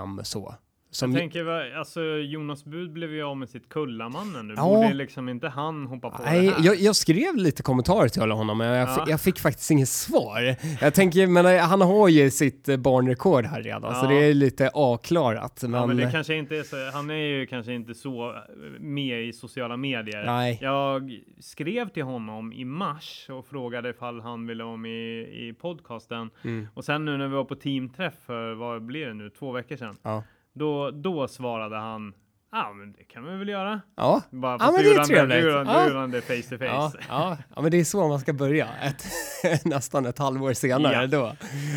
Så. 0.94 1.04
Jag 1.04 1.10
Som, 1.10 1.14
tänker, 1.18 1.74
alltså 1.76 2.00
Jonas 2.02 2.64
Bud 2.64 2.92
blev 2.92 3.14
ju 3.14 3.22
av 3.22 3.36
med 3.36 3.48
sitt 3.48 3.68
Kullamannen 3.68 4.48
nu. 4.48 4.54
Ja. 4.56 4.62
Borde 4.62 4.94
liksom 4.94 5.28
inte 5.28 5.48
han 5.48 5.86
hoppa 5.86 6.10
på 6.10 6.22
nej, 6.22 6.46
det 6.46 6.52
här? 6.52 6.64
jag, 6.64 6.76
jag 6.76 6.96
skrev 6.96 7.36
lite 7.36 7.62
kommentarer 7.62 8.08
till 8.08 8.22
honom, 8.30 8.58
men 8.58 8.66
jag, 8.66 8.88
Ja. 8.88 8.94
fick, 8.94 9.08
jag 9.12 9.20
fick 9.20 9.38
faktiskt 9.38 9.70
inget 9.70 9.88
svar. 9.88 10.56
Jag 10.80 10.94
tänker, 10.94 11.26
men 11.26 11.58
han 11.60 11.80
har 11.80 12.08
ju 12.08 12.30
sitt 12.30 12.68
eh, 12.68 12.76
barnrekord 12.76 13.44
här 13.44 13.62
redan, 13.62 13.94
så 13.94 14.04
Ja. 14.04 14.08
det 14.08 14.24
är 14.24 14.34
lite 14.34 14.68
avklarat. 14.74 15.62
Men, 15.62 15.72
ja, 15.72 15.86
men 15.86 15.96
det 15.96 16.10
kanske 16.12 16.34
inte 16.34 16.56
är 16.56 16.62
så, 16.62 16.90
han 16.96 17.10
är 17.10 17.14
ju 17.14 17.46
kanske 17.46 17.72
inte 17.72 17.94
så 17.94 18.30
eh, 18.30 18.36
med 18.80 19.22
i 19.24 19.32
sociala 19.32 19.76
medier. 19.76 20.24
nej. 20.26 20.58
Jag 20.62 21.20
skrev 21.40 21.88
till 21.88 22.02
honom 22.04 22.52
i 22.52 22.64
mars 22.64 23.26
och 23.30 23.46
frågade 23.46 23.90
ifall 23.90 24.20
han 24.20 24.46
ville 24.46 24.64
vara 24.64 24.76
med 24.76 25.22
i 25.22 25.54
podcasten. 25.60 26.30
Mm. 26.44 26.68
Och 26.74 26.84
sen 26.84 27.04
nu 27.04 27.16
när 27.16 27.28
vi 27.28 27.34
var 27.34 27.44
på 27.44 27.54
teamträff 27.54 28.14
för, 28.26 28.54
vad 28.54 28.82
blir 28.82 29.06
det 29.06 29.14
nu, 29.14 29.30
två 29.30 29.52
veckor 29.52 29.76
sedan. 29.76 29.96
Ja. 30.02 30.22
Då, 30.54 30.90
då 30.90 31.28
svarade 31.28 31.76
han, 31.76 32.14
ja 32.52 32.66
ah, 32.68 32.72
men 32.72 32.92
det 32.92 33.04
kan 33.04 33.24
vi 33.24 33.36
väl 33.36 33.48
göra. 33.48 33.80
Ja. 33.96 34.22
Bara, 34.30 34.56
Ja, 34.60 34.72
men 34.72 34.82
det 34.84 34.90
är 34.90 35.04
trevligt. 35.04 35.38
Nu 35.38 35.50
gjorde 35.50 35.98
han- 35.98 36.10
det 36.10 36.20
face 36.22 36.42
to 36.50 36.58
face. 36.58 36.64
Ja, 36.64 36.92
ja, 37.08 37.36
ja, 37.56 37.62
men 37.62 37.70
det 37.70 37.80
är 37.80 37.84
så 37.84 38.08
man 38.08 38.20
ska 38.20 38.32
börja. 38.32 38.68
Ett, 38.82 39.04
nästan 39.64 40.06
ett 40.06 40.18
halvår 40.18 40.52
senare 40.52 40.92
Ja. 40.94 41.06
då. 41.06 41.32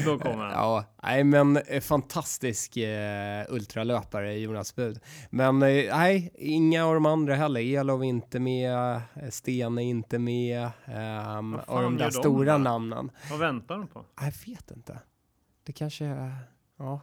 Då 0.05 0.19
kommer 0.19 0.43
han. 0.43 0.51
Ja, 0.51 0.85
nej 1.03 1.23
men 1.23 1.57
eh, 1.57 1.81
fantastisk 1.81 2.77
eh, 2.77 3.45
ultralöpare 3.49 4.33
Jonas 4.37 4.75
Bud. 4.75 4.99
Men 5.29 5.61
eh, 5.63 5.97
nej, 5.97 6.31
inga 6.35 6.85
av 6.85 6.93
de 6.93 7.05
andra 7.05 7.35
heller. 7.35 7.61
Elov 7.61 8.03
inte 8.03 8.39
med, 8.39 8.95
eh, 8.95 9.29
Sten 9.29 9.77
är 9.77 9.83
inte 9.83 10.19
med. 10.19 10.69
Vad 10.87 11.59
och 11.67 11.81
de 11.81 11.97
där 11.97 12.05
de 12.05 12.11
stora 12.11 12.51
då? 12.51 12.57
namnen. 12.57 13.11
Vad 13.29 13.39
väntar 13.39 13.77
de 13.77 13.87
på? 13.87 14.05
Jag 14.21 14.33
vet 14.53 14.71
inte. 14.71 14.99
Det 15.65 15.73
kanske, 15.73 16.05
ja. 16.79 16.99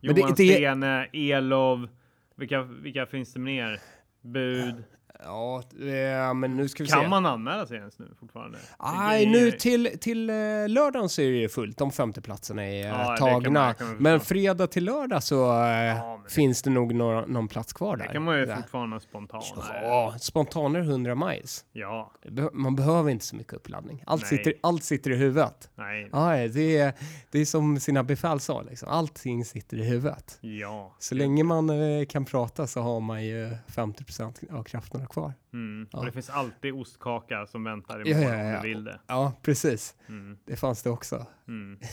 Johan 0.00 0.16
det- 0.36 0.44
det- 0.44 0.54
Stene, 0.56 1.06
Elov, 1.12 1.88
vilka, 2.36 2.62
vilka 2.62 3.06
finns 3.06 3.32
det 3.32 3.40
mer? 3.40 3.78
Bud. 4.22 4.84
Ja, 5.24 5.62
eh, 5.80 6.34
men 6.34 6.56
nu 6.56 6.68
ska 6.68 6.82
vi 6.84 6.88
Kan 6.90 7.00
se. 7.02 7.08
man 7.08 7.26
anmäla 7.26 7.66
sig 7.66 7.76
ens 7.76 7.98
nu 7.98 8.06
fortfarande? 8.20 8.58
Nej, 8.82 9.26
nu 9.26 9.50
till, 9.52 9.98
till 10.00 10.30
eh, 10.30 10.34
lördagen 10.68 11.08
så 11.08 11.22
är 11.22 11.30
det 11.42 11.48
fullt. 11.48 11.78
De 11.78 11.92
femte 11.92 12.20
platserna 12.20 12.64
är 12.66 12.84
eh, 12.84 12.88
Ja, 12.88 13.16
kan 13.18 13.32
man- 13.32 13.42
tagna. 13.42 13.74
kan 13.74 13.86
man 13.86 13.96
men 13.96 14.20
fredag 14.20 14.66
till 14.66 14.84
lördag 14.84 15.22
så 15.22 15.50
eh, 15.62 15.68
Ja, 15.70 16.20
finns 16.28 16.62
det 16.62 16.70
nog 16.70 16.94
några, 16.94 17.26
någon 17.26 17.48
plats 17.48 17.72
kvar 17.72 17.96
där. 17.96 18.06
Det 18.06 18.12
kan 18.12 18.22
man 18.24 18.38
ju 18.38 18.46
Där. 18.46 18.56
fortfarande 18.56 19.00
spontant. 19.00 19.44
Ja, 19.82 20.14
spontaner 20.20 20.80
100 20.80 21.14
miles. 21.14 21.64
Ja, 21.72 22.12
Man 22.52 22.76
behöver 22.76 23.10
inte 23.10 23.24
så 23.24 23.36
mycket 23.36 23.52
uppladdning. 23.52 24.02
Allt, 24.06 24.22
Nej. 24.22 24.28
sitter, 24.38 24.54
allt 24.60 24.84
sitter 24.84 25.10
i 25.10 25.16
huvudet. 25.16 25.70
nej, 25.74 26.08
Ja, 26.12 26.36
det, 26.48 26.78
är, 26.78 26.92
det 27.30 27.38
är 27.38 27.44
som 27.44 27.80
sina 27.80 28.02
befäl 28.04 28.40
sa, 28.40 28.62
liksom. 28.62 28.88
allting 28.88 29.44
sitter 29.44 29.76
i 29.76 29.84
huvudet. 29.84 30.38
ja. 30.40 30.94
Så 30.98 31.14
länge 31.14 31.44
man 31.44 31.70
eh, 31.70 32.06
kan 32.06 32.24
prata 32.24 32.66
så 32.66 32.80
har 32.80 33.00
man 33.00 33.24
ju 33.24 33.50
50% 33.66 34.54
av 34.58 34.62
krafterna 34.62 35.06
kvar. 35.10 35.32
Mm. 35.52 35.88
Ja. 35.92 35.98
Och 35.98 36.04
det 36.06 36.12
finns 36.12 36.30
alltid 36.30 36.74
ostkaka 36.74 37.46
som 37.46 37.64
väntar 37.64 37.98
Ja, 37.98 38.04
imorgon 38.04 38.38
ja, 38.38 38.44
ja. 38.44 38.56
om 38.56 38.62
du 38.62 38.68
vill 38.68 38.84
det. 38.84 39.00
Ja, 39.06 39.32
precis. 39.42 39.94
Mm. 40.08 40.38
Det 40.44 40.56
fanns 40.56 40.82
det 40.82 40.90
också. 40.90 41.26
Mm. 41.48 41.78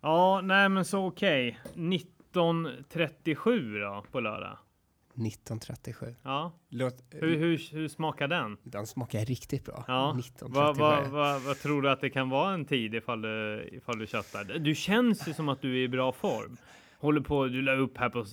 Ja, 0.00 0.40
nej 0.40 0.68
men 0.68 0.84
så 0.84 1.06
okej. 1.06 1.58
1937 2.54 3.78
då 3.78 4.04
på 4.12 4.20
lördag. 4.20 4.58
1937. 5.14 6.14
Ja, 6.22 6.52
Låt, 6.68 7.04
hur, 7.10 7.36
hur, 7.36 7.72
hur 7.72 7.88
smakar 7.88 8.28
den? 8.28 8.56
Den 8.62 8.86
smakar 8.86 9.24
riktigt 9.24 9.64
bra. 9.64 9.84
Ja, 9.88 10.16
1937. 10.18 10.60
Vad 10.60 10.76
vad- 10.76 11.06
vad- 11.10 11.42
vad 11.42 11.58
tror 11.58 11.82
du 11.82 11.90
att 11.90 12.00
det 12.00 12.10
kan 12.10 12.28
vara 12.30 12.54
en 12.54 12.64
tid 12.64 12.94
ifall 12.94 13.22
du, 13.22 13.68
ifall 13.72 13.98
du 13.98 14.06
köttar? 14.06 14.44
Du 14.44 14.74
känns 14.74 15.28
ju 15.28 15.34
som 15.34 15.48
att 15.48 15.62
du 15.62 15.72
är 15.78 15.82
i 15.84 15.88
bra 15.88 16.12
form. 16.12 16.56
Håller 16.98 17.20
på, 17.20 17.44
du 17.46 17.62
la 17.62 17.72
upp 17.72 17.98
här 17.98 18.08
på 18.08 18.24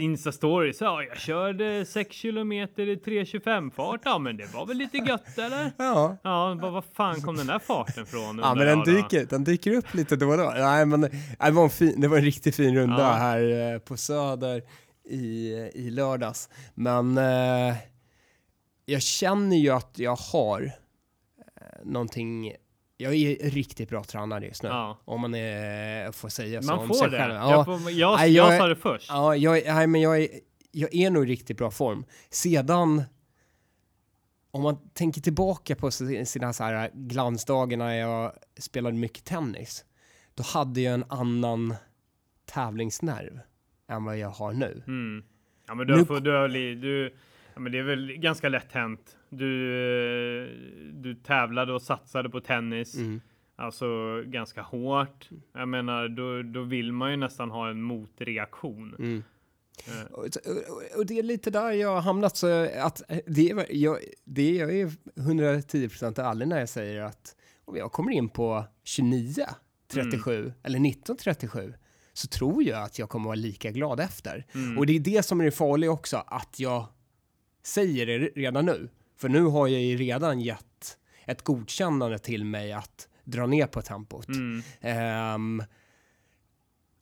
Insta-stories. 0.00 0.76
Ja, 0.80 1.02
jag 1.02 1.18
körde 1.18 1.84
6 1.86 2.16
kilometer 2.16 2.88
i 2.88 2.96
3.25 2.96 3.70
fart. 3.70 4.00
Ja, 4.04 4.18
men 4.18 4.36
det 4.36 4.54
var 4.54 4.66
väl 4.66 4.76
lite 4.76 4.96
gött 4.98 5.38
eller? 5.38 5.72
Ja. 5.76 6.16
Ja, 6.22 6.58
vad, 6.62 6.72
vad 6.72 6.84
fan 6.84 7.20
kom 7.22 7.36
den 7.36 7.46
där 7.46 7.58
farten 7.58 8.06
från? 8.06 8.38
Ja, 8.38 8.54
men 8.54 8.66
den 8.66 8.78
då? 8.78 8.84
dyker, 8.84 9.26
den 9.30 9.44
dyker 9.44 9.72
upp 9.76 9.94
lite 9.94 10.16
då 10.16 10.28
och 10.28 10.38
då. 10.38 10.52
Nej, 10.56 10.86
men 10.86 11.00
det 11.00 11.50
var 11.50 11.64
en, 11.64 11.70
fin, 11.70 12.00
det 12.00 12.08
var 12.08 12.16
en 12.18 12.24
riktigt 12.24 12.56
fin 12.56 12.74
runda 12.74 12.98
Ja. 13.02 13.12
här 13.12 13.72
eh, 13.74 13.78
på 13.78 13.96
Söder 13.96 14.62
i, 15.10 15.52
i 15.74 15.90
lördags. 15.90 16.48
Men 16.74 17.18
eh, 17.18 17.74
jag 18.84 19.02
känner 19.02 19.56
ju 19.56 19.70
att 19.70 19.98
jag 19.98 20.16
har 20.16 20.62
eh, 20.62 21.84
någonting. 21.84 22.52
Jag 23.02 23.14
är 23.14 23.50
riktigt 23.50 23.88
bra 23.88 24.04
tränad 24.04 24.44
just 24.44 24.62
nu. 24.62 24.68
Ja. 24.68 24.98
Om 25.04 25.20
man 25.20 25.34
är, 25.34 26.12
får 26.12 26.28
säga 26.28 26.62
så 26.62 26.68
Man 26.70 26.78
om 26.78 26.88
får 26.88 26.94
sig 26.94 27.10
det. 27.10 27.18
själv. 27.18 27.34
Jag, 27.34 27.50
Ja, 27.52 27.64
får, 27.64 27.90
jag, 27.90 28.18
jag, 28.20 28.28
jag- 28.28 28.58
sa 28.58 28.66
det 28.68 28.76
först. 28.76 29.08
ja, 29.08 29.36
jag, 29.36 29.62
nej, 29.66 29.86
men 29.86 30.00
jag, 30.00 30.22
är, 30.22 30.28
jag 30.70 30.94
är 30.94 31.10
nog 31.10 31.24
i 31.24 31.32
riktigt 31.32 31.58
bra 31.58 31.70
form. 31.70 32.04
Sedan 32.30 33.02
om 34.50 34.62
man 34.62 34.76
tänker 34.94 35.20
tillbaka 35.20 35.74
på 35.76 35.90
si- 35.90 36.26
sina 36.26 36.52
så 36.52 36.64
här 36.64 36.90
glansdagar 36.94 37.76
när 37.76 37.94
jag 37.94 38.32
spelade 38.58 38.96
mycket 38.96 39.24
tennis, 39.24 39.84
då 40.34 40.42
hade 40.42 40.80
jag 40.80 40.94
en 40.94 41.04
annan 41.08 41.74
tävlingsnerv 42.46 43.40
än 43.88 44.04
vad 44.04 44.18
jag 44.18 44.28
har 44.28 44.52
nu. 44.52 44.82
Mm. 44.86 45.24
Ja, 45.66 45.74
men 45.74 45.86
du, 45.86 45.96
Nu- 45.96 46.04
får, 46.04 46.20
du, 46.20 46.30
har, 46.32 46.48
du, 46.74 47.14
ja, 47.54 47.60
men 47.60 47.72
det 47.72 47.78
är 47.78 47.82
väl 47.82 48.12
ganska 48.12 48.48
lätt 48.48 48.72
hänt. 48.72 49.16
Du, 49.34 49.72
eh, 50.42 50.48
du 50.92 51.14
tävlade 51.14 51.72
och 51.72 51.82
satsade 51.82 52.30
på 52.30 52.40
tennis, 52.40 52.94
Mm. 52.94 53.20
alltså 53.56 53.86
ganska 54.26 54.62
hårt. 54.62 55.28
Jag 55.52 55.68
menar, 55.68 56.08
då, 56.08 56.42
då 56.42 56.62
vill 56.62 56.92
man 56.92 57.10
ju 57.10 57.16
nästan 57.16 57.50
ha 57.50 57.70
en 57.70 57.82
motreaktion. 57.82 58.94
Mm. 58.98 59.22
Eh, 59.86 60.12
Och, 60.98 61.06
det 61.06 61.18
är 61.18 61.22
lite 61.22 61.50
där 61.50 61.72
jag 61.72 61.88
har 61.94 62.00
hamnat, 62.00 62.36
så 62.36 62.46
att 62.78 63.02
det 63.26 63.50
är, 63.50 63.66
jag, 63.76 63.98
det 64.24 64.42
är, 64.60 64.60
jag 64.60 64.80
är 64.80 64.86
110% 65.14 66.20
ärlig 66.30 66.48
när 66.48 66.58
jag 66.58 66.68
säger 66.68 67.02
att 67.02 67.36
om 67.64 67.76
jag 67.76 67.92
kommer 67.92 68.12
in 68.12 68.28
på 68.28 68.64
29, 68.84 69.46
37 69.92 70.52
eller 70.62 70.78
19, 70.78 71.16
37 71.16 71.74
så 72.12 72.28
tror 72.28 72.62
jag 72.62 72.82
att 72.82 72.98
jag 72.98 73.08
kommer 73.08 73.24
vara 73.26 73.34
lika 73.34 73.70
glad 73.70 74.00
efter. 74.00 74.46
Mm. 74.54 74.78
Och 74.78 74.86
det 74.86 74.96
är 74.96 75.00
det 75.00 75.22
som 75.26 75.40
är 75.40 75.44
det 75.44 75.50
farliga 75.50 75.90
också, 75.90 76.16
att 76.26 76.60
jag 76.60 76.86
säger 77.62 78.06
det 78.06 78.18
redan 78.18 78.66
nu. 78.66 78.88
För 79.22 79.28
nu 79.28 79.42
har 79.42 79.68
jag 79.68 79.80
ju 79.80 79.96
redan 79.96 80.40
gett 80.40 80.98
ett 81.24 81.42
godkännande 81.42 82.18
till 82.18 82.44
mig 82.44 82.72
att 82.72 83.08
dra 83.24 83.46
ner 83.46 83.66
på 83.66 83.82
tempot. 83.82 84.28
Mm. 84.28 84.62
Ehm, 84.80 85.62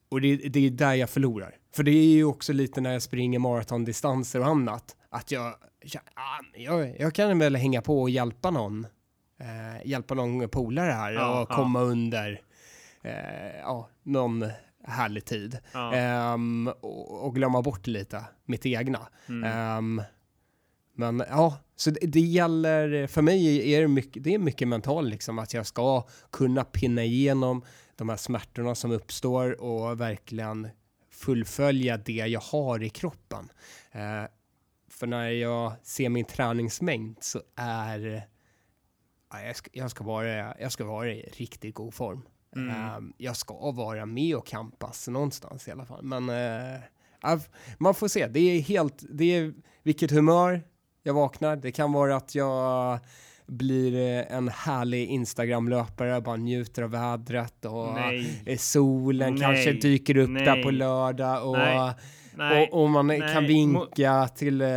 och 0.08 0.20
det, 0.20 0.36
det 0.36 0.66
är 0.66 0.70
där 0.70 0.94
jag 0.94 1.10
förlorar. 1.10 1.56
För 1.74 1.82
det 1.82 1.90
är 1.90 2.14
ju 2.14 2.24
också 2.24 2.52
lite 2.52 2.80
när 2.80 2.92
jag 2.92 3.02
springer 3.02 3.38
maratondistanser 3.38 4.40
och 4.40 4.46
annat. 4.46 4.96
Att 5.08 5.30
jag, 5.30 5.54
jag, 5.80 6.02
ah, 6.14 6.98
jag, 6.98 7.14
kan 7.14 7.38
väl 7.38 7.56
hänga 7.56 7.82
på 7.82 8.02
och 8.02 8.10
hjälpa 8.10 8.50
någon. 8.50 8.86
Eh, 9.38 9.86
hjälpa 9.86 10.14
någon 10.14 10.48
polare 10.48 10.92
här 10.92 11.12
Ja, 11.12 11.40
och 11.40 11.50
ja. 11.50 11.56
komma 11.56 11.80
under 11.80 12.40
eh, 13.02 13.58
ja, 13.60 13.88
någon 14.02 14.50
härlig 14.84 15.24
tid. 15.24 15.58
Ja. 15.72 15.94
Ehm, 15.94 16.68
och, 16.80 17.24
och 17.24 17.34
glömma 17.34 17.62
bort 17.62 17.86
lite 17.86 18.24
mitt 18.44 18.66
egna. 18.66 19.08
Mm. 19.28 19.44
Ehm, 19.52 20.02
men 21.00 21.22
ja, 21.28 21.58
så 21.76 21.90
det, 21.90 22.06
det 22.06 22.20
gäller, 22.20 23.06
för 23.06 23.22
mig 23.22 23.72
är 23.74 23.80
det 23.80 23.88
mycket, 23.88 24.24
det 24.24 24.34
är 24.34 24.38
mycket 24.38 24.68
mental 24.68 25.08
liksom, 25.08 25.38
att 25.38 25.54
jag 25.54 25.66
ska 25.66 26.06
kunna 26.30 26.64
pinna 26.64 27.04
igenom 27.04 27.64
de 27.96 28.08
här 28.08 28.16
smärtorna 28.16 28.74
som 28.74 28.90
uppstår 28.90 29.60
och 29.60 30.00
verkligen 30.00 30.68
fullfölja 31.10 31.96
det 31.96 32.12
jag 32.12 32.40
har 32.40 32.82
i 32.82 32.88
kroppen. 32.88 33.52
Eh, 33.92 34.24
för 34.88 35.06
när 35.06 35.30
jag 35.30 35.72
ser 35.82 36.08
min 36.08 36.24
träningsmängd 36.24 37.16
så 37.20 37.42
är 37.56 38.26
ja, 39.32 39.42
jag, 39.42 39.56
ska, 39.56 39.70
jag, 39.72 39.90
ska 39.90 40.04
vara, 40.04 40.58
jag 40.60 40.72
ska 40.72 40.84
vara 40.84 41.12
i 41.12 41.30
riktigt 41.36 41.74
god 41.74 41.94
form. 41.94 42.22
Mm. 42.56 42.70
Ehm, 42.70 43.12
jag 43.16 43.36
ska 43.36 43.70
vara 43.70 44.06
med 44.06 44.36
och 44.36 44.46
kampas 44.46 45.08
någonstans 45.08 45.68
i 45.68 45.70
alla 45.70 45.86
fall. 45.86 46.02
Men 46.02 46.28
eh, 46.28 47.40
man 47.78 47.94
får 47.94 48.08
se. 48.08 48.26
Det 48.26 48.40
är 48.40 48.60
helt, 48.60 49.04
det 49.10 49.24
är 49.24 49.54
vilket 49.82 50.10
humör 50.10 50.62
jag 51.02 51.14
vaknar. 51.14 51.56
Det 51.56 51.72
kan 51.72 51.92
vara 51.92 52.16
att 52.16 52.34
jag 52.34 52.98
blir 53.46 53.94
eh, 53.94 54.36
en 54.36 54.48
härlig 54.48 55.08
Instagram-löpare, 55.08 56.20
bara 56.20 56.36
njuter 56.36 56.82
av 56.82 56.90
vädret 56.90 57.64
och 57.64 57.94
Nej. 57.94 58.42
eh, 58.46 58.56
solen 58.58 59.34
Nej. 59.34 59.40
kanske 59.42 59.72
dyker 59.72 60.16
upp 60.16 60.28
där 60.34 60.54
Nej. 60.54 60.62
på 60.62 60.70
lördag 60.70 61.48
och, 61.48 61.56
Nej. 62.34 62.68
Och, 62.72 62.82
och 62.82 62.90
man 62.90 63.06
Nej. 63.06 63.20
kan 63.34 63.46
vinka 63.46 64.28
till... 64.36 64.60
eh, 64.60 64.68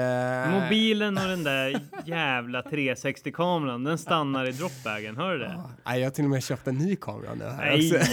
Mobilen 0.51 1.17
och 1.17 1.27
den 1.27 1.43
där 1.43 1.81
jävla 2.05 2.61
360-kameran, 2.61 3.83
den 3.83 3.97
stannar 3.97 4.45
i 4.49 4.51
dropbagen. 4.51 5.17
Hör 5.17 5.31
du 5.33 5.39
det? 5.39 5.63
Nej, 5.85 5.99
jag 5.99 6.05
har 6.05 6.11
till 6.11 6.23
och 6.23 6.29
med 6.29 6.43
köpt 6.43 6.67
en 6.67 6.77
ny 6.77 6.95
kamera 6.95 7.33
nu. 7.33 7.45
Här 7.45 7.77
Nej! 7.77 7.95
också. 7.95 8.11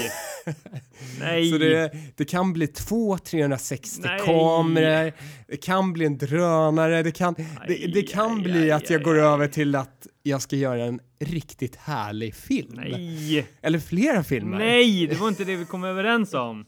Nej! 1.20 1.50
Så 1.50 1.58
det, 1.58 1.92
det 2.16 2.24
kan 2.24 2.52
bli 2.52 2.66
två 2.66 3.18
360 3.18 4.00
Nej. 4.04 4.20
kameror, 4.24 5.12
det 5.48 5.56
kan 5.56 5.92
bli 5.92 6.06
en 6.06 6.18
drönare, 6.18 7.02
det 7.02 7.12
kan, 7.12 7.34
det, 7.68 7.86
det 7.94 8.02
kan 8.02 8.42
bli 8.42 8.70
att 8.70 8.90
jag 8.90 9.02
går 9.02 9.18
över 9.18 9.48
till 9.48 9.74
att 9.76 10.06
jag 10.22 10.42
ska 10.42 10.56
göra 10.56 10.84
en 10.84 11.00
riktigt 11.18 11.76
härlig 11.76 12.34
film. 12.34 12.72
Nej! 12.74 13.46
Eller 13.62 13.78
flera 13.78 14.24
filmer. 14.24 14.58
Nej, 14.58 15.06
det 15.06 15.20
var 15.20 15.28
inte 15.28 15.44
det 15.44 15.56
vi 15.56 15.64
kom 15.64 15.84
överens 15.84 16.34
om. 16.34 16.66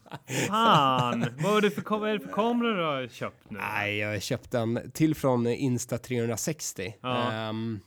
Fan! 0.48 1.20
Vad, 1.20 1.52
var 1.52 1.60
det 1.60 1.70
för, 1.70 1.98
vad 1.98 2.10
är 2.10 2.18
det 2.18 2.20
för 2.20 2.32
kameror 2.32 2.76
du 2.76 2.84
har 2.84 3.08
köpt 3.08 3.50
nu? 3.50 3.58
Nej, 3.58 3.98
jag 3.98 4.12
har 4.12 4.18
köpt 4.18 4.54
en 4.54 4.90
till 4.94 5.14
från 5.14 5.46
Insta 5.46 5.98
360. 5.98 6.94
Ja. 7.02 7.32
Ehm, 7.32 7.80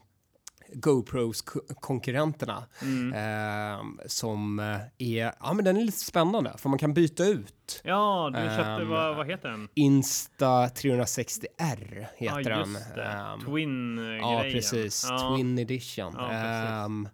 GoPros 0.75 1.41
ko- 1.41 1.59
konkurrenterna. 1.79 2.63
Mm. 2.81 3.13
ehm, 3.15 3.99
som 4.05 4.59
eh, 4.59 4.77
är, 4.97 5.33
ja 5.39 5.53
men 5.53 5.65
den 5.65 5.77
är 5.77 5.81
lite 5.81 5.99
spännande 5.99 6.53
för 6.57 6.69
man 6.69 6.79
kan 6.79 6.93
byta 6.93 7.25
ut. 7.25 7.81
Ja, 7.83 8.29
du 8.33 8.39
köpte, 8.39 8.61
Ehm, 8.71 8.89
vad, 8.89 9.15
vad 9.15 9.27
heter 9.27 9.49
den? 9.49 9.67
Insta 9.73 10.67
360R 10.67 12.05
heter 12.17 12.49
ja, 12.49 12.57
den. 12.59 12.73
det. 12.95 13.03
Ehm, 13.03 13.39
Twin-grejen. 13.45 14.19
Ja, 14.21 14.41
precis. 14.51 15.05
Ja. 15.09 15.35
Twin 15.35 15.59
edition. 15.59 16.13
Ja, 16.17 16.27
precis. 16.27 16.85
Ehm, 16.85 17.09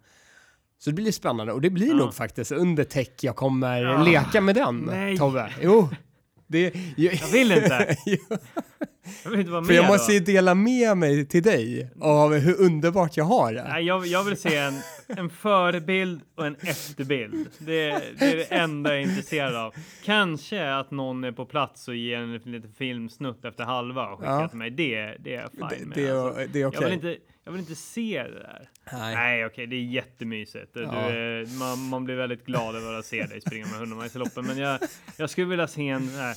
så 0.78 0.90
det 0.90 0.94
blir 0.94 1.12
spännande 1.12 1.52
och 1.52 1.60
det 1.60 1.70
blir 1.70 1.88
Ja. 1.88 1.94
nog 1.94 2.14
faktiskt 2.14 2.52
under 2.52 2.84
tech 2.84 3.08
jag 3.20 3.36
kommer 3.36 3.82
Ja. 3.82 4.02
leka 4.02 4.40
med 4.40 4.54
den, 4.54 4.76
Nej. 4.78 5.16
Tobbe. 5.18 5.52
Jo, 5.62 5.88
det... 6.46 6.72
Jag, 6.96 7.14
Jag 7.14 7.28
vill 7.28 7.52
inte. 7.52 7.96
Jag 9.24 9.30
vill 9.30 9.40
inte 9.40 9.52
vara 9.52 9.62
för 9.64 9.68
med 9.72 9.76
jag 9.76 9.86
måste 9.86 10.12
då. 10.12 10.14
ju 10.14 10.20
dela 10.20 10.54
med 10.54 10.96
mig 10.96 11.26
till 11.26 11.42
dig 11.42 11.90
av 12.00 12.34
hur 12.34 12.60
underbart 12.60 13.16
jag 13.16 13.24
har 13.24 13.52
det. 13.52 13.64
Nej, 13.68 13.84
jag, 13.84 14.06
jag 14.06 14.24
vill 14.24 14.36
se 14.36 14.56
en, 14.56 14.74
en 15.06 15.30
förebild 15.30 16.20
och 16.36 16.46
en 16.46 16.56
efterbild. 16.60 17.48
Det, 17.58 18.02
det 18.18 18.24
är 18.32 18.36
det 18.36 18.44
enda 18.44 18.90
jag 18.90 18.98
är 18.98 19.02
intresserad 19.02 19.56
av. 19.56 19.74
Kanske 20.04 20.72
att 20.74 20.90
någon 20.90 21.24
är 21.24 21.32
på 21.32 21.46
plats 21.46 21.88
och 21.88 21.94
ger 21.96 22.18
en 22.18 22.32
liten 22.32 22.72
filmsnutt 22.78 23.44
efter 23.44 23.64
halva 23.64 24.06
och 24.08 24.18
skickar 24.18 24.40
Ja. 24.40 24.48
till 24.48 24.58
mig. 24.58 24.70
Det, 24.70 25.16
det 25.20 25.34
är 25.34 25.40
jag 25.40 25.50
fine 25.70 25.80
Det, 25.80 25.86
med. 25.86 25.96
det, 25.98 26.10
alltså. 26.10 26.40
är, 26.40 26.46
det 26.52 26.62
är 26.62 26.66
okej. 26.66 26.78
jag, 26.80 26.84
vill 26.88 26.94
inte, 26.94 27.16
jag 27.44 27.52
vill 27.52 27.60
inte 27.60 27.74
se 27.74 28.22
det 28.22 28.38
där. 28.38 28.68
Nej. 28.92 29.14
Nej, 29.14 29.46
okej, 29.46 29.66
det 29.66 29.76
är 29.76 29.80
jättemysigt. 29.84 30.70
Ja. 30.74 30.80
är- 30.80 31.58
man, 31.58 31.88
man 31.88 32.04
blir 32.04 32.14
väldigt 32.14 32.46
glad 32.46 32.76
över 32.76 32.98
att 32.98 33.04
se 33.06 33.22
dig 33.26 33.40
springa 33.40 33.66
med 33.66 33.74
hundramajsloppen. 33.78 34.46
Men 34.46 34.58
jag, 34.58 34.78
jag 35.16 35.30
skulle 35.30 35.46
vilja 35.46 35.66
se 35.68 35.88
en 35.88 36.08
här, 36.08 36.36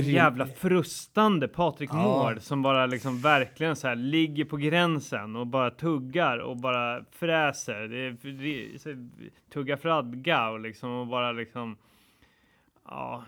jävla 0.00 0.46
frustande 0.46 1.48
Patrik 1.48 1.90
Ja. 1.92 2.02
Mård 2.02 2.42
som 2.42 2.62
bara 2.62 2.86
liksom 2.86 3.20
verkligen 3.20 3.76
så 3.76 3.88
här 3.88 3.96
ligger 3.96 4.44
på 4.44 4.56
gränsen 4.56 5.36
och 5.36 5.46
bara 5.46 5.70
tuggar 5.70 6.38
och 6.38 6.56
bara 6.56 7.04
fräser. 7.10 7.88
Det 7.88 7.98
är, 7.98 9.10
tugga 9.52 9.76
fradga 9.76 10.50
och 10.50 10.60
liksom 10.60 10.90
och 10.90 11.06
bara 11.06 11.32
liksom. 11.32 11.76
Ja, 12.88 13.24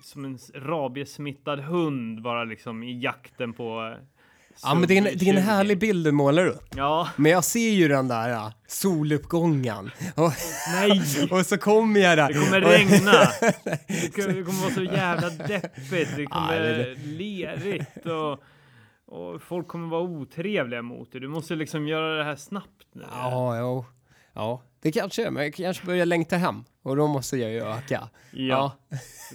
som 0.00 0.24
en 0.24 0.38
rabiesmittad 0.54 1.60
hund 1.60 2.22
bara 2.22 2.44
liksom 2.44 2.82
i 2.82 3.00
jakten 3.00 3.52
på. 3.52 3.96
Ja, 4.62 4.74
men 4.74 4.88
det 4.88 4.94
är, 4.94 4.98
en, 4.98 5.04
det 5.04 5.10
är 5.10 5.12
en 5.12 5.18
20. 5.36 5.40
härlig 5.40 5.78
bild 5.78 6.04
du 6.06 6.12
målar 6.12 6.46
upp. 6.46 6.64
Ja, 6.76 7.08
Men 7.16 7.32
jag 7.32 7.44
ser 7.44 7.70
ju 7.70 7.88
den 7.88 8.08
där 8.08 8.28
ja, 8.28 8.52
soluppgången. 8.66 9.90
Och, 10.14 10.32
nej. 10.72 11.02
och 11.30 11.46
så 11.46 11.58
kommer 11.58 12.00
jag 12.00 12.18
där. 12.18 12.28
Det 12.28 12.34
kommer 12.34 12.60
regna. 12.60 13.12
Det 13.88 14.14
kommer, 14.14 14.34
det 14.34 14.42
kommer 14.42 14.60
vara 14.62 14.74
så 14.74 14.82
jävla 14.82 15.30
deppigt. 15.30 16.16
Det 16.16 16.26
kommer 16.26 16.54
Ja, 16.54 16.72
det- 16.78 16.94
lerigt 17.06 18.06
och, 18.06 18.32
och 19.18 19.42
folk 19.42 19.68
kommer 19.68 19.88
vara 19.88 20.02
otrevliga 20.02 20.82
mot 20.82 21.12
dig. 21.12 21.20
Du 21.20 21.28
måste 21.28 21.54
liksom 21.54 21.88
göra 21.88 22.16
det 22.18 22.24
här 22.24 22.36
snabbt 22.36 22.86
nu. 22.94 23.04
Ja, 23.12 23.58
jo. 23.58 23.84
Ja, 23.84 23.84
det 24.82 24.92
kanske 24.92 25.26
är, 25.26 25.30
men 25.30 25.42
jag 25.42 25.54
kanske 25.54 25.86
börjar 25.86 26.06
längta 26.06 26.36
hem. 26.36 26.64
Och 26.82 26.96
då 26.96 27.06
måste 27.06 27.36
jag 27.36 27.50
ju 27.50 27.62
öka. 27.64 28.08
Ja. 28.32 28.72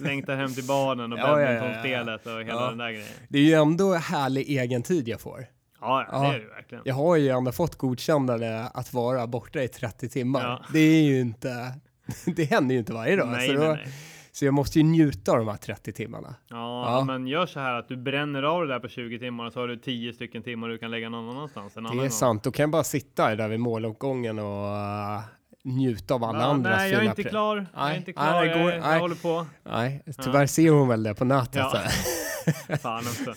Längta 0.00 0.34
hem 0.34 0.54
till 0.54 0.64
barnen 0.66 1.12
och 1.12 1.18
Ja, 1.18 1.40
ja, 1.40 1.46
ja, 1.46 1.52
ja. 1.52 1.60
badmintonspelet 1.60 2.26
och 2.26 2.32
hela 2.40 2.60
Ja. 2.60 2.68
den 2.68 2.78
där 2.78 2.90
grejen. 2.90 3.08
Det 3.28 3.38
är 3.38 3.42
ju 3.42 3.52
ändå 3.54 3.94
härlig 3.94 4.48
egen 4.58 4.82
tid 4.82 5.08
jag 5.08 5.20
får. 5.20 5.46
Ja, 5.80 6.06
ja, 6.12 6.24
Ja. 6.24 6.30
det 6.30 6.36
är 6.36 6.40
det 6.40 6.46
verkligen. 6.46 6.82
Jag 6.86 6.94
har 6.94 7.16
ju 7.16 7.28
ändå 7.28 7.52
fått 7.52 7.74
godkännande 7.74 8.68
att 8.74 8.92
vara 8.92 9.26
borta 9.26 9.62
i 9.62 9.68
30 9.68 10.08
timmar. 10.08 10.40
Ja. 10.42 10.64
Det 10.72 10.78
är 10.78 11.02
ju 11.02 11.20
inte, 11.20 11.74
det 12.36 12.44
händer 12.44 12.72
ju 12.72 12.78
inte 12.78 12.92
varje 12.92 13.16
dag. 13.16 13.28
nej, 13.28 13.46
så, 13.48 13.52
då, 13.54 13.60
nej, 13.60 13.68
nej. 13.84 13.92
Så 14.34 14.44
jag 14.44 14.54
måste 14.54 14.78
ju 14.78 14.84
njuta 14.84 15.32
av 15.32 15.38
de 15.38 15.48
här 15.48 15.56
30 15.56 15.92
timmarna. 15.92 16.34
Ja, 16.48 16.98
Ja. 16.98 17.04
men 17.04 17.26
gör 17.26 17.46
så 17.46 17.60
här 17.60 17.74
att 17.74 17.88
du 17.88 17.96
bränner 17.96 18.42
av 18.42 18.66
det 18.66 18.72
där 18.74 18.80
på 18.80 18.88
20 18.88 19.18
timmar 19.18 19.46
och 19.46 19.52
så 19.52 19.60
har 19.60 19.68
du 19.68 19.76
10 19.76 20.12
stycken 20.12 20.42
timmar 20.42 20.68
du 20.68 20.78
kan 20.78 20.90
lägga 20.90 21.08
någon 21.08 21.28
annanstans. 21.36 21.76
Annan 21.76 21.92
Det 21.92 21.98
är 21.98 22.00
gång. 22.00 22.10
sant, 22.10 22.42
då 22.44 22.50
kan 22.52 22.62
jag 22.62 22.70
bara 22.70 22.84
sitta 22.84 23.34
där 23.36 23.48
vid 23.48 23.60
måluppgången 23.60 24.38
och 24.38 24.64
uh, 24.72 25.20
njuta 25.64 26.14
av 26.14 26.24
alla 26.24 26.38
Ja, 26.38 26.44
andras 26.44 26.76
nej, 26.76 26.90
jag 26.90 26.96
är 26.96 27.00
fina 27.00 27.10
inte 27.12 27.22
klar. 27.22 27.56
Jag 27.74 27.82
är 27.84 27.88
Nej, 27.88 27.96
inte 27.96 28.12
nej, 28.16 28.28
klar. 28.30 28.44
det 28.44 28.48
går- 28.62 28.72
jag, 28.72 28.80
nej. 28.80 28.92
jag 28.92 29.00
håller 29.00 29.14
på. 29.22 29.46
Nej, 29.62 30.02
tyvärr 30.22 30.46
ser 30.46 30.70
hon 30.70 30.88
väl 30.88 31.02
det 31.02 31.14
på 31.14 31.24
nätet. 31.24 31.54
Ja. 31.54 31.72
Fan 32.80 32.98
också. 33.06 33.34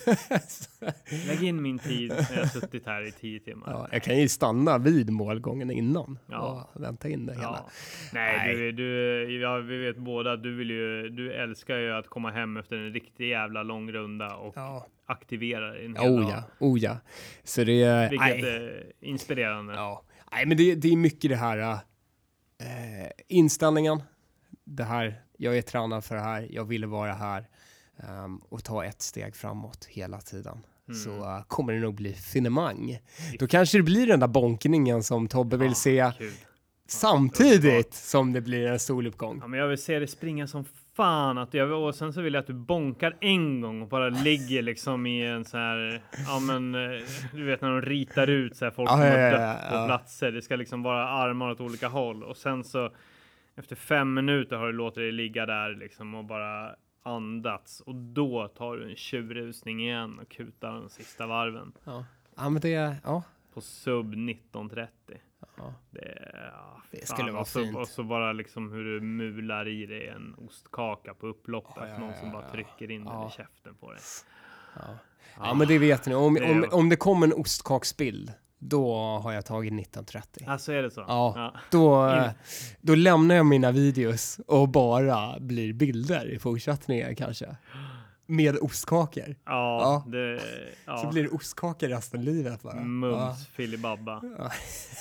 Lägg 1.27 1.43
in 1.43 1.61
min 1.61 1.79
tid 1.79 2.09
när 2.09 2.37
jag 2.37 2.51
suttit 2.51 2.85
här 2.85 3.07
i 3.07 3.11
tio 3.11 3.39
timmar. 3.39 3.67
ja, 3.71 3.87
jag 3.91 4.03
kan 4.03 4.17
ju 4.17 4.27
stanna 4.29 4.77
vid 4.77 5.09
målgången 5.09 5.71
innan 5.71 6.19
Ja. 6.31 6.69
och 6.73 6.83
vänta 6.83 7.09
in 7.09 7.25
det 7.25 7.33
hela. 7.33 7.43
Ja. 7.43 7.69
Nej, 8.13 8.37
Nej. 8.37 8.55
Du, 8.55 8.71
du, 8.71 9.41
ja, 9.41 9.57
vi 9.57 9.77
vet 9.77 9.97
båda 9.97 10.31
att 10.33 10.43
du 10.43 10.55
vill 10.55 10.69
ju, 10.69 11.09
du 11.09 11.33
älskar 11.33 11.77
ju 11.77 11.93
att 11.93 12.07
komma 12.07 12.31
hem 12.31 12.57
efter 12.57 12.75
en 12.75 12.93
riktig 12.93 13.29
jävla 13.29 13.63
lång 13.63 13.91
runda 13.91 14.35
och 14.35 14.53
Ja. 14.57 14.87
aktivera 15.05 15.69
dig 15.71 15.85
en 15.85 15.95
hel 15.95 16.11
Oh 16.11 16.21
dag. 16.21 16.29
ja, 16.31 16.43
oh 16.59 16.79
ja. 16.79 16.97
Så 17.43 17.63
det 17.63 17.83
är... 17.83 18.09
Vilket 18.09 18.43
är 18.43 18.83
inspirerande. 18.99 19.73
Ja. 19.73 20.03
Nej, 20.31 20.45
men 20.45 20.57
det, 20.57 20.75
det 20.75 20.87
är 20.87 20.97
mycket 20.97 21.29
det 21.29 21.35
här 21.35 21.57
äh, 21.59 21.77
inställningen. 23.27 24.03
Det 24.63 24.83
här, 24.83 25.21
jag 25.37 25.57
är 25.57 25.61
tränad 25.61 26.05
för 26.05 26.15
det 26.15 26.21
här, 26.21 26.47
jag 26.51 26.65
ville 26.65 26.87
vara 26.87 27.13
här 27.13 27.45
ehm, 27.99 28.37
och 28.37 28.63
ta 28.63 28.85
ett 28.85 29.01
steg 29.01 29.35
framåt 29.35 29.85
hela 29.89 30.17
tiden. 30.21 30.57
Mm. 30.87 30.99
Så 30.99 31.09
äh, 31.09 31.43
kommer 31.47 31.73
det 31.73 31.79
nog 31.79 31.95
bli 31.95 32.13
finemang. 32.13 32.97
Då 33.39 33.47
kanske 33.47 33.77
det 33.77 33.83
blir 33.83 34.07
den 34.07 34.19
där 34.19 34.27
bonkningen 34.27 35.03
som 35.03 35.27
Tobbe 35.27 35.57
vill 35.57 35.67
Ja, 35.67 35.73
se 35.75 36.11
kul. 36.17 36.31
samtidigt 36.87 37.93
som 37.93 38.33
det 38.33 38.41
blir 38.41 38.67
en 38.67 38.79
soluppgång. 38.79 39.37
Ja, 39.41 39.47
men 39.47 39.59
jag 39.59 39.67
vill 39.67 39.77
se 39.83 39.99
dig 39.99 40.07
springa 40.07 40.47
som 40.47 40.65
fan. 40.95 41.37
Att 41.37 41.53
jag, 41.53 41.83
och 41.83 41.95
sen 41.95 42.13
så 42.13 42.21
vill 42.21 42.33
jag 42.33 42.41
att 42.41 42.47
du 42.47 42.53
bonkar 42.53 43.17
en 43.21 43.61
gång 43.61 43.81
och 43.81 43.87
bara 43.87 44.09
ligger 44.09 44.61
liksom 44.61 45.05
i 45.05 45.25
en 45.25 45.45
så 45.45 45.57
här, 45.57 46.01
ja 46.27 46.39
men 46.39 46.75
eh, 46.75 47.01
du 47.33 47.43
vet 47.45 47.61
när 47.61 47.69
de 47.69 47.81
ritar 47.81 48.27
ut 48.27 48.55
så 48.57 48.65
här 48.65 48.71
folk 48.71 48.89
Ja, 48.89 48.93
som 48.93 49.05
ja, 49.05 49.11
har 49.11 49.17
ja, 49.19 49.31
dött 49.31 49.59
ja. 49.71 49.79
på 49.81 49.85
platser. 49.87 50.31
Det 50.31 50.41
ska 50.41 50.55
liksom 50.55 50.83
vara 50.83 51.09
armar 51.09 51.49
åt 51.51 51.59
olika 51.61 51.87
håll 51.87 52.23
och 52.23 52.37
sen 52.37 52.63
så 52.63 52.91
efter 53.55 53.75
fem 53.75 54.13
minuter 54.13 54.55
har 54.55 54.67
du 54.67 54.73
låtit 54.73 54.95
dig 54.95 55.11
ligga 55.11 55.45
där 55.45 55.75
liksom 55.75 56.15
och 56.15 56.25
bara 56.25 56.69
andats 57.07 57.81
och 57.81 57.95
då 57.95 58.47
tar 58.47 58.75
du 58.77 58.89
en 58.89 58.95
tjurrusning 58.95 59.81
igen 59.83 60.19
och 60.19 60.29
kutar 60.29 60.71
de 60.73 60.89
sista 60.89 61.27
varven 61.27 61.73
Ja, 61.83 62.05
ja 62.35 62.49
men 62.49 62.61
det, 62.61 62.97
ja. 63.03 63.23
på 63.53 63.61
sub 63.61 64.13
1930. 64.13 65.17
ja. 65.57 65.73
Det, 65.91 66.31
ja, 66.53 66.81
Det 66.91 66.97
fan. 66.97 67.07
skulle 67.17 67.31
vara 67.31 67.41
och 67.41 67.47
så, 67.47 67.59
fint. 67.59 67.77
Och 67.77 67.87
så 67.87 68.03
bara 68.03 68.33
liksom 68.33 68.71
hur 68.71 68.83
du 68.85 69.01
mular 69.01 69.67
i 69.67 69.85
dig 69.85 70.07
en 70.07 70.35
ostkaka 70.37 71.13
på 71.13 71.27
upploppet. 71.27 71.73
Ja, 71.77 71.87
ja, 71.87 71.97
Någon 71.99 72.13
som 72.13 72.31
bara 72.31 72.43
ja. 72.45 72.51
trycker 72.51 72.91
in 72.91 73.05
den 73.05 73.27
i 73.27 73.31
käften 73.31 73.75
på 73.75 73.91
dig. 73.91 74.01
Ja. 74.75 74.81
ja, 75.37 75.53
men 75.53 75.67
det 75.67 75.77
vet 75.79 76.05
ni. 76.05 76.15
Om, 76.15 76.33
det 76.33 76.51
om, 76.51 76.65
om 76.71 76.89
det 76.89 76.95
kommer 76.95 77.27
en 77.27 77.33
ostkaksbild, 77.33 78.33
då 78.59 78.95
har 79.23 79.33
jag 79.33 79.45
tagit 79.45 79.73
1930. 79.73 80.45
Alltså 80.47 80.71
är 80.71 80.83
det 80.83 80.91
så? 80.91 81.05
Ja. 81.07 81.53
Då, 81.71 82.09
In- 82.11 82.17
eh, 82.17 82.29
då 82.81 82.95
lämnar 82.95 83.35
jag 83.35 83.45
mina 83.45 83.71
videos 83.71 84.39
och 84.47 84.69
bara 84.69 85.39
blir 85.39 85.73
bilder 85.73 86.29
i 86.33 86.39
fortsättningen 86.39 87.15
kanske. 87.15 87.55
Med 88.29 88.57
ostkakor. 88.61 89.35
Ja, 89.45 90.03
det... 90.07 90.41
Ja. 90.85 90.97
Så 90.97 91.09
blir 91.09 91.23
det 91.23 91.29
ostkakor 91.29 91.87
resten 91.87 92.19
av 92.19 92.25
livet 92.25 92.61
bara. 92.63 92.75
Mums 92.83 93.47
filibabba. 93.47 94.21
Ja. 94.37 94.51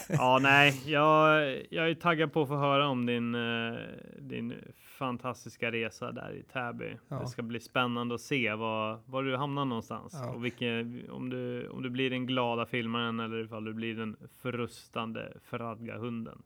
Ja, 0.09 0.39
nej, 0.43 0.83
jag, 0.87 1.41
jag 1.71 1.91
är 1.91 1.95
taggad 1.95 2.33
på 2.33 2.43
att 2.43 2.49
få 2.49 2.57
höra 2.57 2.89
om 2.89 3.07
din, 3.07 3.35
eh, 3.35 3.79
din 4.21 4.55
fantastiska 4.99 5.73
resa 5.73 6.13
där 6.13 6.33
i 6.35 6.43
Täby. 6.43 6.97
Ja. 7.09 7.19
Det 7.21 7.27
ska 7.27 7.43
bli 7.43 7.61
spännande 7.61 8.15
att 8.15 8.21
se 8.21 8.55
var, 8.55 9.01
var 9.07 9.23
du 9.23 9.37
hamnar 9.37 9.65
någonstans 9.65 10.13
Ja. 10.23 10.31
och 10.31 10.45
vilken, 10.45 11.11
om, 11.11 11.31
du, 11.31 11.69
om 11.69 11.83
du 11.83 11.91
blir 11.91 12.11
den 12.11 12.27
glada 12.27 12.67
filmaren 12.67 13.21
eller 13.21 13.45
ifall 13.45 13.65
du 13.65 13.75
blir 13.75 13.95
den 13.95 14.17
frustande 14.43 15.33
fradga 15.45 15.99
hunden. 15.99 16.43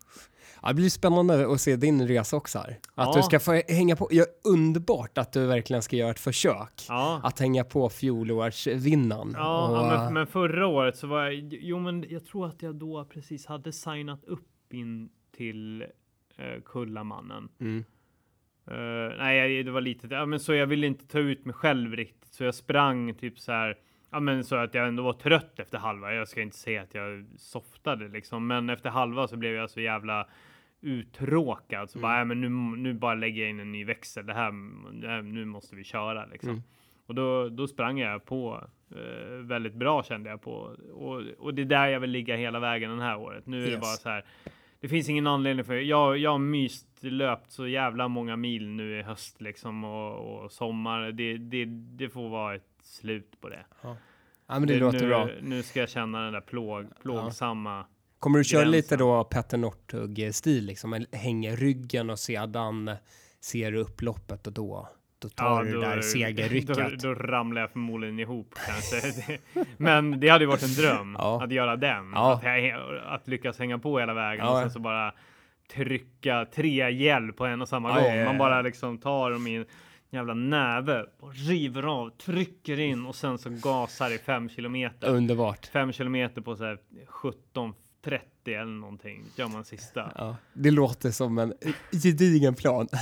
Ja, 0.63 0.69
det 0.69 0.75
blir 0.75 0.89
spännande 0.89 1.53
att 1.53 1.61
se 1.61 1.77
din 1.77 2.09
resa 2.09 2.37
också 2.37 2.59
här. 2.59 2.79
Att 2.95 3.13
du 3.13 3.23
ska 3.23 3.41
få 3.41 3.63
hänga 3.69 3.97
på. 3.97 4.09
Ja, 4.11 4.25
underbart 4.45 5.19
att 5.19 5.33
du 5.33 5.47
verkligen 5.47 5.83
ska 5.83 5.97
göra 5.97 6.11
ett 6.11 6.21
försök. 6.21 6.73
Att 7.23 7.39
hänga 7.41 7.65
på 7.65 7.89
fjolårsvinnaren. 7.89 9.33
Ja, 9.37 9.69
Och, 9.69 9.77
ja 9.77 9.95
eh, 9.95 10.05
men, 10.05 10.15
men 10.15 10.27
förra 10.27 10.67
året 10.67 10.97
så 10.97 11.07
var 11.07 11.25
jag, 11.25 11.35
jo 11.61 11.79
men 11.79 12.05
jag 12.09 12.25
tror 12.25 12.47
att 12.47 12.63
jag 12.63 12.75
då 12.75 13.05
precis 13.05 13.47
hade 13.47 13.73
signat 13.73 14.25
upp 14.25 14.73
in 14.73 15.11
till 15.37 15.83
uh, 16.39 16.61
Kullamannen. 16.65 17.49
mm. 17.61 17.85
Eh, 18.71 19.17
nej, 19.19 19.63
det 19.63 19.71
var 19.71 19.81
lite, 19.81 20.07
ja 20.11 20.27
men 20.27 20.41
så 20.41 20.55
jag 20.55 20.67
ville 20.67 20.87
inte 20.87 21.07
ta 21.07 21.19
ut 21.19 21.45
mig 21.45 21.55
själv 21.55 21.97
riktigt, 21.97 22.33
så 22.35 22.45
jag 22.45 22.55
sprang 22.55 23.15
typ 23.15 23.39
så 23.39 23.53
här, 23.53 23.77
ja 24.11 24.21
men 24.21 24.45
så 24.45 24.57
att 24.57 24.75
jag 24.75 24.89
ändå 24.89 25.03
var 25.03 25.13
trött 25.13 25.61
efter 25.61 25.79
halva. 25.79 26.15
Jag 26.15 26.29
ska 26.29 26.41
inte 26.43 26.57
säga 26.57 26.83
att 26.83 26.95
jag 26.95 27.27
softade 27.37 28.09
liksom, 28.09 28.47
men 28.47 28.71
efter 28.71 28.91
halva 28.91 29.29
så 29.29 29.37
blev 29.37 29.53
jag 29.55 29.71
så 29.71 29.81
jävla 29.81 30.27
uttråkad. 30.81 31.91
Så 31.91 31.99
Mm. 31.99 32.03
bara, 32.03 32.19
ja, 32.19 32.25
men 32.25 32.41
nu, 32.41 32.49
nu 32.83 32.95
bara 32.95 33.15
lägger 33.15 33.43
jag 33.43 33.51
in 33.51 33.61
en 33.61 33.73
ny 33.73 33.85
växel. 33.85 34.27
Det 34.27 34.35
här, 34.35 34.53
det 35.01 35.09
här 35.09 35.23
nu 35.23 35.45
måste 35.45 35.77
vi 35.77 35.85
köra 35.85 36.27
liksom. 36.27 36.51
Mm. 36.51 36.63
Och 37.07 37.15
då, 37.15 37.49
då 37.49 37.67
sprang 37.67 37.99
jag 37.99 38.25
på 38.25 38.65
eh, 38.91 39.33
väldigt 39.33 39.75
bra 39.75 40.03
kände 40.03 40.31
jag 40.31 40.43
på. 40.43 40.53
Och, 40.93 41.23
och 41.39 41.55
det 41.55 41.63
är 41.63 41.67
där 41.67 41.87
jag 41.89 42.01
vill 42.01 42.11
ligga 42.11 42.37
hela 42.37 42.61
vägen 42.61 42.91
den 42.91 43.01
här 43.01 43.19
året. 43.19 43.47
Nu 43.47 43.57
är 43.63 43.67
det 43.67 43.71
Yes. 43.73 43.81
bara 43.81 43.97
så 43.97 44.09
här. 44.09 44.25
Det 44.81 44.89
finns 44.89 45.09
ingen 45.09 45.27
anledning 45.27 45.65
för 45.65 45.75
jag, 45.75 46.19
jag 46.19 46.31
har 46.31 46.39
myst 46.39 46.87
löpt 47.01 47.53
så 47.53 47.67
jävla 47.67 48.09
många 48.09 48.37
mil 48.37 48.69
nu 48.69 48.99
i 48.99 49.03
höst 49.03 49.41
liksom 49.41 49.85
och, 49.85 50.45
och 50.45 50.53
sommar. 50.53 51.13
Det, 51.13 51.37
det, 51.37 51.65
det 51.65 52.09
får 52.09 52.29
vara 52.29 52.55
ett 52.55 52.63
slut 52.83 53.41
på 53.41 53.49
det. 53.49 53.65
Ja, 53.83 53.97
men 54.47 54.67
det, 54.67 54.79
låter 54.79 55.01
nu, 55.01 55.07
bra. 55.07 55.29
Nu 55.43 55.63
ska 55.63 55.81
jag 55.81 55.89
känna 55.89 56.21
den 56.25 56.33
där 56.33 56.41
plåg, 56.41 56.87
plågsamma. 57.03 57.87
Kommer 58.19 58.39
du 58.39 58.45
köra 58.45 58.63
gränsen. 58.63 58.77
lite 58.77 58.97
då 58.97 59.25
Petter 59.25 59.59
Northug-stil 59.59 60.65
liksom? 60.65 60.93
Eller 60.93 61.17
Hänga 61.17 61.57
ryggen 61.57 62.11
och 62.11 62.19
sedan 62.19 62.91
ser 63.41 63.73
du 63.73 63.79
upploppet 63.79 64.47
och 64.47 64.53
då, 64.53 64.89
då 65.21 65.29
tar 65.29 65.65
du 65.65 65.73
det 65.73 65.81
där 65.81 65.97
då, 65.97 66.03
segerrycket. 66.03 67.01
då 67.01 67.15
ramlar 67.15 67.61
jag 67.61 67.71
förmodligen 67.71 68.19
ihop 68.19 68.55
kanske. 68.67 69.29
Men 69.77 70.21
det 70.21 70.29
hade 70.29 70.45
ju 70.45 70.49
varit 70.49 70.63
en 70.63 70.75
dröm 70.75 71.17
Ja. 71.19 71.43
att 71.45 71.53
göra 71.53 71.77
den. 71.77 72.11
Ja. 72.15 72.33
Att, 72.33 73.07
att 73.07 73.29
lyckas 73.29 73.59
hänga 73.59 73.79
på 73.79 73.99
hela 73.99 74.15
vägen 74.15 74.45
Ja, 74.45 74.53
och 74.53 74.59
ja. 74.59 74.63
sen 74.63 74.71
så 74.71 74.79
bara 74.79 75.13
trycka 75.75 76.47
tre 76.55 76.91
gäll 76.91 77.33
på 77.33 77.47
en 77.47 77.63
och 77.63 77.69
samma 77.69 77.89
Ja, 77.89 77.95
gång. 77.95 78.05
ja, 78.05 78.15
ja, 78.17 78.25
Man 78.25 78.35
ja. 78.35 78.39
bara 78.39 78.63
liksom 78.63 78.99
tar 78.99 79.31
dem 79.31 79.47
i 79.47 79.55
en 79.57 79.65
jävla 80.11 80.35
näve 80.35 81.05
och 81.21 81.35
river 81.35 81.83
av, 81.83 82.11
trycker 82.11 82.81
in 82.81 83.07
och 83.07 83.15
sen 83.15 83.39
så 83.39 83.51
gasar 83.51 84.15
i 84.15 84.19
fem 84.19 84.49
kilometer. 84.49 85.09
Underbart. 85.09 85.67
Fem 85.67 85.93
kilometer 85.93 86.41
på 86.41 86.57
så 86.57 86.65
här 86.65 86.79
17 87.07 87.75
30 88.05 88.25
eller 88.55 88.65
någonting 88.73 89.25
gör 89.37 89.49
man 89.49 89.65
sista. 89.65 90.13
Ja, 90.15 90.37
det 90.53 90.71
låter 90.71 91.11
som 91.11 91.39
en 91.39 91.55
gedigen 92.03 92.55
plan. 92.55 92.89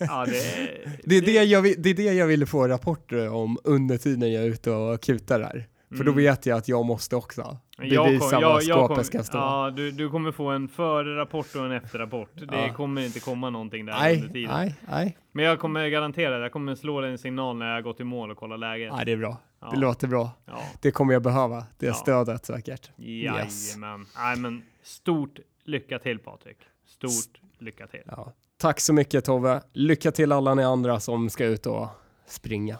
Ja, 0.08 0.24
det, 0.26 0.70
Det 1.04 1.16
är 1.16 1.22
det, 1.22 1.32
jag, 1.44 1.64
det 1.78 1.90
är 1.90 1.94
det 1.94 2.02
jag 2.02 2.26
ville 2.26 2.46
få 2.46 2.68
rapporter 2.68 3.28
om 3.28 3.58
under 3.64 3.96
tiden 3.98 4.32
jag 4.32 4.42
är 4.44 4.48
ute 4.48 4.70
och 4.70 5.00
kutar 5.02 5.38
där. 5.38 5.68
För 5.96 6.04
då 6.04 6.10
Mm. 6.12 6.24
vet 6.24 6.46
jag 6.46 6.58
att 6.58 6.68
jag 6.68 6.84
måste 6.84 7.16
också 7.16 7.58
bevisa 7.78 8.30
kom- 8.30 8.40
jag- 8.42 8.62
skåpet 8.62 8.96
kom- 8.96 9.04
ska 9.04 9.22
stå. 9.22 9.38
Ja, 9.38 9.70
du, 9.76 9.90
du 9.90 10.10
kommer 10.10 10.32
få 10.32 10.48
en 10.50 10.68
före-rapport 10.68 11.54
och 11.56 11.64
en 11.64 11.72
efter-rapport. 11.72 12.30
Det 12.34 12.46
Ja. 12.50 12.72
kommer 12.74 13.02
inte 13.02 13.20
komma 13.20 13.50
någonting 13.50 13.86
där 13.86 13.92
Nej, 13.92 14.16
under 14.16 14.28
tiden. 14.28 14.50
nej, 14.54 14.74
nej, 14.88 15.18
Men 15.32 15.44
jag 15.44 15.58
kommer 15.58 15.88
garantera 15.88 16.36
det. 16.36 16.42
Jag 16.42 16.52
kommer 16.52 16.74
slå 16.74 17.00
dig 17.00 17.10
en 17.10 17.18
signal 17.18 17.56
när 17.56 17.74
jag 17.74 17.82
gått 17.84 18.00
i 18.00 18.04
mål 18.04 18.30
och 18.30 18.36
kollar 18.36 18.56
läget. 18.56 18.92
nej, 18.92 19.04
det 19.06 19.12
är 19.12 19.16
bra. 19.16 19.36
Ja. 19.60 19.70
Det 19.70 19.76
låter 19.78 20.08
bra. 20.08 20.30
Ja, 20.46 20.62
Det 20.82 20.90
kommer 20.90 21.12
jag 21.12 21.22
behöva, 21.22 21.64
det 21.78 21.86
Ja. 21.86 21.94
stödet 21.94 22.46
säkert. 22.46 22.90
jajamän. 22.96 24.06
Nej, 24.16 24.36
men 24.36 24.62
stort 24.82 25.38
lycka 25.64 25.98
till 25.98 26.18
Patrik. 26.18 26.56
Stort 26.86 27.40
lycka 27.58 27.86
till. 27.86 28.02
Ja. 28.06 28.32
Tack 28.62 28.80
så 28.80 28.92
mycket 28.92 29.24
Tove. 29.24 29.62
Lycka 29.72 30.12
till 30.12 30.32
alla 30.32 30.54
ni 30.54 30.64
andra 30.64 31.00
som 31.00 31.30
ska 31.30 31.44
ut 31.44 31.66
och 31.66 31.88
springa. 32.26 32.78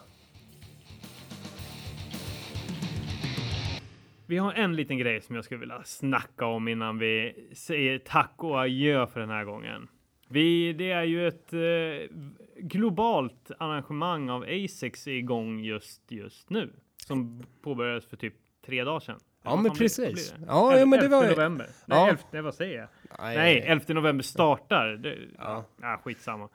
Vi 4.27 4.39
har 4.39 4.53
en 4.53 4.77
liten 4.77 4.99
grej 4.99 5.21
som 5.21 5.37
jag 5.37 5.45
skulle 5.45 5.61
vilja 5.61 5.83
snacka 5.85 6.47
om 6.47 6.69
innan 6.69 6.99
vi 6.99 7.35
säger 7.55 7.99
tack 7.99 8.35
och 8.37 8.61
adjö 8.61 9.07
för 9.07 9.21
den 9.21 9.31
här 9.31 9.45
gången. 9.45 9.89
Vi, 10.29 10.73
det 10.73 10.91
är 10.91 11.05
ju 11.05 11.29
ett 11.29 11.53
eh, 11.53 12.17
globalt 12.57 13.51
arrangemang 13.59 14.31
av 14.31 14.43
ASICS 14.43 15.07
igång 15.07 15.61
just, 15.61 16.03
just 16.09 16.51
nu. 16.51 16.73
Som 17.07 17.43
påbörjades 17.63 18.07
för 18.07 18.17
typ 18.17 18.35
tre 18.67 18.85
dagar 18.85 19.01
sedan. 19.01 19.19
Ja, 19.45 19.57
men 19.57 19.73
precis. 19.73 20.35
Ja, 20.47 20.71
men 20.71 20.91
det 20.91 20.97
11 20.97 21.21
var- 21.21 21.31
november. 21.31 21.67
Nej, 21.87 21.99
Ja. 21.99 22.17
11, 22.33 22.43
vad 22.43 22.55
säger 22.55 22.79
jag? 22.79 22.89
Nej, 23.19 23.59
11 23.67 23.85
november 23.95 24.25
startar. 24.25 24.87
Det, 24.89 25.17
Ja. 25.39 25.65
ja. 25.83 26.01
skitsamma. 26.05 26.49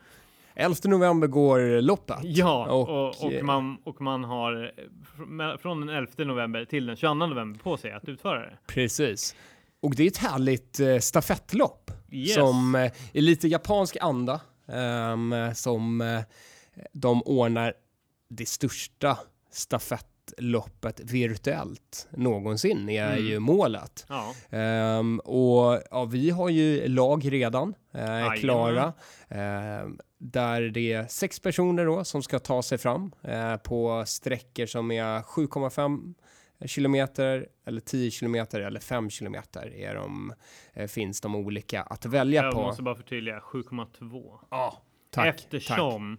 11 0.56 0.76
november 0.84 1.28
går 1.28 1.82
loppet. 1.82 2.18
Ja, 2.24 2.66
Och, 2.72 2.90
och, 2.90 3.24
och, 3.26 3.34
eh, 3.34 3.44
man, 3.44 3.78
och 3.84 4.02
man 4.02 4.24
har 4.24 4.64
eh, 4.78 4.84
fr- 5.18 5.58
från 5.58 5.80
den 5.86 5.90
11 5.96 6.12
november 6.18 6.66
till 6.66 6.86
den 6.86 6.96
22 6.96 7.14
november 7.14 7.60
på 7.64 7.78
sig 7.78 7.92
att 7.92 8.10
utföra 8.10 8.40
det. 8.40 8.58
Precis. 8.68 9.36
Och 9.80 9.96
det 9.96 10.04
är 10.04 10.08
ett 10.08 10.18
härligt 10.18 10.80
eh, 10.80 10.98
stafettlopp 10.98 11.92
Yes. 12.12 12.34
som 12.36 12.76
eh, 12.76 12.92
är 13.14 13.22
lite 13.22 13.48
japansk 13.48 13.98
anda. 14.02 14.42
ehm, 14.68 15.36
som 15.56 16.02
eh, 16.02 16.22
de 16.94 17.22
ordnar 17.24 17.74
det 18.30 18.46
största 18.48 19.18
stafett 19.52 20.08
loppet 20.38 21.00
virtuellt 21.00 22.08
någonsin 22.12 22.90
är 22.90 23.12
Mm. 23.14 23.26
ju 23.26 23.40
målet. 23.40 24.06
Ja, 24.10 24.34
Ehm, 24.58 25.20
och 25.20 25.82
ja, 25.92 26.06
vi 26.06 26.30
har 26.30 26.50
ju 26.50 26.88
lag 26.88 27.34
redan 27.34 27.74
Jajamän. 27.94 28.38
klara. 28.38 28.94
ehm, 29.30 30.00
där 30.20 30.62
det 30.62 30.94
är 30.94 31.06
sex 31.08 31.40
personer 31.40 31.86
då 31.86 32.04
som 32.04 32.24
ska 32.24 32.40
ta 32.40 32.64
sig 32.64 32.78
fram 32.78 33.12
eh, 33.24 33.56
på 33.58 34.04
sträckor 34.08 34.66
som 34.66 34.92
är 34.92 35.22
7,5 35.22 36.14
kilometer 36.66 37.48
eller 37.66 37.82
10 37.82 38.12
kilometer 38.12 38.62
eller 38.62 38.80
5 38.80 39.10
kilometer 39.10 39.74
är 39.76 39.96
de, 39.96 40.34
eh, 40.74 40.88
finns 40.88 41.22
de 41.22 41.36
olika 41.36 41.82
att 41.82 42.06
välja 42.06 42.44
jag 42.44 42.54
på. 42.54 42.62
måste 42.62 42.82
bara 42.84 42.96
förtydliga 42.96 43.40
7,2. 43.40 44.40
Ja, 44.50 44.82
tack. 45.12 45.28
Eftersom 45.28 46.18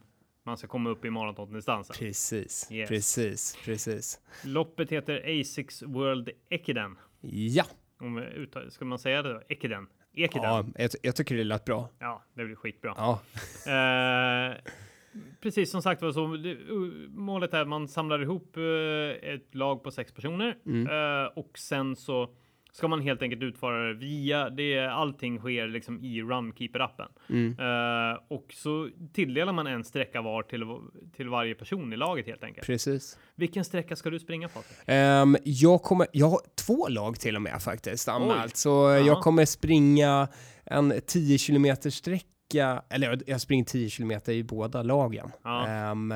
man 0.48 0.56
ska 0.56 0.66
komma 0.66 0.90
upp 0.90 1.04
i 1.04 1.10
maratondistansen. 1.10 1.96
Precis, 1.98 2.68
Yes. 2.72 2.88
precis, 2.88 3.58
precis. 3.64 4.20
Loppet 4.44 4.90
heter 4.92 5.40
Asics 5.40 5.82
World 5.82 6.30
Ekiden. 6.50 6.96
Ja, 7.20 7.64
Om 8.00 8.26
ska 8.68 8.84
man 8.84 8.98
säga 8.98 9.22
det 9.22 9.32
då? 9.32 9.42
Ekiden? 9.48 9.86
Ekiden? 10.14 10.42
ja 10.44 10.64
Ja, 10.74 10.82
jag, 10.82 10.90
jag 11.02 11.16
tycker 11.16 11.36
det 11.36 11.44
lät 11.44 11.64
bra. 11.64 11.88
det 12.34 12.44
blir 12.44 12.54
skitbra. 12.56 12.94
Ja, 12.96 13.20
Eh, 13.72 14.56
precis 15.40 15.70
som 15.70 15.82
sagt 15.82 16.02
var 16.02 16.12
så 16.12 16.26
målet 17.10 17.54
är 17.54 17.60
att 17.60 17.68
man 17.68 17.88
samlar 17.88 18.22
ihop 18.22 18.56
eh, 18.56 19.30
ett 19.30 19.54
lag 19.54 19.82
på 19.82 19.90
sex 19.90 20.12
personer 20.12 20.56
Mm. 20.66 20.86
eh, 20.86 21.26
och 21.26 21.58
sen 21.58 21.96
så 21.96 22.34
ska 22.72 22.88
man 22.88 23.00
helt 23.00 23.22
enkelt 23.22 23.42
utföra 23.42 23.88
det 23.88 23.94
via 23.94 24.50
det. 24.50 24.86
Allting 24.86 25.38
sker 25.38 25.68
liksom 25.68 26.00
i 26.00 26.22
Runkeeper 26.22 26.80
appen 26.80 27.08
mm. 27.28 27.58
Eh, 27.58 28.18
och 28.28 28.46
så 28.54 28.90
tilldelar 29.12 29.52
man 29.52 29.66
en 29.66 29.84
sträcka 29.84 30.22
var 30.22 30.42
till, 30.42 30.64
till 31.16 31.28
varje 31.28 31.54
person 31.54 31.92
i 31.92 31.96
laget 31.96 32.26
helt 32.26 32.44
enkelt. 32.44 32.66
precis. 32.66 33.18
Vilken 33.34 33.64
sträcka 33.64 33.96
ska 33.96 34.10
du 34.10 34.18
springa 34.18 34.48
Patrik? 34.48 34.78
Ehm, 34.86 35.36
jag, 35.44 35.82
kommer, 35.82 36.06
jag 36.12 36.28
har 36.28 36.40
två 36.66 36.88
lag 36.88 37.20
till 37.20 37.36
och 37.36 37.42
med 37.42 37.62
faktiskt 37.62 38.08
anmält. 38.08 38.56
Så 38.56 38.68
Jaha. 38.68 38.98
jag 38.98 39.20
kommer 39.20 39.44
springa 39.44 40.28
en 40.64 41.00
10 41.06 41.38
kilometer 41.38 41.90
sträcka, 41.90 42.82
eller 42.90 43.10
jag, 43.10 43.22
jag 43.26 43.40
springer 43.40 43.64
10 43.64 43.90
kilometer 43.90 44.32
i 44.32 44.44
båda 44.44 44.82
lagen. 44.82 45.30
Ja. 45.42 45.66
Ehm, 45.66 46.14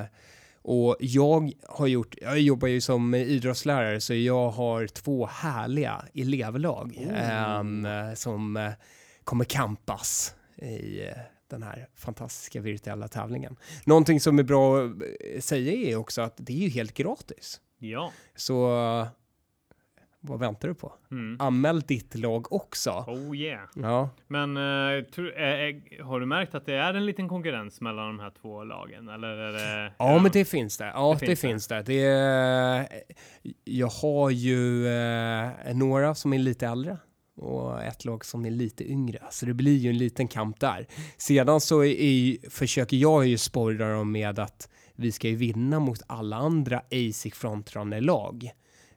och 0.62 0.96
jag 1.00 1.52
har 1.68 1.86
gjort, 1.86 2.14
jag 2.20 2.40
jobbar 2.40 2.68
ju 2.68 2.80
som 2.80 3.14
idrottslärare 3.14 4.00
så 4.00 4.14
jag 4.14 4.50
har 4.50 4.86
två 4.86 5.26
härliga 5.26 6.04
elevlag 6.14 6.98
Oh. 6.98 7.30
ehm, 7.30 7.86
som 8.16 8.56
eh, 8.56 8.72
kommer 9.24 9.44
campas 9.44 10.34
i 10.56 11.06
eh, 11.06 11.16
den 11.50 11.62
här 11.62 11.88
fantastiska 11.94 12.60
virtuella 12.60 13.08
tävlingen. 13.08 13.56
Någonting 13.84 14.20
som 14.20 14.38
är 14.38 14.42
bra 14.42 14.84
att 14.84 14.92
eh, 15.34 15.40
säga 15.40 15.72
är 15.72 15.96
också 15.96 16.22
att 16.22 16.34
det 16.36 16.52
är 16.52 16.56
ju 16.56 16.68
helt 16.68 16.94
gratis. 16.94 17.60
Ja. 17.78 18.12
Så 18.36 18.76
eh, 19.00 19.06
vad 20.24 20.38
väntar 20.40 20.68
du 20.68 20.74
på? 20.74 20.92
Mm. 21.10 21.36
Anmäl 21.40 21.80
ditt 21.80 22.14
lag 22.14 22.52
också. 22.52 22.90
Oh 22.90 23.36
yeah. 23.36 23.68
Ja, 23.74 24.10
Men 24.28 24.56
eh, 24.56 25.04
tror- 25.04 25.40
eh, 25.40 25.48
eh, 25.48 26.04
har 26.06 26.20
du 26.20 26.26
märkt 26.26 26.54
att 26.54 26.66
det 26.66 26.74
är 26.74 26.94
en 26.94 27.06
liten 27.06 27.28
konkurrens 27.28 27.80
mellan 27.80 28.06
de 28.06 28.20
här 28.20 28.32
två 28.42 28.64
lagen? 28.64 29.08
Eller 29.08 29.28
är 29.28 29.52
det, 29.52 29.92
ja 29.98 30.18
men 30.18 30.30
det 30.32 30.44
finns 30.44 30.78
det. 30.78 30.84
Ja, 30.86 31.16
Det 31.20 31.26
det, 31.26 31.36
finns 31.36 31.66
det. 31.68 31.76
finns 31.76 31.86
det. 31.86 31.92
det. 31.92 32.88
Jag 33.64 33.88
har 33.88 34.30
ju 34.30 34.86
eh, 34.88 35.74
några 35.76 36.14
som 36.14 36.32
är 36.32 36.38
lite 36.38 36.66
äldre 36.66 36.96
och 37.36 37.82
ett 37.82 38.04
lag 38.04 38.24
som 38.24 38.46
är 38.46 38.50
lite 38.50 38.90
yngre. 38.90 39.18
Så 39.30 39.46
det 39.46 39.54
blir 39.54 39.76
ju 39.76 39.90
en 39.90 39.98
liten 39.98 40.28
kamp 40.28 40.60
där. 40.60 40.86
Sedan 41.16 41.60
så 41.60 41.80
är, 41.84 42.00
är, 42.00 42.50
försöker 42.50 42.96
jag 42.96 43.26
ju 43.26 43.38
sporra 43.38 43.92
dem 43.94 44.12
med 44.12 44.38
att 44.38 44.68
vi 44.94 45.12
ska 45.12 45.28
ju 45.28 45.36
vinna 45.36 45.80
mot 45.80 46.02
alla 46.06 46.36
andra 46.36 46.78
ASIC 46.78 47.34
frontrunner-lag. 47.34 48.50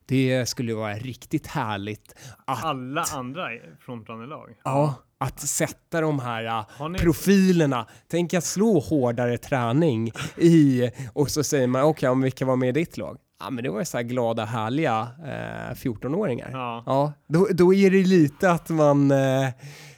Det 0.07 0.45
skulle 0.49 0.73
vara 0.73 0.93
riktigt 0.93 1.47
härligt 1.47 2.15
att 2.45 2.63
alla 2.63 3.03
andra 3.13 3.47
frontrunnerlag? 3.79 4.49
Ja, 4.63 4.93
att 5.17 5.39
sätta 5.39 6.01
de 6.01 6.19
här 6.19 6.45
äh, 6.79 6.89
ni- 6.89 6.99
profilerna. 6.99 7.87
Tänk 8.07 8.33
att 8.33 8.43
slå 8.43 8.79
hårdare 8.79 9.37
träning 9.37 10.11
i 10.37 10.91
och 11.13 11.29
så 11.31 11.43
säger 11.43 11.67
man 11.67 11.81
okej, 11.83 12.09
om 12.09 12.21
vilka 12.21 12.45
var 12.45 12.55
med 12.55 12.69
i 12.69 12.71
ditt 12.71 12.97
lag? 12.97 13.17
Ja, 13.39 13.49
men 13.49 13.63
det 13.63 13.69
var 13.69 13.79
ju 13.79 13.85
så 13.85 13.97
här 13.97 14.03
glada, 14.03 14.45
härliga 14.45 15.07
eh, 15.19 15.75
14-åringar. 15.75 16.49
Ja, 16.51 16.83
Ja. 16.85 17.13
då, 17.27 17.47
då 17.51 17.73
är 17.73 17.91
det 17.91 18.03
lite 18.03 18.51
att 18.51 18.69
man, 18.69 19.11
eh, 19.11 19.49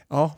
ja, 0.10 0.32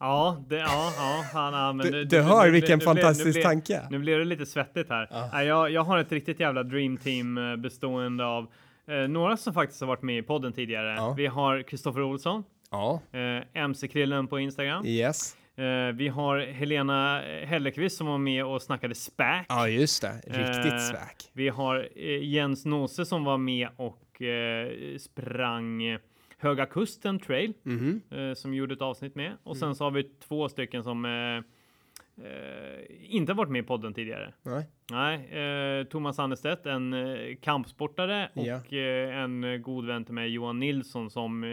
Ja, 0.00 0.44
det, 0.48 0.56
ja, 0.56 0.92
ja, 0.96 1.24
han, 1.32 1.52
ja, 1.54 1.72
men 1.72 1.86
du, 1.86 1.92
det- 1.92 1.98
du 2.04 2.16
det- 2.16 2.22
hör 2.22 2.44
nu- 2.44 2.50
vilken 2.50 2.70
nu- 2.70 2.76
nu 2.76 2.84
fantastisk 2.84 3.26
nu 3.26 3.32
blev- 3.32 3.42
tanke. 3.42 3.82
Nu 3.90 3.98
blir 3.98 4.18
det 4.18 4.24
lite 4.24 4.46
svettigt 4.46 4.90
här. 4.90 5.08
Ja. 5.10 5.30
Nej, 5.32 5.46
Jag, 5.46 5.70
jag 5.70 5.84
har 5.84 5.98
ett 5.98 6.12
riktigt 6.12 6.40
jävla 6.40 6.62
dream 6.62 6.96
team 6.96 7.38
eh, 7.38 7.56
bestående 7.56 8.24
av 8.26 8.46
eh, 8.88 8.94
några 9.08 9.36
som 9.36 9.54
faktiskt 9.54 9.80
har 9.80 9.88
varit 9.88 10.02
med 10.02 10.18
i 10.18 10.22
podden 10.22 10.52
tidigare. 10.52 10.94
Ja. 10.96 11.14
Vi 11.16 11.26
har 11.26 11.62
Kristoffer 11.62 12.02
Olsson, 12.02 12.44
Ja, 12.70 13.00
eh, 13.12 13.62
MC-krillen 13.62 14.26
på 14.26 14.38
Instagram. 14.40 14.86
yes. 14.86 15.36
Eh, 15.56 15.94
vi 15.94 16.08
har 16.08 16.38
Helena 16.38 17.20
Hellekvist 17.44 17.96
som 17.96 18.06
var 18.06 18.18
med 18.18 18.44
och 18.44 18.62
snackade 18.62 18.94
SPAC. 18.94 19.44
Ja, 19.48 19.68
just 19.68 20.02
det. 20.02 20.12
Riktigt 20.26 20.72
Eh, 20.72 20.78
sväk. 20.78 21.30
Vi 21.32 21.48
har 21.48 21.88
eh, 21.96 22.24
Jens 22.28 22.64
Nose 22.64 23.04
som 23.04 23.24
var 23.24 23.38
med 23.38 23.68
och 23.76 24.22
eh, 24.22 24.68
sprang 24.98 25.82
eh, 25.82 25.98
Höga 26.40 26.66
Kusten 26.66 27.18
Trail 27.18 27.52
Mhm. 27.62 28.00
eh, 28.10 28.34
som 28.34 28.54
gjorde 28.54 28.74
ett 28.74 28.82
avsnitt 28.82 29.14
med. 29.14 29.32
Och 29.42 29.56
Mm. 29.56 29.60
sen 29.60 29.74
så 29.74 29.84
har 29.84 29.90
vi 29.90 30.02
två 30.02 30.48
stycken 30.48 30.82
som 30.82 31.04
eh, 31.04 31.36
eh, 32.26 32.80
inte 33.08 33.32
varit 33.32 33.50
med 33.50 33.58
i 33.64 33.66
podden 33.66 33.94
tidigare. 33.94 34.32
Nej. 34.42 34.66
Nej, 34.90 35.84
Thomas 35.84 36.18
Annestedt, 36.18 36.66
en 36.66 36.94
kampsportare 37.40 38.28
Ja. 38.34 38.56
och 38.56 38.72
en 38.72 39.62
god 39.62 39.86
vän 39.86 40.04
till 40.04 40.14
mig, 40.14 40.28
Johan 40.28 40.58
Nilsson, 40.58 41.10
som 41.10 41.44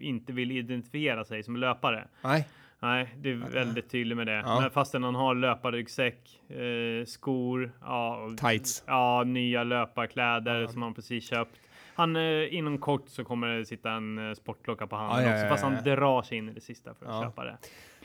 inte 0.00 0.32
vill 0.32 0.52
identifiera 0.52 1.24
sig 1.24 1.42
som 1.42 1.56
löpare. 1.56 2.08
Nej. 2.24 2.48
Nej, 2.78 3.14
det 3.18 3.30
är 3.30 3.34
väldigt 3.34 3.90
tydligt 3.90 4.16
med 4.16 4.26
det. 4.26 4.32
Ja. 4.46 4.70
Fastän 4.72 5.02
han 5.02 5.14
har 5.14 5.34
löparryggsäck, 5.34 6.40
eh, 6.50 7.04
skor, 7.06 7.72
ja, 7.80 8.30
Tights. 8.38 8.84
ja, 8.86 9.24
nya 9.24 9.64
löparkläder 9.64 10.60
Ja. 10.60 10.68
som 10.68 10.82
han 10.82 10.94
precis 10.94 11.28
köpt. 11.28 11.60
Han, 12.02 12.16
eh, 12.16 12.54
inom 12.54 12.78
kort 12.78 13.08
så 13.08 13.24
kommer 13.24 13.46
det 13.46 13.66
sitta 13.66 13.90
en 13.90 14.28
eh, 14.28 14.34
sportklocka 14.34 14.86
på 14.86 14.96
handen 14.96 15.22
Ja, 15.24 15.28
ja, 15.28 15.34
också, 15.34 15.44
ja, 15.44 15.50
fast 15.50 15.64
han 15.64 15.74
ja. 15.84 15.96
drar 15.96 16.22
sig 16.22 16.38
in 16.38 16.48
i 16.48 16.52
det 16.52 16.60
sista 16.60 16.94
för 16.94 17.06
att 17.06 17.12
Ja. 17.12 17.22
köpa 17.22 17.44
det. 17.44 17.56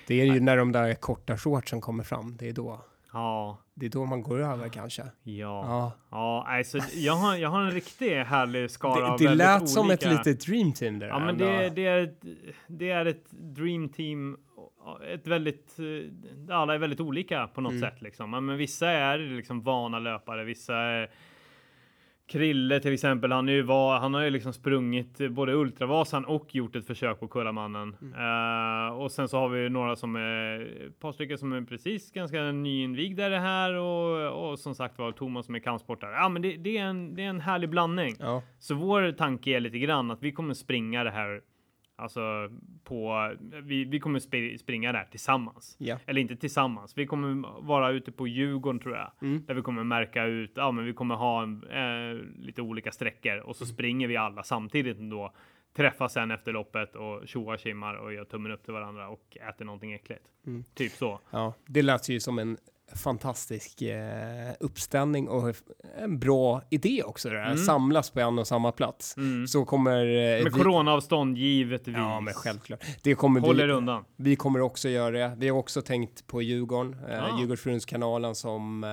Det 0.07 0.21
är 0.21 0.25
ju 0.25 0.39
när 0.39 0.57
de 0.57 0.71
där 0.71 0.93
korta 0.93 1.37
shortsen 1.37 1.81
kommer 1.81 2.03
fram. 2.03 2.37
Det 2.37 2.49
är 2.49 2.53
då. 2.53 2.81
Ja, 3.13 3.57
Det 3.73 3.85
är 3.85 3.89
då 3.89 4.05
man 4.05 4.21
går 4.21 4.39
över 4.41 4.69
kanske. 4.69 5.01
ja, 5.01 5.11
Ja. 5.23 5.91
ja. 6.11 6.45
alltså, 6.47 6.77
jag, 6.93 7.13
har, 7.13 7.35
jag 7.35 7.49
har 7.49 7.61
en 7.61 7.71
riktigt 7.71 8.27
härlig 8.27 8.71
skara 8.71 8.99
Det, 9.05 9.07
av 9.11 9.17
det 9.19 9.35
lät 9.35 9.69
som 9.69 9.91
ett 9.91 10.05
olika- 10.05 10.17
litet 10.17 10.45
dream 10.47 10.73
team 10.73 10.99
där. 10.99 11.07
Ja, 11.07 11.19
men 11.19 11.37
det, 11.37 11.69
det, 11.69 11.85
är 11.85 12.03
ett, 12.03 12.21
det 12.67 12.89
är 12.89 13.05
ett 13.05 13.31
dream 13.31 13.89
team. 13.89 14.37
Ett 15.13 15.27
väldigt, 15.27 15.75
alla 16.49 16.73
är 16.73 16.77
väldigt 16.77 16.99
olika 16.99 17.47
på 17.47 17.61
något 17.61 17.71
Mm. 17.71 17.89
sätt 17.89 18.01
liksom. 18.01 18.33
Ja, 18.33 18.39
Men 18.39 18.57
vissa 18.57 18.89
är 18.89 19.17
liksom 19.17 19.61
vana 19.61 19.99
löpare, 19.99 20.43
vissa 20.43 20.75
är 20.75 21.09
Krille 22.27 22.79
till 22.79 22.93
exempel, 22.93 23.31
han, 23.31 23.49
är 23.49 23.53
ju 23.53 23.61
var, 23.61 23.99
han 23.99 24.13
har 24.13 24.21
ju 24.21 24.29
liksom 24.29 24.53
sprungit 24.53 25.29
både 25.31 25.53
Ultravasan 25.53 26.25
och 26.25 26.55
gjort 26.55 26.75
ett 26.75 26.87
försök 26.87 27.19
på 27.19 27.27
Kullamannen. 27.27 27.95
Mm. 28.01 28.13
Eh, 28.13 28.93
och 28.93 29.11
sen 29.11 29.27
så 29.27 29.37
har 29.37 29.49
vi 29.49 29.59
ju 29.59 29.69
några 29.69 29.95
som 29.95 30.15
är, 30.15 30.59
ett 30.87 30.99
par 30.99 31.11
stycken 31.11 31.37
som 31.37 31.53
är 31.53 31.61
precis 31.61 32.11
ganska 32.11 32.51
nyinvigda 32.51 33.27
i 33.27 33.29
det 33.29 33.39
här 33.39 33.73
och, 33.73 34.49
och 34.49 34.59
som 34.59 34.75
sagt 34.75 34.97
var 34.97 35.11
Thomas 35.11 35.45
som 35.45 35.55
är 35.55 35.59
kampsportare. 35.59 36.11
Ja 36.11 36.29
men 36.29 36.41
det, 36.41 36.57
det, 36.57 36.77
är 36.77 36.83
en, 36.83 37.15
det 37.15 37.23
är 37.23 37.29
en 37.29 37.41
härlig 37.41 37.69
blandning. 37.69 38.15
Ja. 38.19 38.43
Så 38.59 38.75
vår 38.75 39.11
tanke 39.11 39.49
är 39.49 39.59
lite 39.59 39.79
grann 39.79 40.11
att 40.11 40.23
vi 40.23 40.31
kommer 40.31 40.53
springa 40.53 41.03
det 41.03 41.11
här, 41.11 41.41
alltså 41.97 42.49
på, 42.83 43.31
vi, 43.63 43.85
vi 43.85 43.99
kommer 43.99 44.19
sp- 44.19 44.57
springa 44.57 44.91
där 44.91 45.07
tillsammans. 45.11 45.75
Ja. 45.79 45.97
Eller 46.05 46.21
inte 46.21 46.35
tillsammans, 46.35 46.97
vi 46.97 47.05
kommer 47.07 47.61
vara 47.61 47.89
ute 47.91 48.11
på 48.11 48.27
Djurgården 48.27 48.79
tror 48.79 48.95
jag. 48.95 49.11
Mm. 49.21 49.43
Där 49.47 49.53
vi 49.53 49.61
kommer 49.61 49.83
märka 49.83 50.23
ut, 50.25 50.51
ja 50.55 50.71
men 50.71 50.85
vi 50.85 50.93
kommer 50.93 51.15
ha 51.15 51.43
en, 51.43 51.63
eh, 51.63 52.21
lite 52.45 52.61
olika 52.61 52.91
sträckor 52.91 53.37
och 53.37 53.55
så 53.55 53.63
Mm. 53.63 53.73
springer 53.73 54.07
vi 54.07 54.17
alla 54.17 54.43
samtidigt 54.43 54.97
då. 54.99 55.33
Träffas 55.75 56.13
sen 56.13 56.31
efter 56.31 56.53
loppet 56.53 56.95
och 56.95 57.27
tjoar 57.27 57.57
kimmar 57.57 57.93
och 57.95 58.13
gör 58.13 58.25
tummen 58.25 58.51
upp 58.51 58.63
till 58.63 58.73
varandra 58.73 59.09
och 59.09 59.37
äter 59.49 59.65
någonting 59.65 59.93
äckligt. 59.93 60.23
Mm. 60.47 60.63
Typ 60.73 60.91
så. 60.91 61.19
ja, 61.31 61.53
det 61.65 61.81
lät 61.81 62.09
ju 62.09 62.19
som 62.19 62.39
en 62.39 62.57
fantastisk 62.95 63.81
eh, 63.81 63.97
uppställning 64.59 65.27
och 65.29 65.55
en 65.97 66.19
bra 66.19 66.61
idé 66.69 67.03
också. 67.03 67.29
Det 67.29 67.35
där. 67.35 67.45
Mm. 67.45 67.57
Samlas 67.57 68.09
på 68.09 68.19
en 68.19 68.39
och 68.39 68.47
samma 68.47 68.71
plats. 68.71 69.17
Mm. 69.17 69.47
Så 69.47 69.65
kommer... 69.65 70.05
Eh, 70.05 70.13
Med 70.13 70.43
vi, 70.43 70.49
coronaavstånd 70.49 71.37
givetvis. 71.37 71.95
ja, 71.97 72.19
men 72.19 72.33
självklart. 72.33 72.83
Det 73.03 73.15
kommer 73.15 73.39
Håll 73.39 73.59
er 73.59 73.67
vi, 73.67 73.73
undan. 73.73 74.05
vi 74.15 74.35
kommer 74.35 74.61
också 74.61 74.89
göra 74.89 75.11
det. 75.11 75.35
Vi 75.37 75.49
har 75.49 75.57
också 75.57 75.81
tänkt 75.81 76.27
på 76.27 76.41
Djurgården, 76.41 76.95
eh, 77.09 77.23
Ah. 77.23 77.39
Djurgårdsfrundskanalen 77.39 78.35
som 78.35 78.83
eh, 78.83 78.89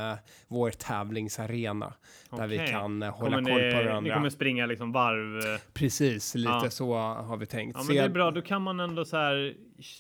vår 0.49 0.71
tävlingsarena. 0.71 1.93
Där 2.31 2.47
vi 2.47 2.59
kan 2.59 3.03
eh, 3.03 3.11
hålla 3.11 3.37
Kommer 3.37 3.51
koll 3.51 3.61
på 3.61 3.67
ni, 3.67 3.75
ni 3.83 3.85
varandra. 3.85 4.15
kommer 4.15 4.31
springa 4.31 4.67
liksom 4.67 4.93
varv. 4.93 5.59
Precis, 5.75 6.35
lite 6.35 6.51
Ja. 6.63 6.71
så 6.71 6.95
har 6.97 7.37
vi 7.37 7.47
tänkt. 7.47 7.77
Ja, 7.79 7.85
men 7.87 7.97
det 7.97 8.03
är 8.03 8.09
bra. 8.09 8.31
Då 8.31 8.43
kan 8.43 8.63
man 8.63 8.81
ändå 8.81 9.05
så 9.05 9.17
här 9.17 9.55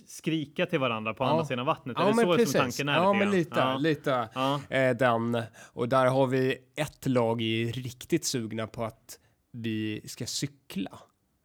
skrika 0.06 0.66
till 0.66 0.78
varandra 0.78 1.14
på 1.14 1.24
Ja. 1.24 1.28
andra 1.30 1.44
sidan 1.44 1.66
vattnet? 1.66 1.96
är 1.96 2.00
Ja, 2.00 2.06
det 2.08 2.14
men 2.14 2.24
så 2.24 2.32
precis. 2.36 2.52
som 2.52 2.60
tanken 2.60 2.88
är? 2.88 2.94
Ja, 2.94 3.12
men 3.12 3.30
lite, 3.30 3.58
Ja. 3.60 3.76
lite 3.78 4.28
Ja. 4.34 4.60
eh, 4.70 4.96
den. 4.96 5.42
Och 5.72 5.88
där 5.88 6.06
har 6.06 6.26
vi 6.26 6.56
ett 6.76 7.06
lag 7.06 7.42
är 7.42 7.72
riktigt 7.72 8.24
sugna 8.24 8.66
på 8.66 8.84
att 8.84 9.18
vi 9.52 10.00
ska 10.06 10.26
cykla. 10.26 10.90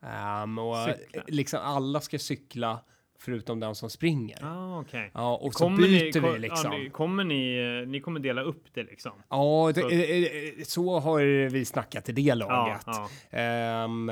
Ehm, 0.06 0.58
och 0.58 0.76
Cykla. 0.86 1.24
liksom 1.28 1.60
alla 1.64 2.02
ska 2.02 2.20
cykla 2.20 2.80
förutom 3.20 3.60
den 3.60 3.76
som 3.76 3.90
springer. 3.90 4.38
Ah, 4.46 4.80
okej. 4.80 5.12
Ja, 5.14 5.36
och 5.36 5.54
så 5.54 5.60
Kommer 5.60 5.78
byter 5.78 6.22
ni, 6.22 6.32
vi 6.34 6.40
liksom. 6.40 6.72
Ja, 6.72 6.78
ni- 6.78 6.90
kommer 6.90 7.24
ni, 7.24 7.58
eh, 7.84 7.88
ni 7.90 8.00
kommer 8.02 8.20
dela 8.20 8.42
upp 8.42 8.64
det 8.74 8.84
liksom? 8.84 9.12
Ja, 9.30 9.72
det, 9.76 9.82
Så- 10.62 10.72
så 10.72 11.00
har 11.00 11.50
vi 11.50 11.66
snackat 11.66 12.10
i 12.10 12.12
det 12.12 12.22
Ja, 12.22 12.36
laget. 12.36 12.82
ja. 12.86 13.10
Ehm, 13.38 14.12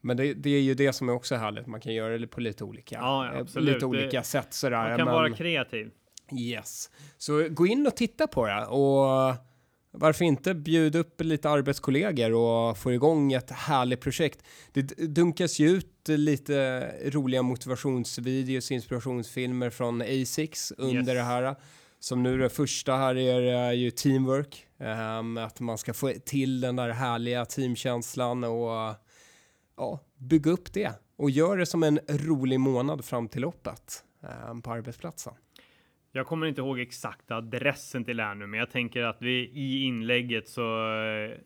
men 0.00 0.16
det, 0.16 0.34
det 0.34 0.50
är 0.50 0.60
ju 0.60 0.74
det 0.74 0.92
som 0.92 1.08
är 1.08 1.12
också 1.12 1.34
härligt. 1.34 1.66
Man 1.66 1.80
kan 1.80 1.94
göra 1.94 2.18
det 2.18 2.26
på 2.26 2.40
lite 2.40 2.64
olika, 2.64 2.94
Ja, 2.94 3.26
ja, 3.26 3.34
eh, 3.34 3.40
absolut. 3.40 3.74
lite 3.74 3.86
olika 3.86 4.18
Det- 4.18 4.24
sätt 4.24 4.54
sådär. 4.54 4.88
Man 4.88 4.96
kan 4.98 5.04
men, 5.06 5.14
vara 5.14 5.30
kreativ. 5.34 5.90
Yes. 6.40 6.90
Så 7.18 7.48
gå 7.50 7.66
in 7.66 7.86
och 7.86 7.96
titta 7.96 8.26
på 8.26 8.46
det 8.46 8.66
och 8.66 9.34
varför 9.90 10.24
inte 10.24 10.54
bjuda 10.54 10.98
upp 10.98 11.20
lite 11.20 11.50
arbetskollegor 11.50 12.32
och 12.34 12.78
få 12.78 12.92
igång 12.92 13.32
ett 13.32 13.50
härligt 13.50 14.00
projekt. 14.00 14.42
Det 14.72 14.82
dunkas 15.14 15.58
ju 15.58 15.68
ut 15.70 16.08
lite 16.08 16.80
roliga 17.10 17.42
motivationsvideos, 17.42 18.70
inspirationsfilmer 18.70 19.70
från 19.70 20.02
A6 20.02 20.72
under 20.78 20.94
Yes. 20.96 21.06
det 21.06 21.22
här. 21.22 21.56
Som 22.00 22.22
nu 22.22 22.38
det 22.38 22.48
första 22.50 22.96
här 22.96 23.16
är 23.16 23.72
ju 23.72 23.90
teamwork. 23.90 24.64
ehm, 24.80 25.36
att 25.38 25.60
man 25.60 25.78
ska 25.78 25.94
få 25.94 26.12
till 26.24 26.60
den 26.60 26.76
där 26.76 26.88
härliga 26.90 27.44
teamkänslan 27.44 28.44
och 28.44 28.94
ja, 29.78 30.00
bygga 30.16 30.50
upp 30.50 30.72
det. 30.72 30.92
Och 31.16 31.30
gör 31.30 31.56
det 31.56 31.66
som 31.66 31.82
en 31.82 31.98
rolig 32.08 32.60
månad 32.60 33.04
fram 33.04 33.28
till 33.28 33.42
loppet 33.42 34.04
eh, 34.22 34.60
på 34.60 34.72
arbetsplatsen. 34.72 35.34
Jag 36.12 36.26
kommer 36.26 36.46
inte 36.46 36.60
ihåg 36.60 36.80
exakta 36.80 37.36
adressen 37.36 38.04
till 38.04 38.16
det 38.16 38.22
här 38.22 38.34
nu, 38.34 38.46
men 38.46 38.60
jag 38.60 38.70
tänker 38.70 39.02
att 39.02 39.22
vi 39.22 39.50
i 39.54 39.82
inlägget 39.84 40.48
så 40.48 40.94
eh, 40.94 41.38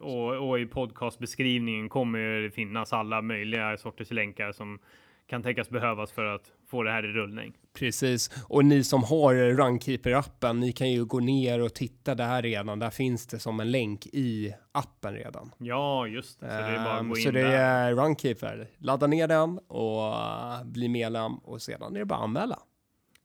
och, 0.00 0.48
och 0.48 0.60
i 0.60 0.66
podcastbeskrivningen 0.66 1.88
kommer 1.88 2.18
det 2.18 2.50
finnas 2.50 2.92
alla 2.92 3.22
möjliga 3.22 3.76
sorters 3.76 4.10
länkar 4.10 4.52
som 4.52 4.78
kan 5.26 5.42
tänkas 5.42 5.70
behövas 5.70 6.12
för 6.12 6.24
att 6.24 6.52
få 6.66 6.82
det 6.82 6.90
här 6.90 7.04
i 7.04 7.12
rullning. 7.12 7.58
Precis, 7.78 8.30
och 8.48 8.64
ni 8.64 8.84
som 8.84 9.04
har 9.04 9.34
Runkeeper-appen, 9.34 10.52
ni 10.52 10.72
kan 10.72 10.90
ju 10.90 11.04
gå 11.04 11.20
ner 11.20 11.60
och 11.60 11.74
titta 11.74 12.14
där 12.14 12.42
redan. 12.42 12.78
Där 12.78 12.90
finns 12.90 13.26
det 13.26 13.38
som 13.38 13.60
en 13.60 13.70
länk 13.70 14.06
i 14.06 14.54
appen 14.72 15.14
redan. 15.14 15.50
Ja, 15.58 16.06
just 16.06 16.40
det. 16.40 16.46
Så 16.46 16.52
det 16.52 16.62
är 16.62 16.84
bara 16.84 16.94
att 16.94 17.00
Ehm, 17.00 17.08
gå 17.08 17.16
in 17.16 17.22
så 17.22 17.30
det 17.30 17.42
där. 17.42 17.50
är 17.50 17.94
Runkeeper. 17.94 18.68
Ladda 18.78 19.06
ner 19.06 19.28
den 19.28 19.58
och 19.58 20.08
uh, 20.12 20.64
bli 20.64 20.88
medlem 20.88 21.34
och 21.34 21.62
sedan 21.62 21.94
är 21.94 21.98
det 21.98 22.04
bara 22.04 22.18
att 22.18 22.24
anmäla. 22.24 22.58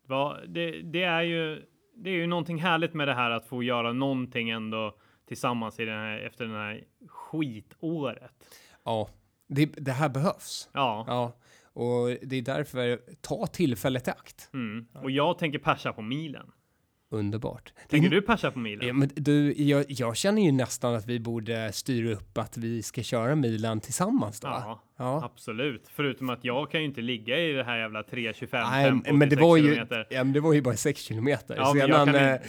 Va, 0.08 0.38
det, 0.48 0.82
det 0.82 1.04
är 1.04 1.22
ju. 1.22 1.66
Det 1.96 2.10
är 2.10 2.14
ju 2.14 2.28
någonting 2.28 2.58
härligt 2.62 2.94
med 2.94 3.08
det 3.08 3.14
här 3.14 3.32
att 3.32 3.46
få 3.46 3.64
göra 3.64 3.94
någonting 3.94 4.50
ändå 4.50 4.96
tillsammans 5.28 5.80
i 5.80 5.86
den 5.86 5.98
här, 6.00 6.20
efter 6.20 6.46
den 6.46 6.56
här 6.56 6.84
skitåret. 7.08 8.32
Ja, 8.86 9.10
det, 9.48 9.66
det 9.66 9.92
här 9.92 10.10
behövs. 10.10 10.70
Ja, 10.74 11.06
Ja, 11.08 11.32
och 11.78 12.18
det 12.22 12.36
är 12.36 12.42
därför 12.42 13.00
ta 13.22 13.48
tillfället 13.48 14.08
i 14.08 14.12
akt. 14.12 14.50
mm. 14.54 14.88
och 14.94 15.12
jag 15.12 15.38
tänker 15.38 15.60
passa 15.60 15.94
på 15.94 16.02
milen. 16.02 16.52
Underbart. 17.10 17.74
Tänker 17.90 18.10
Det- 18.10 18.16
du 18.16 18.22
persa 18.22 18.52
på 18.52 18.60
milen? 18.60 18.88
Ja, 18.88 18.94
men 18.94 19.10
du, 19.16 19.54
jag, 19.64 19.86
jag 19.88 20.18
känner 20.18 20.42
ju 20.42 20.52
nästan 20.52 20.96
att 20.96 21.06
vi 21.06 21.20
borde 21.20 21.72
styra 21.72 22.14
upp 22.14 22.38
att 22.38 22.58
vi 22.58 22.84
ska 22.84 23.04
köra 23.04 23.36
milen 23.36 23.80
tillsammans 23.80 24.40
då. 24.40 24.48
Ja, 24.48 24.82
ja. 24.98 25.24
absolut. 25.26 25.88
Förutom 25.94 26.30
att 26.30 26.44
jag 26.46 26.72
kan 26.72 26.80
ju 26.80 26.86
inte 26.86 27.02
ligga 27.02 27.38
i 27.40 27.52
det 27.54 27.64
här 27.64 27.78
jävla 27.78 28.02
3.25 28.02 28.48
Nej, 28.70 28.86
tempo 28.90 29.14
men 29.14 29.30
det 29.30 29.36
var, 29.36 29.58
ju, 29.58 29.64
kilometer. 29.64 30.08
ja, 30.10 30.24
men 30.24 30.34
det 30.34 30.40
var 30.40 30.54
ju 30.54 30.62
bara 30.62 30.76
6 30.76 31.02
kilometer. 31.02 31.56
Ja, 31.56 31.74
sedan, 31.74 32.16
eh, 32.16 32.40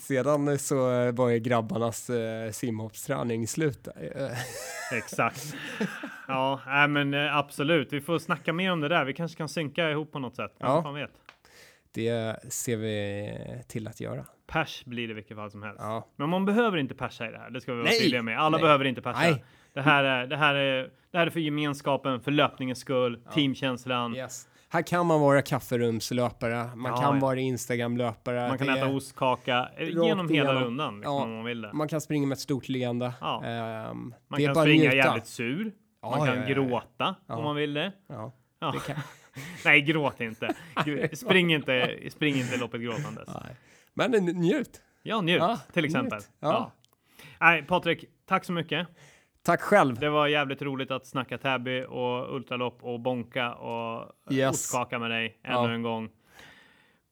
sedan 0.00 0.58
så 0.58 0.76
var 1.12 1.28
ju 1.28 1.38
grabbarnas 1.38 2.10
eh, 2.10 2.50
simhoppsträning 2.50 3.48
slut. 3.48 3.88
Exakt. 4.92 5.54
Ja, 6.28 6.60
nej, 6.66 6.88
men 6.88 7.14
eh, 7.14 7.36
absolut. 7.36 7.92
Vi 7.92 8.00
får 8.00 8.18
snacka 8.18 8.52
mer 8.52 8.72
om 8.72 8.80
det 8.80 8.88
där. 8.88 9.04
Vi 9.04 9.12
kanske 9.14 9.36
kan 9.38 9.48
synka 9.48 9.90
ihop 9.90 10.12
på 10.12 10.18
något 10.18 10.36
sätt. 10.36 10.52
Vem 10.60 10.70
Ja. 10.70 10.82
fan 10.82 10.94
vet? 10.94 11.10
Det 11.94 12.36
ser 12.52 12.76
vi 12.76 13.28
till 13.68 13.88
att 13.88 14.00
göra. 14.00 14.24
Pers 14.46 14.84
blir 14.84 15.06
det 15.08 15.10
i 15.10 15.14
vilket 15.14 15.36
fall 15.36 15.50
som 15.50 15.62
helst. 15.62 15.80
Ja. 15.82 16.08
Men 16.16 16.28
man 16.28 16.44
behöver 16.44 16.78
inte 16.78 16.94
persa 16.94 17.28
i 17.28 17.30
det 17.30 17.38
här. 17.38 17.50
Det 17.50 17.60
ska 17.60 17.72
vi 17.72 17.78
vara 17.78 17.88
Nej, 17.90 18.00
tydliga 18.00 18.22
med. 18.22 18.38
Alla 18.38 18.56
nej. 18.56 18.62
behöver 18.62 18.84
inte 18.84 19.02
persa. 19.02 19.18
Nej. 19.20 19.44
Det 19.74 19.82
här 19.82 20.04
är, 20.04 20.26
det 20.26 20.36
här 20.36 20.54
är, 20.54 20.90
det 21.10 21.18
här 21.18 21.26
är 21.26 21.30
för 21.30 21.40
gemenskapen, 21.40 22.20
för 22.20 22.30
löpningens 22.30 22.78
skull, 22.78 23.20
teamkänslan. 23.34 24.16
Yes. 24.16 24.48
Här 24.68 24.82
kan 24.82 25.06
man 25.06 25.20
vara 25.20 25.42
kafferumslöpare, 25.42 26.64
man 26.76 26.92
Ja, 26.92 27.00
kan 27.02 27.14
ja. 27.14 27.20
vara 27.20 27.38
Instagramlöpare. 27.40 28.48
Man 28.48 28.58
kan 28.58 28.68
äta 28.68 28.88
ostkaka 28.88 29.68
eh, 29.76 29.88
genom 29.88 30.28
hela 30.28 30.50
igenom. 30.50 30.62
rundan 30.64 30.94
liksom, 30.96 31.14
Ja, 31.14 31.22
om 31.22 31.34
man 31.34 31.44
vill 31.44 31.60
det. 31.62 31.70
Man 31.72 31.88
kan 31.88 32.00
springa 32.00 32.26
med 32.26 32.34
ett 32.36 32.40
stort 32.40 32.68
leende. 32.68 33.12
Ja. 33.20 33.44
Ehm, 33.44 34.14
Man 34.28 34.40
kan 34.40 34.54
springa 34.54 34.82
njuta. 34.82 34.96
jävligt 34.96 35.26
sur. 35.26 35.72
Ja, 36.02 36.10
man 36.10 36.18
kan 36.18 36.26
ja, 36.28 36.34
ja, 36.34 36.48
ja. 36.48 36.54
gråta 36.54 37.14
Ja. 37.26 37.36
om 37.36 37.44
man 37.44 37.56
vill 37.56 37.74
det. 37.74 37.92
Ja, 38.08 38.32
Ja. 38.60 38.70
det 38.72 38.92
kan. 38.92 39.02
Nej, 39.64 39.82
gråt 39.82 40.20
inte. 40.20 40.54
Spring 41.12 41.52
inte, 41.54 41.98
spring 42.10 42.34
inte 42.34 42.56
loppet 42.56 42.80
gråtandes. 42.80 43.28
Nej. 43.28 43.56
Men 43.94 44.14
n- 44.14 44.24
njut. 44.34 44.82
Ja, 45.02 45.20
njut 45.20 45.38
Ja, 45.38 45.60
till 45.72 45.84
exempel. 45.84 46.18
njut. 46.18 46.30
Ja. 46.40 46.48
Ja. 46.52 46.72
Nej, 47.40 47.62
Patrik, 47.62 48.04
tack 48.26 48.44
så 48.44 48.52
mycket. 48.52 48.88
Tack 49.42 49.60
själv. 49.60 49.98
Det 49.98 50.10
var 50.10 50.26
jävligt 50.28 50.62
roligt 50.62 50.90
att 50.90 51.06
snacka 51.06 51.38
Täby 51.38 51.84
och 51.88 52.34
ultralopp 52.36 52.78
och 52.84 53.00
bonka 53.00 53.54
och 53.54 54.12
Yes. 54.30 54.50
ostkaka 54.50 54.98
med 54.98 55.10
dig 55.10 55.38
ännu 55.42 55.54
Ja. 55.54 55.70
en 55.70 55.82
gång. 55.82 56.10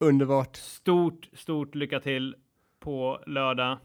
Underbart. 0.00 0.56
Stort, 0.56 1.28
stort 1.32 1.74
lycka 1.74 2.00
till 2.00 2.36
på 2.80 3.20
lördag. 3.26 3.78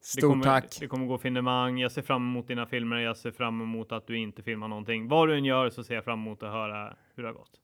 Det 0.00 0.06
Stort 0.06 0.30
kommer, 0.30 0.44
tack. 0.44 0.76
Det 0.80 0.86
kommer 0.86 1.06
gå 1.06 1.18
finemang. 1.18 1.78
Jag 1.78 1.92
ser 1.92 2.02
fram 2.02 2.22
emot 2.22 2.48
dina 2.48 2.66
filmer. 2.66 2.96
Jag 2.96 3.16
ser 3.16 3.30
fram 3.30 3.60
emot 3.60 3.92
att 3.92 4.06
du 4.06 4.18
inte 4.18 4.42
filmar 4.42 4.68
någonting. 4.68 5.08
Vad 5.08 5.28
du 5.28 5.34
än 5.36 5.44
gör 5.44 5.70
så 5.70 5.84
ser 5.84 5.94
jag 5.94 6.04
fram 6.04 6.18
emot 6.20 6.42
att 6.42 6.52
höra 6.52 6.96
hur 7.14 7.22
det 7.22 7.28
har 7.28 7.34
gått. 7.34 7.60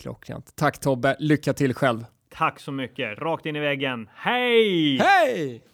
Klockrent. 0.00 0.56
Tack 0.56 0.80
Tobbe. 0.80 1.16
Lycka 1.18 1.52
till 1.52 1.74
själv. 1.74 2.04
Tack 2.28 2.60
så 2.60 2.72
mycket. 2.72 3.18
Rakt 3.18 3.46
in 3.46 3.56
i 3.56 3.60
väggen. 3.60 4.08
Hej! 4.14 4.98
Hej! 4.98 5.64